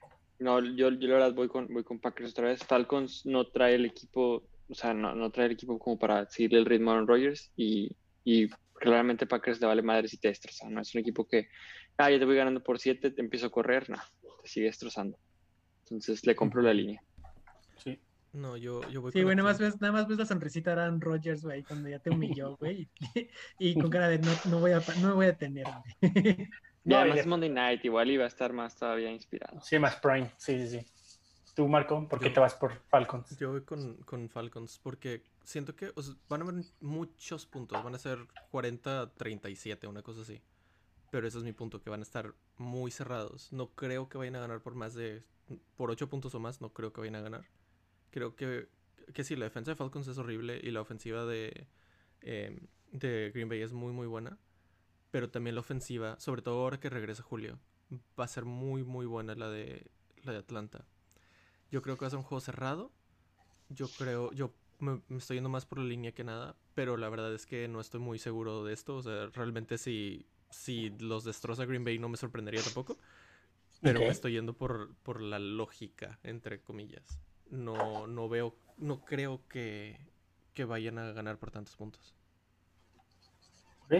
no, 0.38 0.64
yo, 0.64 0.90
yo 0.92 1.08
la 1.08 1.14
verdad 1.14 1.34
voy 1.34 1.48
con, 1.48 1.68
voy 1.68 1.84
con 1.84 2.00
Packers 2.00 2.30
otra 2.30 2.48
vez. 2.48 2.64
Falcons 2.64 3.26
no 3.26 3.48
trae 3.48 3.74
el 3.74 3.84
equipo, 3.84 4.48
o 4.66 4.74
sea, 4.74 4.94
no, 4.94 5.14
no 5.14 5.30
trae 5.30 5.46
el 5.46 5.52
equipo 5.52 5.78
como 5.78 5.98
para 5.98 6.24
seguirle 6.30 6.60
el 6.60 6.64
ritmo 6.64 6.92
a 6.92 6.94
Aaron 6.94 7.08
Rodgers 7.08 7.52
y, 7.54 7.94
y 8.24 8.48
claramente 8.80 9.26
Packers 9.26 9.60
le 9.60 9.66
vale 9.66 9.82
madre 9.82 10.08
si 10.08 10.16
te 10.16 10.28
destroza. 10.28 10.70
No 10.70 10.80
es 10.80 10.94
un 10.94 11.02
equipo 11.02 11.28
que, 11.28 11.48
ah, 11.98 12.10
ya 12.10 12.18
te 12.18 12.24
voy 12.24 12.36
ganando 12.36 12.62
por 12.62 12.78
7, 12.78 13.10
te 13.10 13.20
empiezo 13.20 13.48
a 13.48 13.50
correr, 13.50 13.90
no, 13.90 13.98
te 14.42 14.48
sigue 14.48 14.68
destrozando. 14.68 15.18
Entonces 15.82 16.24
le 16.24 16.34
compro 16.34 16.62
la 16.62 16.72
línea. 16.72 17.02
Sí. 18.36 18.42
No, 18.42 18.56
yo, 18.56 18.80
yo 18.90 19.00
voy 19.00 19.12
Sí, 19.12 19.18
con 19.18 19.24
güey, 19.24 19.36
la 19.36 19.42
nada 19.42 19.48
más 19.50 19.58
ves, 19.58 19.80
nada 19.80 19.92
más 19.92 20.08
ves 20.08 20.18
la 20.18 20.26
sonrisita 20.26 20.74
de 20.74 20.82
Aaron 20.82 21.00
Rodgers, 21.00 21.42
güey, 21.42 21.62
cuando 21.62 21.88
ya 21.88 21.98
te 21.98 22.10
humilló, 22.10 22.56
güey, 22.60 22.88
y, 23.58 23.68
y 23.70 23.74
con 23.74 23.90
cara 23.90 24.08
de 24.08 24.18
no, 24.18 24.30
no 24.50 24.60
voy 24.60 24.72
a, 24.72 24.82
no 25.00 25.08
me 25.08 25.14
voy 25.14 25.24
a 25.26 25.28
detener, 25.28 25.66
güey. 26.00 26.48
No, 26.84 26.96
además 26.98 27.18
es 27.18 27.26
Monday 27.26 27.50
Night, 27.50 27.84
igual 27.84 28.10
iba 28.10 28.24
a 28.24 28.28
estar 28.28 28.52
más 28.52 28.76
todavía 28.76 29.10
inspirado. 29.10 29.60
Sí, 29.62 29.78
más 29.78 29.96
Prime. 29.96 30.30
Sí, 30.36 30.58
sí, 30.68 30.80
sí. 30.80 30.86
Tú, 31.54 31.66
Marco, 31.68 32.06
¿por 32.06 32.18
qué 32.20 32.26
Yo- 32.26 32.34
te 32.34 32.40
vas 32.40 32.54
por 32.54 32.72
Falcons? 32.90 33.38
Yo 33.38 33.50
voy 33.52 33.62
con, 33.62 33.96
con 34.02 34.28
Falcons 34.28 34.78
porque 34.82 35.24
siento 35.42 35.74
que 35.74 35.90
o 35.94 36.02
sea, 36.02 36.14
van 36.28 36.42
a 36.42 36.44
haber 36.44 36.64
muchos 36.80 37.46
puntos. 37.46 37.82
Van 37.82 37.94
a 37.94 37.98
ser 37.98 38.18
40-37, 38.52 39.88
una 39.88 40.02
cosa 40.02 40.20
así. 40.20 40.42
Pero 41.10 41.26
ese 41.26 41.38
es 41.38 41.44
mi 41.44 41.52
punto, 41.52 41.80
que 41.80 41.88
van 41.88 42.00
a 42.00 42.02
estar 42.02 42.34
muy 42.58 42.90
cerrados. 42.90 43.52
No 43.52 43.68
creo 43.74 44.08
que 44.10 44.18
vayan 44.18 44.36
a 44.36 44.40
ganar 44.40 44.60
por 44.60 44.74
más 44.74 44.94
de... 44.94 45.24
Por 45.76 45.90
8 45.90 46.10
puntos 46.10 46.34
o 46.34 46.40
más, 46.40 46.60
no 46.60 46.74
creo 46.74 46.92
que 46.92 47.00
vayan 47.00 47.14
a 47.14 47.20
ganar. 47.20 47.44
Creo 48.16 48.34
que, 48.34 48.66
que 49.12 49.24
sí, 49.24 49.36
la 49.36 49.44
defensa 49.44 49.72
de 49.72 49.76
Falcons 49.76 50.08
es 50.08 50.16
horrible 50.16 50.58
y 50.62 50.70
la 50.70 50.80
ofensiva 50.80 51.26
de, 51.26 51.66
eh, 52.22 52.58
de 52.90 53.30
Green 53.34 53.50
Bay 53.50 53.60
es 53.60 53.74
muy, 53.74 53.92
muy 53.92 54.06
buena. 54.06 54.38
Pero 55.10 55.28
también 55.28 55.54
la 55.54 55.60
ofensiva, 55.60 56.18
sobre 56.18 56.40
todo 56.40 56.62
ahora 56.62 56.80
que 56.80 56.88
regresa 56.88 57.22
Julio, 57.22 57.58
va 58.18 58.24
a 58.24 58.28
ser 58.28 58.46
muy, 58.46 58.84
muy 58.84 59.04
buena 59.04 59.34
la 59.34 59.50
de, 59.50 59.90
la 60.22 60.32
de 60.32 60.38
Atlanta. 60.38 60.86
Yo 61.70 61.82
creo 61.82 61.98
que 61.98 62.04
va 62.04 62.06
a 62.06 62.10
ser 62.10 62.16
un 62.16 62.24
juego 62.24 62.40
cerrado. 62.40 62.90
Yo 63.68 63.86
creo, 63.98 64.32
yo 64.32 64.54
me, 64.78 65.02
me 65.08 65.18
estoy 65.18 65.36
yendo 65.36 65.50
más 65.50 65.66
por 65.66 65.76
la 65.76 65.84
línea 65.84 66.12
que 66.12 66.24
nada, 66.24 66.56
pero 66.74 66.96
la 66.96 67.10
verdad 67.10 67.34
es 67.34 67.44
que 67.44 67.68
no 67.68 67.82
estoy 67.82 68.00
muy 68.00 68.18
seguro 68.18 68.64
de 68.64 68.72
esto. 68.72 68.96
O 68.96 69.02
sea, 69.02 69.26
realmente 69.26 69.76
si, 69.76 70.24
si 70.48 70.88
los 71.00 71.22
destroza 71.22 71.66
Green 71.66 71.84
Bay 71.84 71.98
no 71.98 72.08
me 72.08 72.16
sorprendería 72.16 72.62
tampoco. 72.62 72.96
Pero 73.82 74.00
me 74.00 74.08
estoy 74.08 74.32
yendo 74.32 74.54
por, 74.54 74.94
por 75.02 75.20
la 75.20 75.38
lógica, 75.38 76.18
entre 76.22 76.62
comillas. 76.62 77.20
No, 77.50 78.06
no 78.06 78.28
veo, 78.28 78.54
no 78.78 79.04
creo 79.04 79.40
que, 79.48 79.98
que 80.54 80.64
vayan 80.64 80.98
a 80.98 81.12
ganar 81.12 81.38
por 81.38 81.50
tantos 81.50 81.76
puntos. 81.76 82.14
¿Ok? 83.84 83.94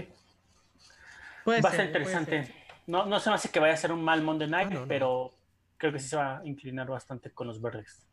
Puede 1.44 1.60
Va 1.62 1.68
a 1.68 1.72
ser, 1.72 1.86
interesante. 1.86 2.46
ser. 2.46 2.54
No, 2.86 3.06
no 3.06 3.20
se 3.20 3.30
me 3.30 3.36
hace 3.36 3.48
que 3.50 3.60
vaya 3.60 3.74
a 3.74 3.76
ser 3.76 3.92
un 3.92 4.02
mal 4.02 4.22
Monday 4.22 4.48
Night, 4.48 4.68
Ah, 4.70 4.74
no, 4.74 4.80
no. 4.80 4.88
pero 4.88 5.34
creo 5.76 5.92
que 5.92 5.98
sí 6.00 6.08
se 6.08 6.16
va 6.16 6.38
a 6.38 6.46
inclinar 6.46 6.88
bastante 6.88 7.30
con 7.32 7.46
los 7.46 7.60
verdes. 7.60 8.06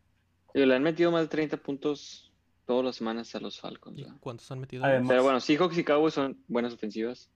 Le 0.53 0.75
han 0.75 0.83
metido 0.83 1.11
más 1.11 1.21
de 1.23 1.27
30 1.29 1.57
puntos 1.57 2.31
todas 2.65 2.85
las 2.85 2.95
semanas 2.95 3.33
a 3.35 3.39
los 3.39 3.59
Falcons. 3.59 3.97
¿Y 3.99 4.05
cuántos 4.19 4.49
han 4.51 4.59
metido? 4.59 4.83
Además- 4.85 5.09
Pero 5.09 5.23
bueno, 5.23 5.39
Seahawks 5.39 5.77
y 5.77 5.83
Cowboys 5.83 6.13
son 6.13 6.43
buenas 6.47 6.73
ofensivas. 6.73 7.29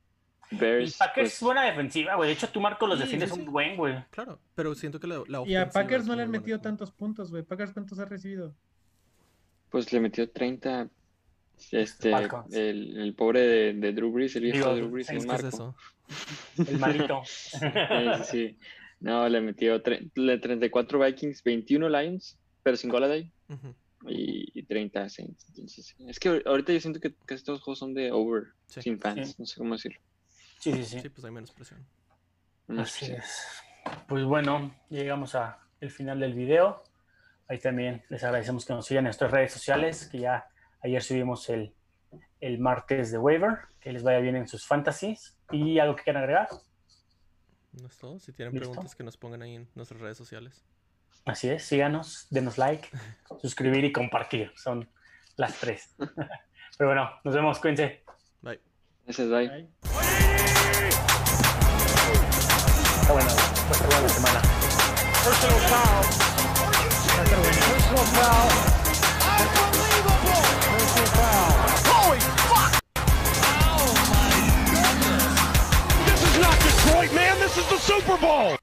Y 0.51 0.55
Packers 0.55 0.95
pues, 1.15 1.33
es 1.33 1.41
buena 1.41 1.65
defensiva, 1.65 2.15
güey. 2.15 2.29
De 2.29 2.33
hecho, 2.33 2.47
tú, 2.49 2.61
Marco, 2.61 2.87
los 2.87 2.97
Sí, 2.97 3.03
defiendes 3.03 3.31
sí, 3.31 3.39
un 3.39 3.45
buen, 3.51 3.75
güey. 3.75 3.95
Claro, 4.11 4.39
pero 4.55 4.73
siento 4.75 4.99
que 4.99 5.07
la, 5.07 5.21
la 5.27 5.43
Y 5.45 5.55
a 5.55 5.69
Packers 5.69 6.05
no 6.05 6.15
le 6.15 6.23
han 6.23 6.31
metido 6.31 6.59
tantos 6.61 6.91
puntos, 6.91 7.31
güey. 7.31 7.43
Packers, 7.43 7.73
¿cuántos 7.73 7.99
ha 7.99 8.05
recibido? 8.05 8.53
pues 9.69 9.91
le 9.91 9.99
metió 9.99 10.29
30 10.29 10.87
Este, 11.71 12.11
el, 12.53 12.97
el 12.97 13.13
pobre 13.15 13.41
de, 13.41 13.73
de 13.73 13.91
Drew 13.93 14.11
Brees, 14.11 14.35
el 14.37 14.45
hijo 14.45 14.55
Digo, 14.57 14.69
de 14.69 14.75
Drew 14.77 14.89
Brees, 14.89 15.09
el 15.09 15.15
¿Qué 15.15 15.19
es 15.19 15.25
Marco. 15.27 15.47
eso? 15.47 15.75
El 16.65 16.79
malito. 16.79 17.21
Sí. 18.23 18.57
No, 19.01 19.27
le 19.29 19.41
metió 19.41 19.83
tre- 19.83 20.09
le 20.15 20.37
34 20.39 20.99
Vikings, 20.99 21.43
21 21.43 21.89
Lions, 21.89 22.37
pero 22.63 22.77
sin 22.77 22.89
Goladay 22.89 23.29
Ujú. 23.49 23.75
y, 24.07 24.57
y 24.57 24.63
30 24.63 25.09
Saints. 25.09 25.45
Entonces, 25.49 25.95
es 25.99 26.19
que 26.19 26.41
ahorita 26.45 26.71
yo 26.73 26.79
siento 26.79 26.99
que 26.99 27.13
casi 27.25 27.43
todos 27.43 27.59
los 27.59 27.63
juegos 27.63 27.79
son 27.79 27.93
de 27.93 28.11
over, 28.11 28.45
Sí. 28.67 28.81
sin 28.81 28.99
fans, 28.99 29.29
Sí. 29.31 29.35
no 29.37 29.45
sé 29.45 29.55
cómo 29.57 29.73
decirlo. 29.75 29.99
Sí, 30.59 30.73
sí, 30.73 30.85
sí. 30.85 30.99
Sí, 31.01 31.09
pues 31.09 31.23
hay 31.25 31.31
menos 31.31 31.51
presión. 31.51 31.85
Así 32.77 33.11
es. 33.11 33.61
Pues 34.07 34.23
bueno, 34.25 34.75
llegamos 34.89 35.35
a 35.35 35.59
el 35.79 35.91
final 35.91 36.19
del 36.19 36.33
video. 36.33 36.83
Ahí 37.47 37.59
también 37.59 38.03
les 38.09 38.23
agradecemos 38.23 38.65
que 38.65 38.73
nos 38.73 38.85
sigan 38.85 39.01
en 39.01 39.05
nuestras 39.05 39.31
redes 39.31 39.53
sociales, 39.53 40.09
que 40.11 40.19
ya 40.19 40.47
ayer 40.81 41.01
subimos 41.01 41.47
el, 41.49 41.73
el 42.41 42.59
martes 42.59 43.11
de 43.11 43.17
waiver. 43.17 43.59
Que 43.79 43.93
les 43.93 44.03
vaya 44.03 44.19
bien 44.19 44.35
en 44.35 44.47
sus 44.47 44.65
fantasies. 44.65 45.37
¿Y 45.51 45.79
algo 45.79 45.95
que 45.95 46.03
quieran 46.03 46.23
agregar? 46.23 46.49
¿No 47.81 47.87
es 47.87 47.97
todo? 47.97 48.19
Si 48.19 48.33
tienen 48.33 48.53
¿Listo? 48.53 48.69
preguntas, 48.69 48.95
que 48.95 49.03
nos 49.03 49.17
pongan 49.17 49.41
ahí 49.43 49.55
en 49.55 49.69
nuestras 49.75 50.01
redes 50.01 50.17
sociales. 50.17 50.65
Así 51.25 51.49
es, 51.49 51.63
síganos, 51.63 52.27
denos 52.29 52.57
like, 52.57 52.89
suscribir 53.41 53.85
y 53.85 53.91
compartir. 53.91 54.51
Son 54.55 54.89
las 55.35 55.59
tres. 55.59 55.95
Pero 56.77 56.89
bueno, 56.89 57.09
nos 57.23 57.35
vemos, 57.35 57.59
cuídense. 57.59 58.03
Bye. 58.41 58.59
Ese 59.05 59.23
es 59.23 59.29
bye. 59.29 59.96
Está 63.01 63.13
bueno, 63.13 63.29
buena 63.87 64.09
semana. 64.09 64.41
Personal 65.23 65.59
foul. 65.69 66.03
Personal 67.17 68.05
foul. 68.15 68.49
Unbelievable. 69.39 70.43
Personal 70.77 71.09
foul. 71.17 71.51
Holy 71.91 72.19
fuck. 72.47 72.71
Oh 73.65 73.85
my 74.13 74.37
goodness. 74.69 75.33
This 76.05 76.21
is 76.23 76.35
not 76.39 76.55
Detroit, 76.59 77.11
man. 77.13 77.39
This 77.39 77.57
is 77.57 77.65
the 77.69 77.79
Super 77.79 78.17
Bowl. 78.17 78.57